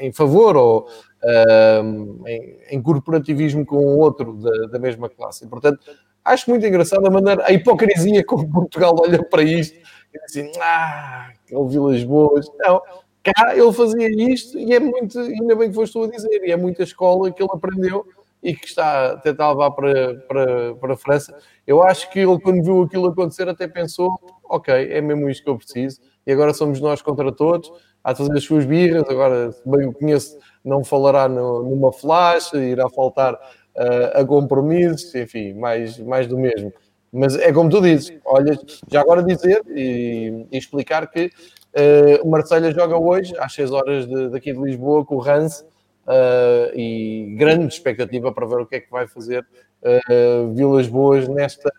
em 0.00 0.10
favor 0.10 0.56
ou 0.56 0.88
uh, 1.22 2.26
em, 2.26 2.56
em, 2.70 2.80
corporativismo 2.80 3.66
com 3.66 3.84
outro 3.98 4.32
da, 4.38 4.68
da, 4.68 4.78
mesma 4.78 5.10
classe. 5.10 5.46
Portanto, 5.48 5.80
acho 6.24 6.48
muito 6.48 6.64
engraçado 6.64 7.06
a 7.06 7.10
maneira, 7.10 7.44
a 7.44 7.52
hipocrisia 7.52 8.24
como 8.24 8.50
Portugal 8.50 8.96
olha 8.98 9.22
para 9.22 9.42
isto 9.42 9.76
e 9.76 10.18
diz 10.18 10.22
assim, 10.24 10.50
ah, 10.62 11.32
aquele 11.44 11.68
Vilas 11.68 12.02
Boas. 12.04 12.46
Não, 12.60 12.80
cá 13.22 13.54
ele 13.54 13.72
fazia 13.74 14.08
isto 14.32 14.58
e 14.58 14.72
é 14.72 14.80
muito, 14.80 15.18
ainda 15.18 15.54
bem 15.56 15.68
que 15.68 15.74
foste 15.74 15.92
tu 15.92 16.04
a 16.04 16.08
dizer, 16.08 16.42
e 16.42 16.50
é 16.50 16.56
muita 16.56 16.84
escola 16.84 17.30
que 17.30 17.42
ele 17.42 17.52
aprendeu 17.52 18.06
e 18.42 18.54
que 18.54 18.66
está 18.66 19.12
a 19.12 19.16
tentar 19.16 19.50
levar 19.50 19.70
para, 19.72 20.14
para, 20.26 20.74
para 20.74 20.94
a 20.94 20.96
França. 20.96 21.36
Eu 21.66 21.82
acho 21.82 22.10
que 22.10 22.18
ele, 22.18 22.38
quando 22.40 22.62
viu 22.62 22.82
aquilo 22.82 23.08
acontecer, 23.08 23.48
até 23.48 23.68
pensou: 23.68 24.10
ok, 24.44 24.74
é 24.74 25.00
mesmo 25.00 25.28
isto 25.28 25.44
que 25.44 25.50
eu 25.50 25.56
preciso, 25.56 26.00
e 26.26 26.32
agora 26.32 26.54
somos 26.54 26.80
nós 26.80 27.02
contra 27.02 27.30
todos. 27.32 27.70
Há 28.02 28.12
de 28.12 28.18
fazer 28.18 28.36
as 28.36 28.44
suas 28.44 28.64
birras. 28.64 29.04
Agora, 29.10 29.50
bem 29.66 29.86
o 29.86 29.92
conheço, 29.92 30.38
não 30.64 30.82
falará 30.82 31.28
no, 31.28 31.62
numa 31.62 31.92
flash, 31.92 32.52
irá 32.54 32.88
faltar 32.88 33.34
uh, 33.34 34.18
a 34.18 34.24
compromissos, 34.24 35.14
enfim, 35.14 35.52
mais, 35.52 35.98
mais 35.98 36.26
do 36.26 36.38
mesmo. 36.38 36.72
Mas 37.12 37.36
é 37.36 37.52
como 37.52 37.68
tu 37.68 37.82
dizes, 37.82 38.16
olha, 38.24 38.58
já 38.88 39.00
agora 39.00 39.22
dizer 39.22 39.62
e, 39.68 40.46
e 40.50 40.56
explicar 40.56 41.10
que 41.10 41.30
Uh, 41.70 42.26
o 42.26 42.30
Marselha 42.30 42.72
joga 42.72 42.98
hoje, 42.98 43.32
às 43.38 43.52
6 43.52 43.70
horas 43.70 44.06
de, 44.06 44.28
daqui 44.30 44.52
de 44.52 44.58
Lisboa, 44.58 45.04
com 45.04 45.14
o 45.14 45.20
Rance, 45.20 45.64
uh, 46.10 46.76
e 46.76 47.34
grande 47.38 47.72
expectativa 47.72 48.32
para 48.32 48.46
ver 48.46 48.60
o 48.60 48.66
que 48.66 48.76
é 48.76 48.80
que 48.80 48.90
vai 48.90 49.06
fazer 49.06 49.46
uh, 49.82 50.52
Vilas 50.52 50.88
Boas 50.88 51.28
nesta 51.28 51.70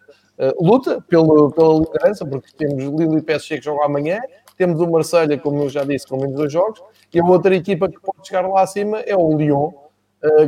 luta 0.59 0.99
pelo, 1.07 1.51
pela 1.51 1.75
liderança, 1.75 2.25
porque 2.25 2.47
temos 2.57 2.83
Lili 2.83 3.17
e 3.17 3.21
PSG 3.21 3.59
que 3.59 3.65
jogam 3.65 3.83
amanhã, 3.83 4.19
temos 4.57 4.81
o 4.81 4.89
Marselha, 4.89 5.37
como 5.37 5.61
eu 5.61 5.69
já 5.69 5.83
disse, 5.83 6.07
com 6.07 6.17
menos 6.17 6.35
dois 6.35 6.51
jogos, 6.51 6.81
e 7.13 7.19
a 7.19 7.23
outra 7.23 7.55
equipa 7.55 7.87
que 7.87 7.99
pode 8.01 8.27
chegar 8.27 8.47
lá 8.47 8.63
acima 8.63 9.01
é 9.01 9.15
o 9.15 9.37
Lyon, 9.37 9.71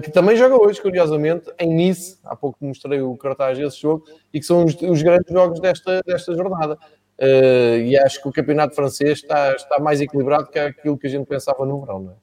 que 0.02 0.10
também 0.10 0.36
joga 0.36 0.60
hoje, 0.60 0.82
curiosamente, 0.82 1.54
em 1.60 1.72
Nice. 1.72 2.18
Há 2.24 2.36
pouco 2.36 2.58
mostrei 2.66 3.02
o 3.02 3.16
cartaz 3.16 3.56
desse 3.56 3.80
jogo, 3.80 4.04
e 4.34 4.40
que 4.40 4.46
são 4.48 4.66
os, 4.66 4.74
os 4.82 5.04
grandes 5.04 5.32
jogos 5.32 5.60
desta, 5.60 6.02
desta 6.02 6.34
jornada. 6.34 6.76
Uh, 7.20 7.78
e 7.86 7.96
acho 7.98 8.22
que 8.22 8.28
o 8.28 8.32
campeonato 8.32 8.74
francês 8.74 9.20
está, 9.20 9.54
está 9.54 9.80
mais 9.80 10.02
equilibrado 10.02 10.48
que 10.48 10.58
aquilo 10.58 10.98
que 10.98 11.06
a 11.06 11.10
gente 11.10 11.28
pensava 11.28 11.66
no 11.66 11.80
verão, 11.80 12.00
não 12.00 12.12
é? 12.12 12.23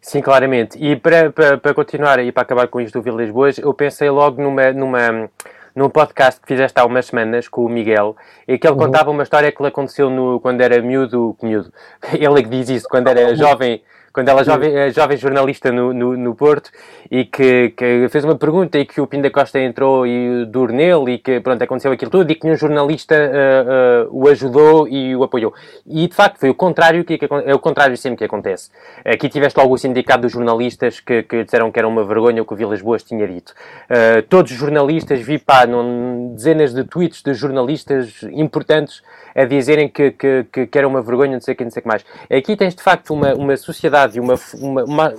Sim, 0.00 0.20
claramente. 0.20 0.78
E 0.78 0.96
para, 0.96 1.30
para, 1.30 1.58
para 1.58 1.74
continuar 1.74 2.18
e 2.20 2.32
para 2.32 2.42
acabar 2.42 2.68
com 2.68 2.80
isto 2.80 2.98
do 2.98 3.02
Vila 3.02 3.22
Lisboas, 3.22 3.58
eu 3.58 3.74
pensei 3.74 4.08
logo 4.10 4.40
numa, 4.40 4.72
numa, 4.72 5.30
num 5.74 5.90
podcast 5.90 6.40
que 6.40 6.46
fizeste 6.46 6.78
há 6.78 6.84
umas 6.84 7.06
semanas 7.06 7.48
com 7.48 7.64
o 7.64 7.68
Miguel, 7.68 8.16
e 8.46 8.58
que 8.58 8.66
ele 8.66 8.74
uhum. 8.74 8.86
contava 8.86 9.10
uma 9.10 9.22
história 9.22 9.50
que 9.52 9.62
lhe 9.62 9.68
aconteceu 9.68 10.08
no, 10.10 10.40
quando 10.40 10.60
era 10.60 10.80
miúdo, 10.80 11.36
miúdo. 11.42 11.72
Ele 12.12 12.40
é 12.40 12.42
que 12.42 12.48
diz 12.48 12.68
isso, 12.68 12.88
quando 12.88 13.08
era 13.08 13.34
jovem 13.34 13.82
quando 14.12 14.28
ela 14.28 14.40
é 14.40 14.44
jovem, 14.44 14.76
é 14.76 14.90
jovem 14.90 15.16
jornalista 15.16 15.70
no, 15.70 15.92
no, 15.92 16.16
no, 16.16 16.34
Porto 16.34 16.70
e 17.10 17.24
que, 17.24 17.70
que, 17.70 18.08
fez 18.08 18.24
uma 18.24 18.36
pergunta 18.36 18.78
e 18.78 18.84
que 18.84 19.00
o 19.00 19.06
Pinda 19.06 19.30
Costa 19.30 19.58
entrou 19.58 20.06
e 20.06 20.44
duro 20.46 20.72
nele 20.72 21.14
e 21.14 21.18
que 21.18 21.40
pronto, 21.40 21.62
aconteceu 21.62 21.92
aquilo 21.92 22.10
tudo 22.10 22.30
e 22.30 22.34
que 22.34 22.46
um 22.46 22.56
jornalista 22.56 23.14
uh, 23.14 24.08
uh, 24.08 24.24
o 24.24 24.28
ajudou 24.28 24.88
e 24.88 25.14
o 25.14 25.22
apoiou. 25.22 25.52
E 25.86 26.06
de 26.08 26.14
facto 26.14 26.38
foi 26.38 26.50
o 26.50 26.54
contrário 26.54 27.04
que, 27.04 27.18
que 27.18 27.28
é 27.46 27.54
o 27.54 27.58
contrário 27.58 27.96
sempre 27.96 28.18
que 28.18 28.24
acontece. 28.24 28.70
Aqui 29.04 29.28
tiveste 29.28 29.58
logo 29.58 29.74
o 29.74 29.78
sindicato 29.78 30.22
dos 30.22 30.32
jornalistas 30.32 31.00
que, 31.00 31.22
que 31.22 31.44
disseram 31.44 31.70
que 31.70 31.78
era 31.78 31.88
uma 31.88 32.04
vergonha 32.04 32.42
o 32.42 32.44
que 32.44 32.52
o 32.52 32.56
Vilas 32.56 32.82
Boas 32.82 33.02
tinha 33.02 33.26
dito. 33.26 33.52
Uh, 33.90 34.22
todos 34.28 34.50
os 34.52 34.58
jornalistas, 34.58 35.20
vi 35.20 35.38
pá, 35.38 35.66
num, 35.66 36.34
dezenas 36.34 36.74
de 36.74 36.84
tweets 36.84 37.22
de 37.22 37.34
jornalistas 37.34 38.22
importantes 38.32 39.02
a 39.38 39.44
dizerem 39.44 39.88
que, 39.88 40.10
que, 40.10 40.44
que, 40.52 40.66
que 40.66 40.78
era 40.78 40.88
uma 40.88 41.00
vergonha, 41.00 41.32
não 41.32 41.40
sei 41.40 41.54
o 41.54 41.56
que, 41.56 41.62
não 41.62 41.70
sei 41.70 41.80
que 41.80 41.88
mais. 41.88 42.04
Aqui 42.28 42.56
tens 42.56 42.74
de 42.74 42.82
facto 42.82 43.14
uma, 43.14 43.34
uma 43.34 43.56
sociedade 43.56 44.18
e 44.18 44.20
uma, 44.20 44.34
uma, 44.54 44.84
uma, 44.84 45.14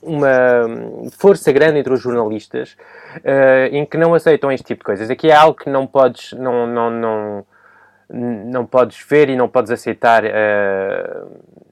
uma, 0.00 1.10
força 1.18 1.50
grande 1.50 1.80
entre 1.80 1.92
os 1.92 2.00
jornalistas 2.00 2.76
uh, 3.16 3.74
em 3.74 3.84
que 3.84 3.96
não 3.96 4.14
aceitam 4.14 4.52
este 4.52 4.64
tipo 4.64 4.80
de 4.80 4.84
coisas. 4.84 5.10
Aqui 5.10 5.28
é 5.28 5.34
algo 5.34 5.58
que 5.58 5.68
não 5.68 5.88
podes, 5.88 6.32
não, 6.34 6.68
não, 6.68 6.90
não, 6.90 7.46
não 8.08 8.64
podes 8.64 9.04
ver 9.08 9.28
e 9.28 9.34
não 9.34 9.48
podes 9.48 9.72
aceitar 9.72 10.22
uh, 10.24 11.28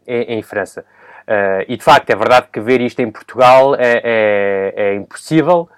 em, 0.06 0.38
em, 0.38 0.42
França. 0.42 0.84
Uh, 1.22 1.64
e 1.68 1.76
de 1.76 1.84
facto 1.84 2.10
é 2.10 2.16
verdade 2.16 2.48
que 2.52 2.60
ver 2.60 2.80
isto 2.80 3.00
em 3.00 3.10
Portugal 3.10 3.76
é, 3.76 4.00
é, 4.02 4.74
é 4.76 4.94
impossível. 4.96 5.68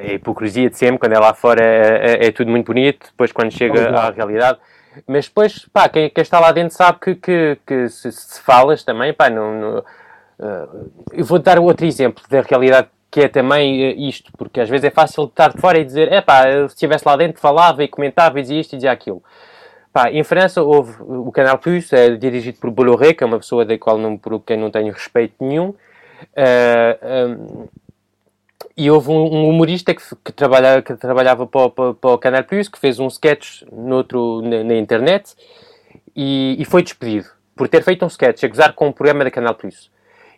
A 0.00 0.12
hipocrisia 0.12 0.70
de 0.70 0.76
sempre, 0.76 0.98
quando 0.98 1.12
é 1.12 1.18
lá 1.18 1.34
fora 1.34 1.62
é, 1.62 2.24
é, 2.24 2.26
é 2.26 2.32
tudo 2.32 2.50
muito 2.50 2.66
bonito, 2.66 3.06
depois 3.06 3.32
quando 3.32 3.52
chega 3.52 3.90
à 3.90 4.10
realidade. 4.10 4.58
Mas 5.06 5.28
depois, 5.28 5.66
pá, 5.72 5.88
quem, 5.88 6.10
quem, 6.10 6.22
está 6.22 6.40
lá 6.40 6.52
dentro 6.52 6.76
sabe 6.76 6.98
que, 7.00 7.14
que, 7.14 7.58
que 7.66 7.88
se, 7.88 8.10
se, 8.10 8.40
falas 8.40 8.82
também, 8.82 9.12
pá, 9.12 9.30
não, 9.30 9.54
não 9.54 9.78
uh, 9.78 10.90
eu 11.12 11.24
vou 11.24 11.38
dar 11.38 11.58
outro 11.58 11.86
exemplo 11.86 12.22
da 12.28 12.40
realidade 12.40 12.88
que 13.10 13.20
é 13.20 13.28
também 13.28 13.92
uh, 13.92 14.00
isto, 14.00 14.32
porque 14.36 14.60
às 14.60 14.68
vezes 14.68 14.84
é 14.84 14.90
fácil 14.90 15.24
estar 15.24 15.52
de 15.52 15.60
fora 15.60 15.78
e 15.78 15.84
dizer, 15.84 16.12
é 16.12 16.20
pá, 16.20 16.44
se 16.68 16.74
estivesse 16.74 17.06
lá 17.06 17.16
dentro 17.16 17.40
falava 17.40 17.84
e 17.84 17.88
comentava 17.88 18.38
e 18.38 18.42
dizia 18.42 18.60
isto 18.60 18.72
e 18.72 18.76
dizia 18.76 18.92
aquilo. 18.92 19.22
Pá, 19.92 20.10
em 20.10 20.22
França 20.22 20.62
houve 20.62 20.94
o 21.02 21.32
Canal 21.32 21.58
Plus, 21.58 21.92
é 21.92 22.10
dirigido 22.10 22.58
por 22.58 22.70
Bolloré, 22.70 23.12
que 23.12 23.24
é 23.24 23.26
uma 23.26 23.38
pessoa 23.38 23.64
da 23.64 23.76
qual 23.76 23.98
não, 23.98 24.16
por 24.16 24.40
quem 24.40 24.56
não 24.56 24.70
tenho 24.70 24.92
respeito 24.92 25.34
nenhum. 25.40 25.70
Uh, 25.70 27.28
um, 27.28 27.68
e 28.80 28.90
houve 28.90 29.10
um, 29.10 29.12
um 29.12 29.48
humorista 29.50 29.94
que, 29.94 30.02
que, 30.24 30.32
trabalha, 30.32 30.80
que 30.80 30.94
trabalhava 30.94 31.46
para, 31.46 31.68
para, 31.68 31.92
para, 31.92 32.10
o 32.12 32.16
Canal 32.16 32.42
Plus, 32.44 32.66
que 32.66 32.78
fez 32.78 32.98
um 32.98 33.08
sketch 33.08 33.62
noutro, 33.70 34.40
na, 34.40 34.64
na 34.64 34.74
internet 34.74 35.34
e, 36.16 36.56
e, 36.58 36.64
foi 36.64 36.82
despedido 36.82 37.28
por 37.54 37.68
ter 37.68 37.82
feito 37.82 38.06
um 38.06 38.08
sketch 38.08 38.42
a 38.42 38.48
gozar 38.48 38.72
com 38.72 38.88
um 38.88 38.92
programa 38.92 39.22
da 39.22 39.30
Canal 39.30 39.54
Plus. 39.54 39.90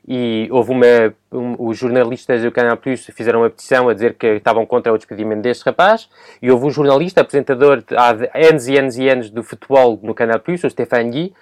E 0.08 0.48
houve 0.50 0.72
uma. 0.72 1.14
Um, 1.30 1.54
os 1.56 1.78
jornalistas 1.78 2.42
do 2.42 2.50
Canal 2.50 2.76
Plus 2.76 3.06
fizeram 3.14 3.42
uma 3.42 3.48
petição 3.48 3.88
a 3.88 3.94
dizer 3.94 4.14
que 4.14 4.26
estavam 4.26 4.66
contra 4.66 4.92
o 4.92 4.98
despedimento 4.98 5.42
deste 5.42 5.64
rapaz. 5.64 6.08
E 6.42 6.50
houve 6.50 6.66
um 6.66 6.70
jornalista, 6.70 7.20
apresentador 7.20 7.84
há 7.92 8.10
anos 8.48 8.66
e 8.66 8.76
anos 8.76 8.98
e 8.98 9.08
anos 9.08 9.30
do 9.30 9.44
futebol 9.44 10.00
no 10.02 10.12
Canal 10.12 10.40
Plus, 10.40 10.64
o 10.64 10.68
Stéphane 10.68 11.10
Guy, 11.12 11.32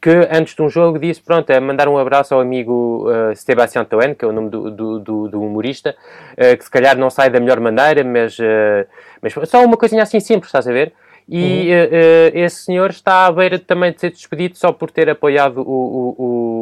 que 0.00 0.28
antes 0.30 0.54
de 0.54 0.62
um 0.62 0.68
jogo 0.68 0.98
disse, 0.98 1.20
pronto, 1.20 1.50
é 1.50 1.58
mandar 1.58 1.88
um 1.88 1.98
abraço 1.98 2.34
ao 2.34 2.40
amigo 2.40 3.10
uh, 3.10 3.34
Sebastião 3.34 3.84
Toen, 3.84 4.14
que 4.14 4.24
é 4.24 4.28
o 4.28 4.32
nome 4.32 4.48
do, 4.48 4.70
do, 4.70 4.98
do, 5.00 5.28
do 5.28 5.42
humorista, 5.42 5.96
uh, 6.32 6.56
que 6.56 6.64
se 6.64 6.70
calhar 6.70 6.96
não 6.96 7.10
sai 7.10 7.30
da 7.30 7.40
melhor 7.40 7.58
maneira, 7.58 8.04
mas, 8.04 8.38
uh, 8.38 8.86
mas 9.20 9.34
só 9.48 9.64
uma 9.64 9.76
coisinha 9.76 10.02
assim 10.02 10.20
simples, 10.20 10.48
estás 10.48 10.68
a 10.68 10.72
ver? 10.72 10.92
E 11.30 11.68
uhum. 11.70 12.42
esse 12.42 12.64
senhor 12.64 12.88
está 12.88 13.26
à 13.26 13.30
beira 13.30 13.58
também 13.58 13.92
de 13.92 14.00
ser 14.00 14.10
despedido 14.10 14.56
só 14.56 14.72
por 14.72 14.90
ter 14.90 15.10
apoiado 15.10 15.60
o, 15.60 16.14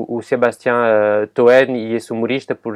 o, 0.08 0.16
o, 0.16 0.22
Sebastião 0.22 0.74
Toen 1.32 1.76
e 1.76 1.94
esse 1.94 2.12
humorista 2.12 2.52
por, 2.52 2.74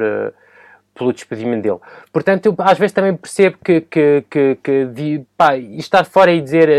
pelo 0.95 1.11
despedimento 1.11 1.63
dele. 1.63 1.79
Portanto, 2.13 2.45
eu 2.45 2.55
às 2.59 2.79
vezes 2.79 2.93
também 2.93 3.13
percebo 3.13 3.57
que, 3.61 3.81
que, 3.81 4.23
que, 4.29 4.57
que 4.63 4.85
de, 4.85 5.21
pá, 5.35 5.57
estar 5.57 6.05
fora 6.05 6.31
e 6.31 6.39
dizer 6.39 6.69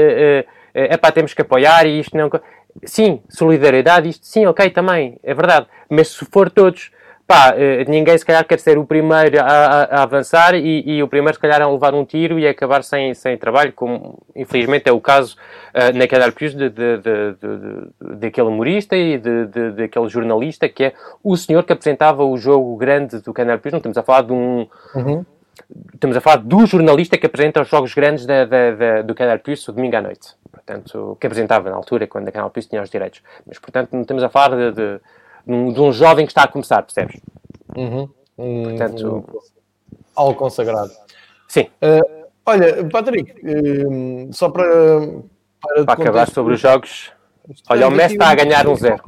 é 0.73 0.97
pá, 0.97 1.13
temos 1.13 1.35
que 1.35 1.43
apoiar 1.43 1.85
e 1.85 2.01
isto 2.01 2.17
não 2.17 2.31
sim, 2.85 3.23
solidariedade, 3.29 4.09
isto 4.09 4.27
sim, 4.27 4.47
ok, 4.47 4.71
também, 4.71 5.19
é 5.23 5.35
verdade. 5.35 5.67
Mas 5.89 6.09
se 6.09 6.25
for 6.25 6.51
todos, 6.51 6.91
pá, 7.27 7.55
eh, 7.57 7.85
ninguém 7.89 8.17
se 8.17 8.25
calhar 8.25 8.45
quer 8.45 8.59
ser 8.59 8.79
o 8.79 8.85
primeiro 8.85 9.41
a, 9.41 9.45
a, 9.45 9.85
a 9.85 10.03
avançar 10.03 10.55
e, 10.55 10.83
e, 10.87 11.03
o 11.03 11.09
primeiro 11.09 11.35
se 11.35 11.41
calhar 11.41 11.63
a 11.63 11.71
levar 11.71 11.95
um 11.95 12.05
tiro 12.05 12.39
e 12.39 12.47
acabar 12.47 12.83
sem, 12.83 13.15
sem 13.15 13.37
trabalho, 13.37 13.73
como 13.73 14.23
infelizmente 14.35 14.89
é 14.89 14.93
o 14.93 15.01
caso 15.01 15.37
uh, 15.75 15.97
na 15.97 16.07
Canal 16.07 16.33
Plus 16.33 16.55
de, 16.55 16.69
de, 16.69 16.99
de, 16.99 18.17
daquele 18.19 18.49
humorista 18.49 18.97
e 18.97 19.19
de, 19.19 19.47
de, 19.47 19.71
daquele 19.73 20.09
jornalista 20.09 20.69
que 20.69 20.85
é 20.85 20.93
o 21.23 21.37
senhor 21.37 21.65
que 21.65 21.73
apresentava 21.73 22.25
o 22.25 22.37
jogo 22.37 22.77
grande 22.77 23.21
do 23.21 23.33
Canal 23.33 23.59
Plus. 23.59 23.73
Não 23.73 23.79
estamos 23.79 23.99
a 23.99 24.03
falar 24.03 24.23
de 24.23 24.33
um. 24.33 24.67
Uhum. 24.95 25.25
Estamos 25.95 26.17
a 26.17 26.21
falar 26.21 26.37
do 26.37 26.67
jornalista 26.67 27.17
que 27.17 27.27
apresenta 27.27 27.63
os 27.63 27.69
jogos 27.69 27.95
grandes 27.95 28.27
da, 28.27 28.45
da, 28.45 28.71
da, 28.73 29.03
do 29.03 29.15
Canal 29.15 29.39
o 29.39 29.73
domingo 29.73 29.97
à 29.97 30.01
noite 30.01 30.42
portanto, 30.73 31.17
que 31.21 31.27
apresentava 31.27 31.71
na 31.71 31.77
altura, 31.77 32.07
quando 32.07 32.29
a 32.29 32.33
Canal 32.33 32.51
Plus 32.51 32.67
tinha 32.67 32.83
os 32.83 32.91
direitos. 32.91 33.23
Mas, 33.47 33.59
portanto, 33.59 33.91
não 33.93 34.03
estamos 34.03 34.23
a 34.23 34.29
falar 34.29 34.57
de, 34.57 34.73
de, 34.73 35.01
de, 35.47 35.81
um 35.81 35.93
jovem 35.93 36.25
que 36.27 36.33
está 36.33 36.45
a 36.45 36.49
começar, 36.49 36.83
percebes? 36.83 37.21
Uhum. 37.77 38.09
Um, 38.39 38.63
portanto, 38.65 39.09
um, 39.09 39.39
algo 40.15 40.35
consagrado. 40.35 40.91
Sim. 41.49 41.69
Uh, 41.83 42.27
olha, 42.47 42.89
Patrick, 42.89 43.33
uh, 43.45 44.33
só 44.33 44.49
para... 44.49 44.65
Para, 45.61 45.85
para 45.85 46.03
acabar 46.03 46.29
sobre 46.29 46.55
os 46.55 46.61
jogos... 46.61 47.13
Olha, 47.69 47.89
o 47.89 47.91
Messi 47.91 48.15
está 48.15 48.31
a 48.31 48.35
ganhar 48.35 48.67
um 48.67 48.77
zero. 48.77 49.03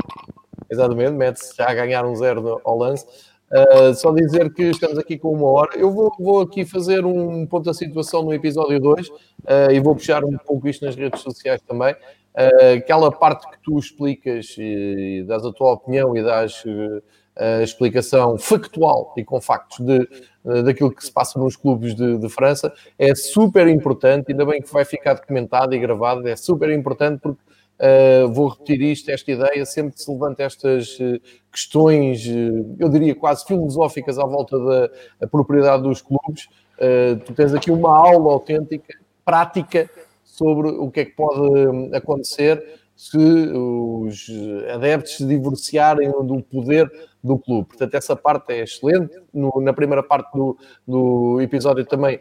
Exatamente, 0.71 1.13
Messi 1.13 1.57
já 1.57 1.71
a 1.71 1.75
ganhar 1.75 2.05
um 2.05 2.15
zero 2.17 2.61
ao 2.65 2.77
lance. 2.77 3.07
Uh, 3.53 3.95
só 3.95 4.13
dizer 4.13 4.53
que 4.53 4.63
estamos 4.65 4.99
aqui 4.99 5.19
com 5.19 5.33
uma 5.33 5.47
hora. 5.47 5.77
Eu 5.77 5.91
vou, 5.91 6.13
vou 6.19 6.41
aqui 6.41 6.65
fazer 6.65 7.05
um 7.05 7.47
ponto 7.47 7.65
da 7.65 7.75
situação 7.75 8.23
no 8.23 8.33
episódio 8.33 8.81
2 8.81 9.09
uh, 9.09 9.15
e 9.73 9.79
vou 9.81 9.95
puxar 9.95 10.25
um 10.25 10.37
pouco 10.39 10.67
isto 10.67 10.85
nas 10.85 10.97
redes 10.97 11.21
sociais 11.21 11.61
também. 11.63 11.95
Uh, 12.35 12.79
aquela 12.79 13.13
parte 13.13 13.49
que 13.49 13.59
tu 13.63 13.79
explicas 13.79 14.57
e 14.59 15.25
dás 15.29 15.45
a 15.45 15.53
tua 15.53 15.73
opinião 15.73 16.17
e 16.17 16.23
dás 16.23 16.65
a 17.37 17.63
explicação 17.63 18.39
factual 18.39 19.13
e 19.17 19.25
com 19.25 19.41
factos 19.41 19.85
de, 19.85 20.09
daquilo 20.63 20.93
que 20.93 21.05
se 21.05 21.13
passa 21.13 21.39
nos 21.39 21.57
clubes 21.57 21.95
de, 21.95 22.17
de, 22.17 22.29
França 22.29 22.73
é 22.99 23.15
super 23.15 23.67
importante. 23.69 24.31
Ainda 24.31 24.47
bem 24.47 24.63
que 24.63 24.73
vai 24.73 24.85
ficar 24.85 25.15
documentado 25.15 25.75
e 25.75 25.79
gravado, 25.79 26.27
é 26.29 26.37
super 26.37 26.71
importante 26.71 27.21
porque 27.21 27.41
Uh, 27.75 28.29
vou 28.33 28.49
repetir 28.49 28.81
isto, 28.83 29.11
esta 29.11 29.33
ideia, 29.33 29.67
sempre 29.67 29.95
que 29.95 30.01
se 30.01 30.11
levanta 30.11 30.45
estas 30.45 30.97
uh, 31.01 31.21
questões, 31.51 32.25
uh, 32.25 32.77
eu 32.79 32.89
diria 32.89 33.17
quase 33.17 33.45
filosóficas 33.45 34.17
à 34.17 34.25
volta 34.25 34.57
da 35.21 35.27
propriedade 35.27 35.83
dos 35.83 36.01
clubes, 36.01 36.49
tu 37.25 37.33
tens 37.35 37.55
aqui 37.55 37.71
uma 37.71 37.97
aula 37.97 38.33
autêntica, 38.33 38.99
prática, 39.25 39.89
sobre 40.25 40.69
o 40.69 40.91
que 40.91 41.01
é 41.01 41.05
que 41.05 41.13
pode 41.13 41.41
hum, 41.41 41.91
acontecer 41.93 42.81
se 42.97 43.17
os 43.17 44.29
adeptos 44.73 45.17
se 45.17 45.27
divorciarem 45.27 46.11
do 46.11 46.43
poder 46.43 46.91
do 47.23 47.39
clube. 47.39 47.69
Portanto, 47.69 47.95
essa 47.95 48.17
parte 48.17 48.53
é 48.53 48.63
excelente. 48.63 49.17
No, 49.33 49.53
na 49.61 49.73
primeira 49.73 50.03
parte 50.03 50.33
do, 50.33 50.57
do 50.87 51.41
episódio 51.41 51.85
também 51.85 52.21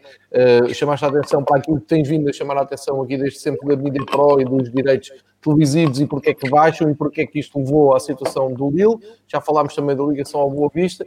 chamaste 0.72 1.04
a 1.04 1.08
atenção 1.08 1.44
para 1.44 1.58
aquilo 1.58 1.80
que 1.80 1.86
tens 1.86 2.08
vindo 2.08 2.28
a 2.28 2.32
chamar 2.32 2.56
a 2.58 2.62
atenção 2.62 3.02
aqui 3.02 3.16
desde 3.16 3.38
sempre 3.38 3.68
da 3.68 3.76
Mídia 3.76 4.04
Pro 4.06 4.40
e 4.40 4.44
dos 4.44 4.70
direitos 4.70 5.10
televisivos 5.44 6.00
e 6.00 6.06
porque 6.06 6.30
é 6.30 6.34
que 6.34 6.48
baixam 6.48 6.90
e 6.90 6.94
porque 6.94 7.20
é 7.20 7.26
que 7.26 7.38
isto 7.38 7.58
levou 7.58 7.94
à 7.94 8.00
situação 8.00 8.50
do 8.52 8.70
Lille. 8.70 8.98
Já 9.28 9.40
falámos 9.40 9.74
também 9.74 9.94
da 9.94 10.02
ligação 10.02 10.40
ao 10.40 10.50
Boa 10.50 10.70
Vista. 10.74 11.06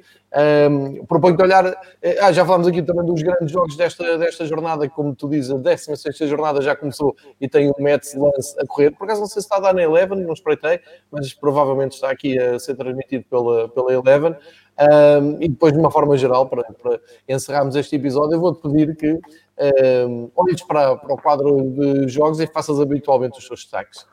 Um, 0.69 1.03
Proponho-te 1.05 1.41
olhar. 1.41 1.65
Eh, 2.01 2.19
ah, 2.21 2.31
já 2.31 2.45
falámos 2.45 2.67
aqui 2.67 2.83
também 2.83 3.03
dos 3.05 3.21
grandes 3.23 3.51
jogos 3.51 3.75
desta, 3.75 4.17
desta 4.17 4.45
jornada, 4.45 4.87
como 4.87 5.15
tu 5.15 5.27
dizes, 5.27 5.49
a 5.51 5.57
16 5.57 6.29
jornada 6.29 6.61
já 6.61 6.75
começou 6.75 7.15
e 7.41 7.49
tem 7.49 7.69
o 7.69 7.73
Mets 7.79 8.13
Lance 8.13 8.55
a 8.59 8.67
correr. 8.67 8.91
Por 8.91 9.05
acaso 9.05 9.21
não 9.21 9.27
sei 9.27 9.41
se 9.41 9.47
está 9.47 9.57
a 9.57 9.59
dar 9.59 9.73
na 9.73 9.81
Eleven, 9.81 10.19
não 10.19 10.33
espreitei, 10.33 10.79
mas 11.11 11.33
provavelmente 11.33 11.93
está 11.93 12.11
aqui 12.11 12.37
a 12.37 12.59
ser 12.59 12.75
transmitido 12.75 13.25
pela, 13.29 13.67
pela 13.69 13.91
Eleven. 13.91 14.35
Um, 14.79 15.41
e 15.41 15.47
depois, 15.47 15.73
de 15.73 15.79
uma 15.79 15.89
forma 15.89 16.15
geral, 16.15 16.47
para, 16.47 16.63
para 16.63 16.99
encerrarmos 17.27 17.75
este 17.75 17.95
episódio, 17.95 18.35
eu 18.35 18.39
vou-te 18.39 18.61
pedir 18.61 18.95
que 18.95 19.19
um, 19.59 20.29
olhes 20.35 20.61
para, 20.63 20.95
para 20.95 21.13
o 21.13 21.17
quadro 21.17 21.61
de 21.71 22.07
jogos 22.07 22.39
e 22.39 22.47
faças 22.47 22.79
habitualmente 22.79 23.39
os 23.39 23.45
seus 23.45 23.61
destaques. 23.61 24.05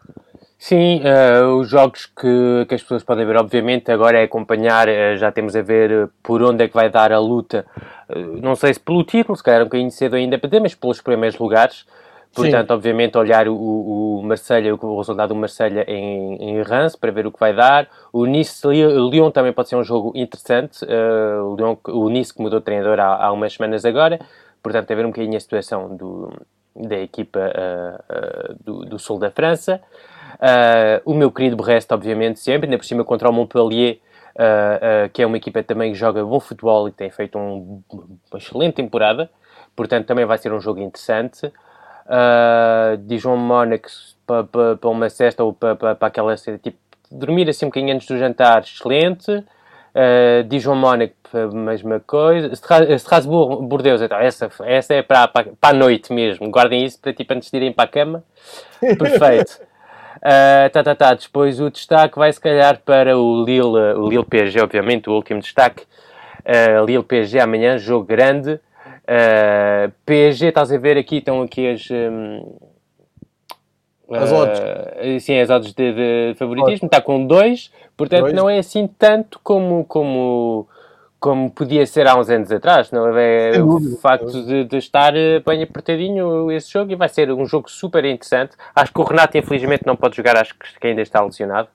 Sim, 0.59 1.03
uh, 1.03 1.59
os 1.59 1.69
jogos 1.69 2.07
que, 2.07 2.65
que 2.67 2.75
as 2.75 2.83
pessoas 2.83 3.03
podem 3.03 3.27
ver, 3.27 3.37
obviamente, 3.37 3.91
agora 3.93 4.19
é 4.19 4.23
acompanhar, 4.23 4.89
uh, 4.89 5.17
já 5.17 5.31
temos 5.31 5.55
a 5.55 5.61
ver 5.61 5.93
uh, 5.93 6.11
por 6.23 6.43
onde 6.43 6.65
é 6.65 6.69
que 6.69 6.75
vai 6.75 6.89
dar 6.89 7.13
a 7.13 7.19
luta, 7.19 7.67
não 8.41 8.55
sei 8.55 8.73
se 8.73 8.81
pelo 8.81 9.05
título, 9.05 9.37
se 9.37 9.43
calhar 9.43 9.61
um 9.61 9.65
bocadinho 9.65 9.91
cedo 9.91 10.17
ainda 10.17 10.39
para 10.39 10.49
ter, 10.49 10.61
mas 10.61 10.75
pelos 10.75 11.01
primeiros 11.01 11.39
lugares. 11.39 11.85
Portanto, 12.35 12.69
Sim. 12.69 12.75
obviamente, 12.75 13.17
olhar 13.17 13.47
o, 13.47 13.55
o 13.55 14.23
Marselha, 14.25 14.75
o 14.75 14.99
resultado 14.99 15.29
do 15.29 15.37
Marselha 15.37 15.85
em, 15.87 16.35
em 16.37 16.63
Reims 16.63 16.97
para 16.97 17.13
ver 17.13 17.27
o 17.27 17.33
que 17.33 17.39
vai 17.39 17.55
dar. 17.55 17.89
O 18.13 18.27
Nice-Lyon 18.27 19.31
também 19.31 19.53
pode 19.53 19.69
ser 19.69 19.77
um 19.77 19.85
jogo 19.85 20.13
interessante. 20.17 20.85
Uh, 20.85 21.45
o, 21.45 21.57
Lyon, 21.57 21.77
o 21.89 22.09
Nice 22.09 22.35
que 22.35 22.43
mudou 22.43 22.59
de 22.59 22.65
treinador 22.65 22.99
há, 22.99 23.25
há 23.25 23.33
umas 23.33 23.53
semanas 23.53 23.85
agora. 23.85 24.19
Portanto, 24.65 24.91
a 24.91 24.95
ver 24.97 25.07
um 25.07 25.11
bocadinho 25.11 25.37
a 25.37 25.41
situação 25.41 25.95
do, 25.95 26.33
da 26.75 26.99
equipa 26.99 27.39
uh, 27.39 28.51
uh, 28.51 28.57
do, 28.65 28.85
do, 28.85 28.99
sul 28.99 29.21
da 29.21 29.31
França. 29.31 29.81
o 31.05 31.15
meu 31.15 31.31
querido 31.31 31.57
Brest, 31.57 31.93
obviamente, 31.93 32.41
sempre, 32.41 32.67
ainda 32.67 32.79
por 32.79 32.85
cima 32.85 33.05
contra 33.05 33.31
o 33.31 33.33
Montpellier, 33.33 34.01
que 35.13 35.23
é 35.23 35.27
uma 35.27 35.37
equipa 35.37 35.63
também 35.63 35.93
que 35.93 35.99
joga 35.99 36.25
bom 36.25 36.41
futebol 36.41 36.89
e 36.89 36.91
tem 36.91 37.11
feito 37.11 37.39
um, 37.39 37.81
uma 37.93 38.39
excelente 38.39 38.75
temporada. 38.75 39.31
Portanto, 39.77 40.07
também 40.07 40.25
vai 40.25 40.39
ser 40.39 40.53
um 40.53 40.61
jogo 40.61 40.81
interessante 40.81 41.53
uh, 42.07 42.97
Dijon 42.99 43.37
Monax 43.37 44.17
para 44.27 44.45
pa, 44.45 44.77
pa 44.81 44.89
uma 44.89 45.11
cesta 45.11 45.45
ou 45.45 45.53
para 45.53 45.77
pa, 45.77 45.95
pa, 45.95 46.07
aquela 46.07 46.35
tipo 46.37 46.79
dormir 47.11 47.49
assim 47.49 47.67
um 47.67 47.69
bocadinho 47.69 47.95
antes 47.95 48.07
do 48.07 48.19
jantar, 48.19 48.63
excelente. 48.63 49.31
Uh, 49.31 50.43
Dijon 50.49 50.75
Monaco, 50.75 51.15
mesma 51.47 52.01
coisa. 52.01 52.51
Strasbourg, 52.97 53.67
Bordeaux, 53.67 54.03
então, 54.03 54.19
essa, 54.19 54.51
essa 54.65 54.95
é 54.95 55.03
para, 55.03 55.29
para, 55.29 55.51
para 55.61 55.77
a 55.77 55.79
noite 55.79 56.13
mesmo. 56.13 56.51
Guardem 56.51 56.85
isso 56.85 57.01
para 57.01 57.13
tipo, 57.13 57.33
antes 57.35 57.51
de 57.51 57.57
irem 57.57 57.73
para 57.73 57.85
a 57.85 57.89
cama. 57.89 58.25
Perfeito. 58.81 59.61
Uh, 60.17 60.71
tá, 60.73 60.83
tá, 60.83 60.95
tá. 60.95 61.15
Depois 61.15 61.61
o 61.61 61.71
destaque 61.71 62.19
vai 62.19 62.33
se 62.33 62.41
calhar 62.41 62.81
para 62.85 63.19
o 63.19 63.45
Lille, 63.45 63.95
o 63.97 64.09
Lille 64.09 64.25
PSG, 64.25 64.61
obviamente, 64.61 65.11
o 65.11 65.13
último 65.13 65.41
destaque. 65.41 65.85
Uh, 66.45 66.85
Lille 66.85 67.03
PSG 67.03 67.41
amanhã, 67.41 67.79
jogo 67.79 68.05
grande. 68.07 68.53
Uh, 68.53 68.61
eh, 69.07 69.91
PSG, 70.07 70.49
estás 70.49 70.73
a 70.73 70.79
ver 70.79 70.97
aqui, 70.97 71.17
estão 71.17 71.43
aqui 71.43 71.69
as. 71.69 71.89
Um, 71.91 72.57
as 74.11 74.33
odds. 74.33 74.61
Uh, 74.61 75.21
sim, 75.21 75.39
as 75.39 75.51
odds 75.51 75.75
de, 75.75 75.93
de 75.93 76.35
favoritismo, 76.39 76.87
está 76.87 77.01
com 77.01 77.27
dois, 77.27 77.71
portanto 77.97 78.23
dois. 78.23 78.35
não 78.35 78.49
é 78.49 78.59
assim 78.59 78.87
tanto 78.87 79.39
como, 79.43 79.85
como, 79.85 80.67
como 81.25 81.51
podia 81.51 81.87
ser 81.87 82.07
há 82.07 82.21
uns 82.21 82.29
anos 82.29 82.53
atrás. 82.53 82.91
Não 82.91 83.17
é, 83.17 83.53
o 83.59 83.97
facto 83.97 84.45
de, 84.45 84.65
de, 84.65 84.77
estar 84.77 85.15
bem 85.47 85.63
apertadinho 85.63 86.53
esse 86.53 86.71
jogo 86.71 86.93
e 86.93 86.95
vai 86.95 87.09
ser 87.09 87.33
um 87.33 87.47
jogo 87.47 87.71
super 87.71 88.05
interessante. 88.05 88.55
Acho 88.77 88.93
que 88.93 89.01
o 89.01 89.05
Renato, 89.05 89.39
infelizmente, 89.39 89.87
não 89.87 89.97
pode 89.97 90.15
jogar, 90.19 90.37
acho 90.37 90.55
que 90.55 90.87
ainda 90.87 91.01
está 91.01 91.23
lesionado. 91.23 91.71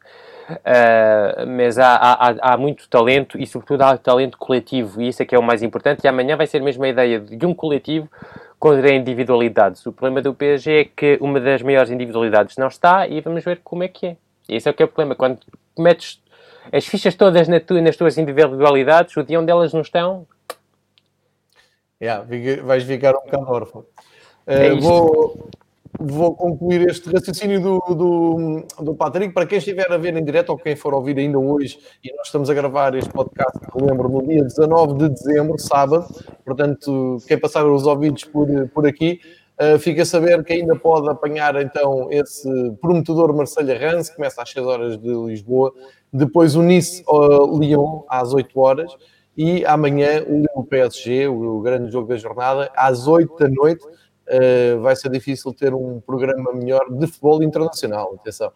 Uh, 0.51 1.47
mas 1.47 1.79
há, 1.79 1.95
há, 1.95 2.53
há, 2.53 2.57
muito 2.57 2.87
talento 2.87 3.39
e, 3.41 3.47
sobretudo, 3.47 3.81
há 3.81 3.97
talento 3.97 4.37
coletivo, 4.37 5.01
e 5.01 5.07
isso 5.07 5.23
é 5.23 5.25
que 5.25 5.33
é 5.33 5.39
o 5.39 5.41
mais 5.41 5.63
importante. 5.63 6.03
E 6.03 6.07
amanhã 6.07 6.37
vai 6.37 6.45
ser 6.45 6.61
mesmo 6.61 6.83
a 6.83 6.89
ideia 6.89 7.19
de 7.19 7.43
um 7.43 7.55
coletivo 7.55 8.07
contra 8.59 8.93
individualidades. 8.93 9.83
O 9.83 9.91
problema 9.91 10.21
do 10.21 10.31
PSG 10.31 10.81
é 10.81 10.85
que 10.85 11.17
uma 11.19 11.39
das 11.39 11.63
maiores 11.63 11.89
individualidades 11.89 12.55
não 12.55 12.67
está 12.67 13.07
e 13.07 13.19
vamos 13.19 13.43
ver 13.43 13.61
como 13.63 13.81
é 13.81 13.87
que 13.87 14.05
é. 14.05 14.15
Esse 14.47 14.69
é 14.69 14.71
o 14.71 14.75
que 14.75 14.83
é 14.83 14.85
o 14.85 14.89
problema. 14.89 15.15
Quando 15.15 15.39
metes 15.75 16.21
as 16.71 16.85
fichas 16.85 17.15
todas 17.15 17.47
na 17.47 17.59
tu, 17.59 17.81
nas 17.81 17.95
tuas 17.95 18.17
individualidades, 18.17 19.15
o 19.17 19.23
dia 19.23 19.39
onde 19.39 19.51
elas 19.51 19.73
não 19.73 19.81
estão. 19.81 20.27
Yeah, 22.01 22.25
vais 22.63 22.83
ficar 22.83 23.15
um 23.15 23.25
bocado 23.25 23.51
órfão. 23.51 23.81
Uh, 24.47 24.51
é 24.51 24.75
vou, 24.75 25.49
vou 25.99 26.33
concluir 26.33 26.89
este 26.89 27.11
raciocínio 27.11 27.61
do, 27.61 27.79
do, 27.93 28.63
do 28.81 28.95
Patrick. 28.95 29.33
Para 29.33 29.45
quem 29.45 29.57
estiver 29.57 29.91
a 29.91 29.97
ver 29.97 30.15
em 30.15 30.23
direto 30.23 30.51
ou 30.51 30.57
quem 30.57 30.75
for 30.75 30.93
ouvir 30.93 31.17
ainda 31.17 31.37
hoje, 31.37 31.77
e 32.03 32.15
nós 32.15 32.27
estamos 32.27 32.49
a 32.49 32.53
gravar 32.53 32.95
este 32.95 33.09
podcast, 33.09 33.59
lembro, 33.75 34.07
no 34.07 34.25
dia 34.25 34.43
19 34.43 34.93
de 34.97 35.09
dezembro, 35.09 35.59
sábado, 35.59 36.07
portanto, 36.45 37.17
quem 37.27 37.37
passar 37.37 37.65
os 37.65 37.85
ouvidos 37.85 38.23
por, 38.23 38.47
por 38.69 38.87
aqui, 38.87 39.19
uh, 39.59 39.79
fica 39.79 40.03
a 40.03 40.05
saber 40.05 40.43
que 40.43 40.53
ainda 40.53 40.75
pode 40.75 41.09
apanhar 41.09 41.55
então 41.61 42.07
esse 42.11 42.49
prometedor 42.81 43.35
Marselha 43.35 43.77
Rance, 43.77 44.15
começa 44.15 44.41
às 44.41 44.49
6 44.49 44.65
horas 44.65 44.97
de 44.97 45.09
Lisboa, 45.09 45.73
depois 46.11 46.55
o 46.55 46.61
Nice 46.61 47.03
uh, 47.07 47.59
Lyon 47.59 48.03
às 48.07 48.33
8 48.33 48.59
horas. 48.59 48.95
E 49.37 49.63
amanhã 49.65 50.25
o 50.53 50.65
PSG, 50.65 51.29
o 51.29 51.61
grande 51.61 51.89
jogo 51.89 52.09
da 52.09 52.17
jornada, 52.17 52.69
às 52.75 53.07
8 53.07 53.37
da 53.37 53.47
noite, 53.47 53.85
uh, 53.85 54.81
vai 54.81 54.95
ser 54.97 55.09
difícil 55.09 55.53
ter 55.53 55.73
um 55.73 56.01
programa 56.01 56.51
melhor 56.53 56.85
de 56.89 57.07
futebol 57.07 57.41
internacional. 57.41 58.15
Atenção, 58.19 58.51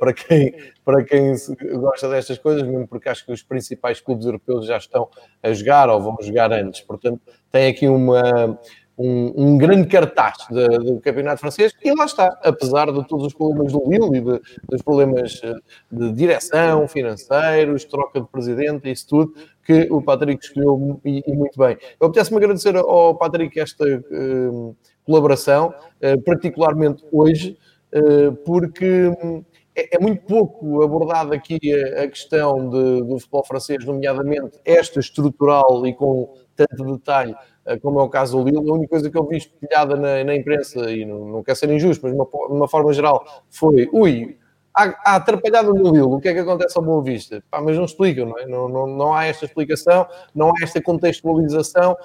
para, 0.00 0.12
quem, 0.12 0.54
para 0.84 1.04
quem 1.04 1.34
gosta 1.78 2.08
destas 2.08 2.38
coisas, 2.38 2.64
mesmo 2.64 2.88
porque 2.88 3.08
acho 3.08 3.24
que 3.24 3.30
os 3.30 3.42
principais 3.42 4.00
clubes 4.00 4.26
europeus 4.26 4.66
já 4.66 4.76
estão 4.76 5.08
a 5.40 5.52
jogar 5.52 5.88
ou 5.88 6.00
vão 6.00 6.16
jogar 6.20 6.50
antes. 6.52 6.80
Portanto, 6.80 7.20
tem 7.52 7.68
aqui 7.68 7.86
uma, 7.86 8.58
um, 8.98 9.32
um, 9.36 9.58
grande 9.58 9.86
cartaz 9.86 10.36
de, 10.50 10.66
do 10.78 11.00
campeonato 11.00 11.40
francês 11.40 11.72
e 11.84 11.94
lá 11.94 12.04
está, 12.04 12.26
apesar 12.42 12.90
de 12.92 13.06
todos 13.06 13.26
os 13.26 13.34
problemas 13.34 13.72
do 13.72 13.82
Lille 13.88 14.18
e 14.18 14.20
de, 14.20 14.40
dos 14.68 14.82
problemas 14.82 15.40
eh, 15.44 15.54
de 15.90 16.12
direção, 16.12 16.88
financeiros, 16.88 17.84
troca 17.84 18.20
de 18.20 18.26
presidente, 18.26 18.90
isso 18.90 19.06
tudo, 19.06 19.34
que 19.64 19.86
o 19.90 20.02
Patrick 20.02 20.44
escolheu 20.44 21.00
e, 21.04 21.22
e 21.26 21.32
muito 21.32 21.56
bem. 21.58 21.78
Eu 22.00 22.08
apetece-me 22.08 22.38
agradecer 22.38 22.74
ao 22.76 23.14
Patrick 23.14 23.58
esta 23.60 23.84
uh, 23.84 24.76
colaboração, 25.04 25.72
uh, 26.02 26.20
particularmente 26.22 27.04
hoje, 27.12 27.56
uh, 27.94 28.32
porque 28.44 29.12
é, 29.78 29.96
é, 29.96 29.98
muito 29.98 30.22
pouco 30.22 30.82
abordada 30.82 31.34
aqui 31.34 31.58
a, 31.72 32.02
a 32.02 32.08
questão 32.08 32.68
de, 32.68 33.02
do 33.02 33.18
futebol 33.18 33.44
francês, 33.44 33.84
nomeadamente 33.84 34.58
esta 34.64 34.98
estrutural 35.00 35.86
e 35.86 35.94
com 35.94 36.34
tanto 36.56 36.96
detalhe 36.96 37.36
como 37.82 38.00
é 38.00 38.02
o 38.02 38.08
caso 38.08 38.38
do 38.38 38.44
Lille. 38.44 38.70
A 38.70 38.72
única 38.72 38.90
coisa 38.90 39.10
que 39.10 39.18
eu 39.18 39.26
vi 39.26 39.36
espelhada 39.36 39.94
na, 39.96 40.24
na 40.24 40.34
imprensa, 40.34 40.90
e 40.90 41.04
não, 41.04 41.26
não 41.26 41.42
quer 41.42 41.54
ser 41.54 41.70
injusto, 41.70 42.02
mas 42.04 42.12
de 42.12 42.18
uma, 42.18 42.28
uma 42.48 42.68
forma 42.68 42.92
geral, 42.92 43.24
foi: 43.50 43.88
ui, 43.92 44.38
há, 44.74 44.94
há 45.04 45.16
atrapalhada 45.16 45.68
no 45.68 45.90
Lille, 45.92 46.02
o 46.02 46.18
que 46.18 46.28
é 46.28 46.32
que 46.34 46.40
acontece 46.40 46.76
ao 46.78 46.84
Boa 46.84 47.02
Vista? 47.02 47.42
Pá, 47.50 47.60
mas 47.60 47.76
não 47.76 47.84
explicam, 47.84 48.26
não 48.26 48.38
é? 48.38 48.46
Não, 48.46 48.68
não, 48.68 48.86
não 48.86 49.14
há 49.14 49.26
esta 49.26 49.44
explicação, 49.44 50.06
não 50.34 50.48
há 50.48 50.62
esta 50.62 50.80
contextualização. 50.80 51.96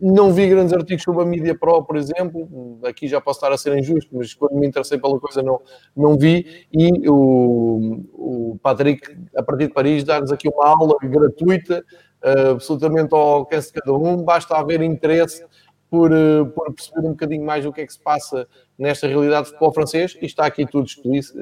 Não 0.00 0.32
vi 0.32 0.48
grandes 0.48 0.72
artigos 0.72 1.02
sobre 1.02 1.22
a 1.22 1.26
mídia 1.26 1.54
pro, 1.56 1.82
por 1.84 1.96
exemplo. 1.96 2.80
Aqui 2.84 3.06
já 3.06 3.20
posso 3.20 3.38
estar 3.38 3.52
a 3.52 3.58
ser 3.58 3.76
injusto, 3.76 4.10
mas 4.16 4.32
quando 4.34 4.54
me 4.54 4.66
interessei 4.66 4.98
pela 4.98 5.18
coisa 5.20 5.42
não, 5.42 5.60
não 5.96 6.16
vi. 6.16 6.66
E 6.72 7.08
o, 7.08 8.02
o 8.14 8.58
Patrick, 8.62 9.16
a 9.36 9.42
partir 9.42 9.68
de 9.68 9.74
Paris, 9.74 10.04
dá-nos 10.04 10.32
aqui 10.32 10.48
uma 10.48 10.66
aula 10.66 10.96
gratuita, 11.02 11.84
uh, 12.24 12.50
absolutamente 12.52 13.14
ao 13.14 13.20
alcance 13.20 13.72
de 13.72 13.80
cada 13.80 13.92
um. 13.92 14.22
Basta 14.22 14.56
haver 14.56 14.80
interesse 14.80 15.44
por, 15.90 16.10
uh, 16.10 16.46
por 16.46 16.72
perceber 16.72 17.06
um 17.06 17.10
bocadinho 17.10 17.44
mais 17.44 17.66
o 17.66 17.72
que 17.72 17.82
é 17.82 17.86
que 17.86 17.92
se 17.92 18.00
passa 18.00 18.48
nesta 18.78 19.06
realidade 19.06 19.44
de 19.44 19.48
futebol 19.50 19.74
francês 19.74 20.16
e 20.22 20.24
está 20.24 20.46
aqui 20.46 20.64
tudo 20.64 20.86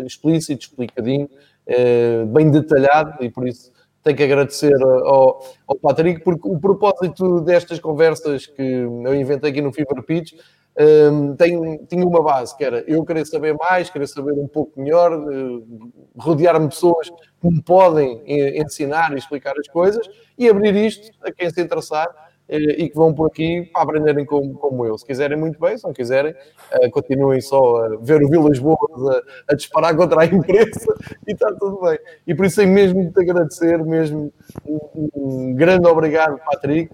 explícito, 0.04 0.64
explicadinho, 0.64 1.28
eh, 1.70 2.24
bem 2.24 2.50
detalhado 2.50 3.22
e 3.22 3.30
por 3.30 3.46
isso 3.46 3.70
tenho 4.02 4.16
que 4.16 4.22
agradecer 4.22 4.74
ao, 4.82 5.44
ao 5.66 5.76
Patrick, 5.76 6.22
porque 6.22 6.48
o 6.48 6.58
propósito 6.58 7.40
destas 7.40 7.78
conversas 7.78 8.46
que 8.46 8.62
eu 8.62 9.14
inventei 9.14 9.50
aqui 9.50 9.60
no 9.60 9.72
Fever 9.72 10.02
Pitch 10.02 10.34
um, 10.80 11.34
tem, 11.34 11.84
tinha 11.86 12.06
uma 12.06 12.22
base, 12.22 12.56
que 12.56 12.64
era 12.64 12.84
eu 12.86 13.04
querer 13.04 13.26
saber 13.26 13.54
mais, 13.54 13.90
querer 13.90 14.06
saber 14.06 14.32
um 14.32 14.46
pouco 14.46 14.80
melhor, 14.80 15.12
uh, 15.12 15.92
rodear-me 16.16 16.68
de 16.68 16.74
pessoas 16.74 17.10
que 17.10 17.48
me 17.48 17.60
podem 17.60 18.22
ensinar 18.56 19.12
e 19.12 19.18
explicar 19.18 19.54
as 19.58 19.66
coisas 19.66 20.08
e 20.38 20.48
abrir 20.48 20.76
isto 20.76 21.10
a 21.22 21.32
quem 21.32 21.50
se 21.50 21.60
interessar 21.60 22.08
e 22.48 22.88
que 22.88 22.94
vão 22.94 23.12
por 23.12 23.26
aqui 23.26 23.68
para 23.72 23.82
aprenderem 23.82 24.24
como, 24.24 24.54
como 24.54 24.86
eu. 24.86 24.96
Se 24.96 25.04
quiserem, 25.04 25.36
muito 25.36 25.60
bem, 25.60 25.76
se 25.76 25.84
não 25.84 25.92
quiserem, 25.92 26.32
uh, 26.32 26.90
continuem 26.90 27.40
só 27.40 27.84
a 27.84 27.96
ver 28.00 28.22
o 28.22 28.28
Vilas 28.28 28.58
Boas 28.58 28.78
a, 29.08 29.52
a, 29.52 29.54
disparar 29.54 29.94
contra 29.94 30.22
a 30.22 30.24
imprensa 30.24 30.94
e 31.28 31.32
está 31.32 31.52
tudo 31.54 31.80
bem. 31.82 31.98
E 32.26 32.34
por 32.34 32.46
isso 32.46 32.56
tenho 32.56 32.72
mesmo 32.72 33.04
de 33.04 33.12
te 33.12 33.20
agradecer, 33.20 33.84
mesmo 33.84 34.32
um, 34.66 35.08
um, 35.14 35.54
grande 35.54 35.86
obrigado, 35.86 36.38
Patrick, 36.38 36.90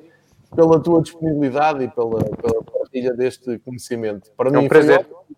pela 0.56 0.80
tua 0.80 1.00
disponibilidade 1.02 1.84
e 1.84 1.88
pela, 1.88 2.18
pela 2.18 2.62
partilha 2.64 3.12
deste 3.12 3.58
conhecimento. 3.60 4.32
Para 4.36 4.50
é 4.50 4.58
um 4.58 4.62
mim 4.62 4.68
prazer. 4.68 5.04
Foi 5.04 5.36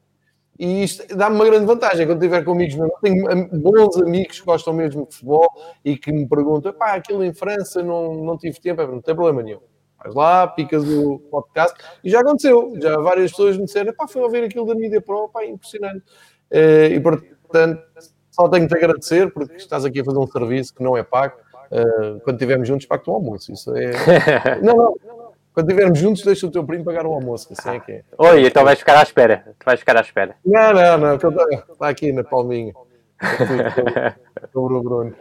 E 0.58 0.82
isto 0.82 1.14
dá-me 1.14 1.36
uma 1.36 1.44
grande 1.44 1.66
vantagem 1.66 2.06
quando 2.06 2.22
estiver 2.22 2.42
com 2.42 2.52
amigos 2.52 2.74
meus. 2.74 2.90
Tenho 3.02 3.48
bons 3.60 3.98
amigos 3.98 4.40
que 4.40 4.46
gostam 4.46 4.72
mesmo 4.72 5.06
de 5.06 5.14
futebol 5.14 5.48
e 5.84 5.98
que 5.98 6.10
me 6.10 6.26
perguntam: 6.26 6.72
pá, 6.72 6.94
aquilo 6.94 7.22
em 7.22 7.34
França 7.34 7.82
não, 7.82 8.14
não 8.24 8.38
tive 8.38 8.58
tempo. 8.60 8.80
Não 8.80 9.02
tem 9.02 9.14
problema 9.14 9.42
nenhum. 9.42 9.60
Vais 10.07 10.14
lá, 10.14 10.46
picas 10.46 10.84
o 10.86 11.18
podcast. 11.30 11.76
E 12.04 12.11
já 12.11 12.20
aconteceu. 12.20 12.74
Já 12.80 12.96
várias 12.98 13.32
pessoas 13.32 13.57
me 13.57 13.64
disseram: 13.64 13.92
pá, 13.92 14.07
foi 14.07 14.22
ouvir 14.22 14.44
aquilo 14.44 14.66
da 14.66 14.74
Mídia 14.74 15.00
Pro, 15.00 15.28
pá, 15.28 15.44
impressionante. 15.44 16.04
Eh, 16.50 16.88
e 16.88 17.00
portanto, 17.00 17.82
só 18.30 18.48
tenho 18.48 18.68
de 18.68 18.68
te 18.68 18.76
agradecer 18.76 19.32
porque 19.32 19.57
estás 19.57 19.84
aqui 19.84 20.00
a 20.00 20.04
fazer 20.04 20.18
um 20.18 20.26
serviço 20.26 20.74
que 20.74 20.82
não 20.82 20.96
é 20.96 21.02
pago. 21.02 21.34
Eh, 21.72 22.20
quando 22.22 22.36
estivermos 22.36 22.68
juntos, 22.68 22.86
pago 22.86 23.02
o 23.09 23.14
almoço. 23.14 23.52
Isso 23.52 23.74
é. 23.76 24.61
não, 24.62 24.76
não, 25.04 25.16
não. 25.16 25.32
Quando 25.52 25.70
estivermos 25.70 25.98
juntos, 25.98 26.22
deixa 26.22 26.46
o 26.46 26.50
teu 26.50 26.62
primo 26.64 26.84
pagar 26.84 27.07
o 27.07 27.12
almoço. 27.12 27.48
Assim 27.50 27.70
é 27.70 27.80
que 27.80 27.92
é. 27.92 28.04
Oi, 28.18 28.46
então 28.46 28.62
vais 28.62 28.78
ficar 28.78 28.98
à 28.98 29.02
espera. 29.02 29.42
Tu 29.59 29.64
vais 29.64 29.80
ficar 29.80 29.96
à 29.96 30.02
espera. 30.02 30.36
Não, 30.44 30.72
não, 30.72 30.98
não. 30.98 31.14
Está 31.14 31.88
aqui 31.88 32.12
na 32.12 32.22
palminha. 32.22 32.74
Sobre 34.52 34.74
o 34.74 34.82
Bruno. 34.82 35.14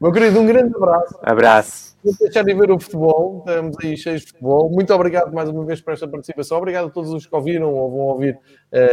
Meu 0.00 0.10
querido, 0.12 0.40
um 0.40 0.46
grande 0.46 0.74
abraço. 0.74 1.18
Abraço. 1.20 1.96
Vou 2.02 2.14
deixar 2.18 2.42
de 2.42 2.54
ver 2.54 2.70
o 2.70 2.80
futebol. 2.80 3.44
Estamos 3.46 3.76
aí 3.84 3.94
cheios 3.98 4.22
de 4.22 4.28
futebol. 4.28 4.70
Muito 4.70 4.94
obrigado 4.94 5.30
mais 5.30 5.46
uma 5.50 5.62
vez 5.62 5.82
por 5.82 5.92
esta 5.92 6.08
participação. 6.08 6.56
Obrigado 6.56 6.86
a 6.86 6.90
todos 6.90 7.12
os 7.12 7.26
que 7.26 7.34
ouviram 7.36 7.74
ou 7.74 7.90
vão 7.90 8.00
ouvir 8.00 8.34
uh, 8.34 8.38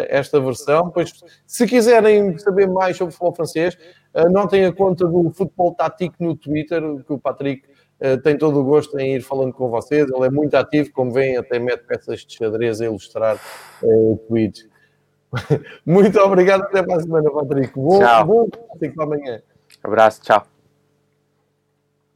esta 0.10 0.38
versão. 0.42 0.92
Pois, 0.92 1.14
se 1.46 1.66
quiserem 1.66 2.38
saber 2.38 2.68
mais 2.68 2.98
sobre 2.98 3.14
o 3.14 3.14
futebol 3.14 3.34
francês, 3.34 3.78
uh, 4.14 4.30
notem 4.30 4.66
a 4.66 4.74
conta 4.74 5.08
do 5.08 5.32
Futebol 5.32 5.74
Tático 5.74 6.16
no 6.20 6.36
Twitter, 6.36 6.82
que 7.06 7.14
o 7.14 7.18
Patrick 7.18 7.64
uh, 8.02 8.22
tem 8.22 8.38
todo 8.38 8.60
o 8.60 8.64
gosto 8.66 9.00
em 9.00 9.16
ir 9.16 9.22
falando 9.22 9.54
com 9.54 9.70
vocês. 9.70 10.10
Ele 10.10 10.26
é 10.26 10.30
muito 10.30 10.56
ativo, 10.56 10.92
como 10.92 11.12
veem, 11.12 11.38
até 11.38 11.58
mete 11.58 11.86
peças 11.86 12.20
de 12.20 12.36
xadrez 12.36 12.82
a 12.82 12.86
ilustrar 12.86 13.40
uh, 13.82 14.18
tweets. 14.28 14.68
muito 15.86 16.20
obrigado. 16.20 16.64
Até 16.64 16.84
para 16.84 16.98
a 16.98 17.00
semana, 17.00 17.32
Patrick. 17.32 17.72
Bom, 17.74 18.00
tchau. 18.00 18.26
bom 18.26 18.50
até 18.76 18.92
amanhã. 19.00 19.42
Abraço, 19.82 20.22
tchau. 20.22 20.57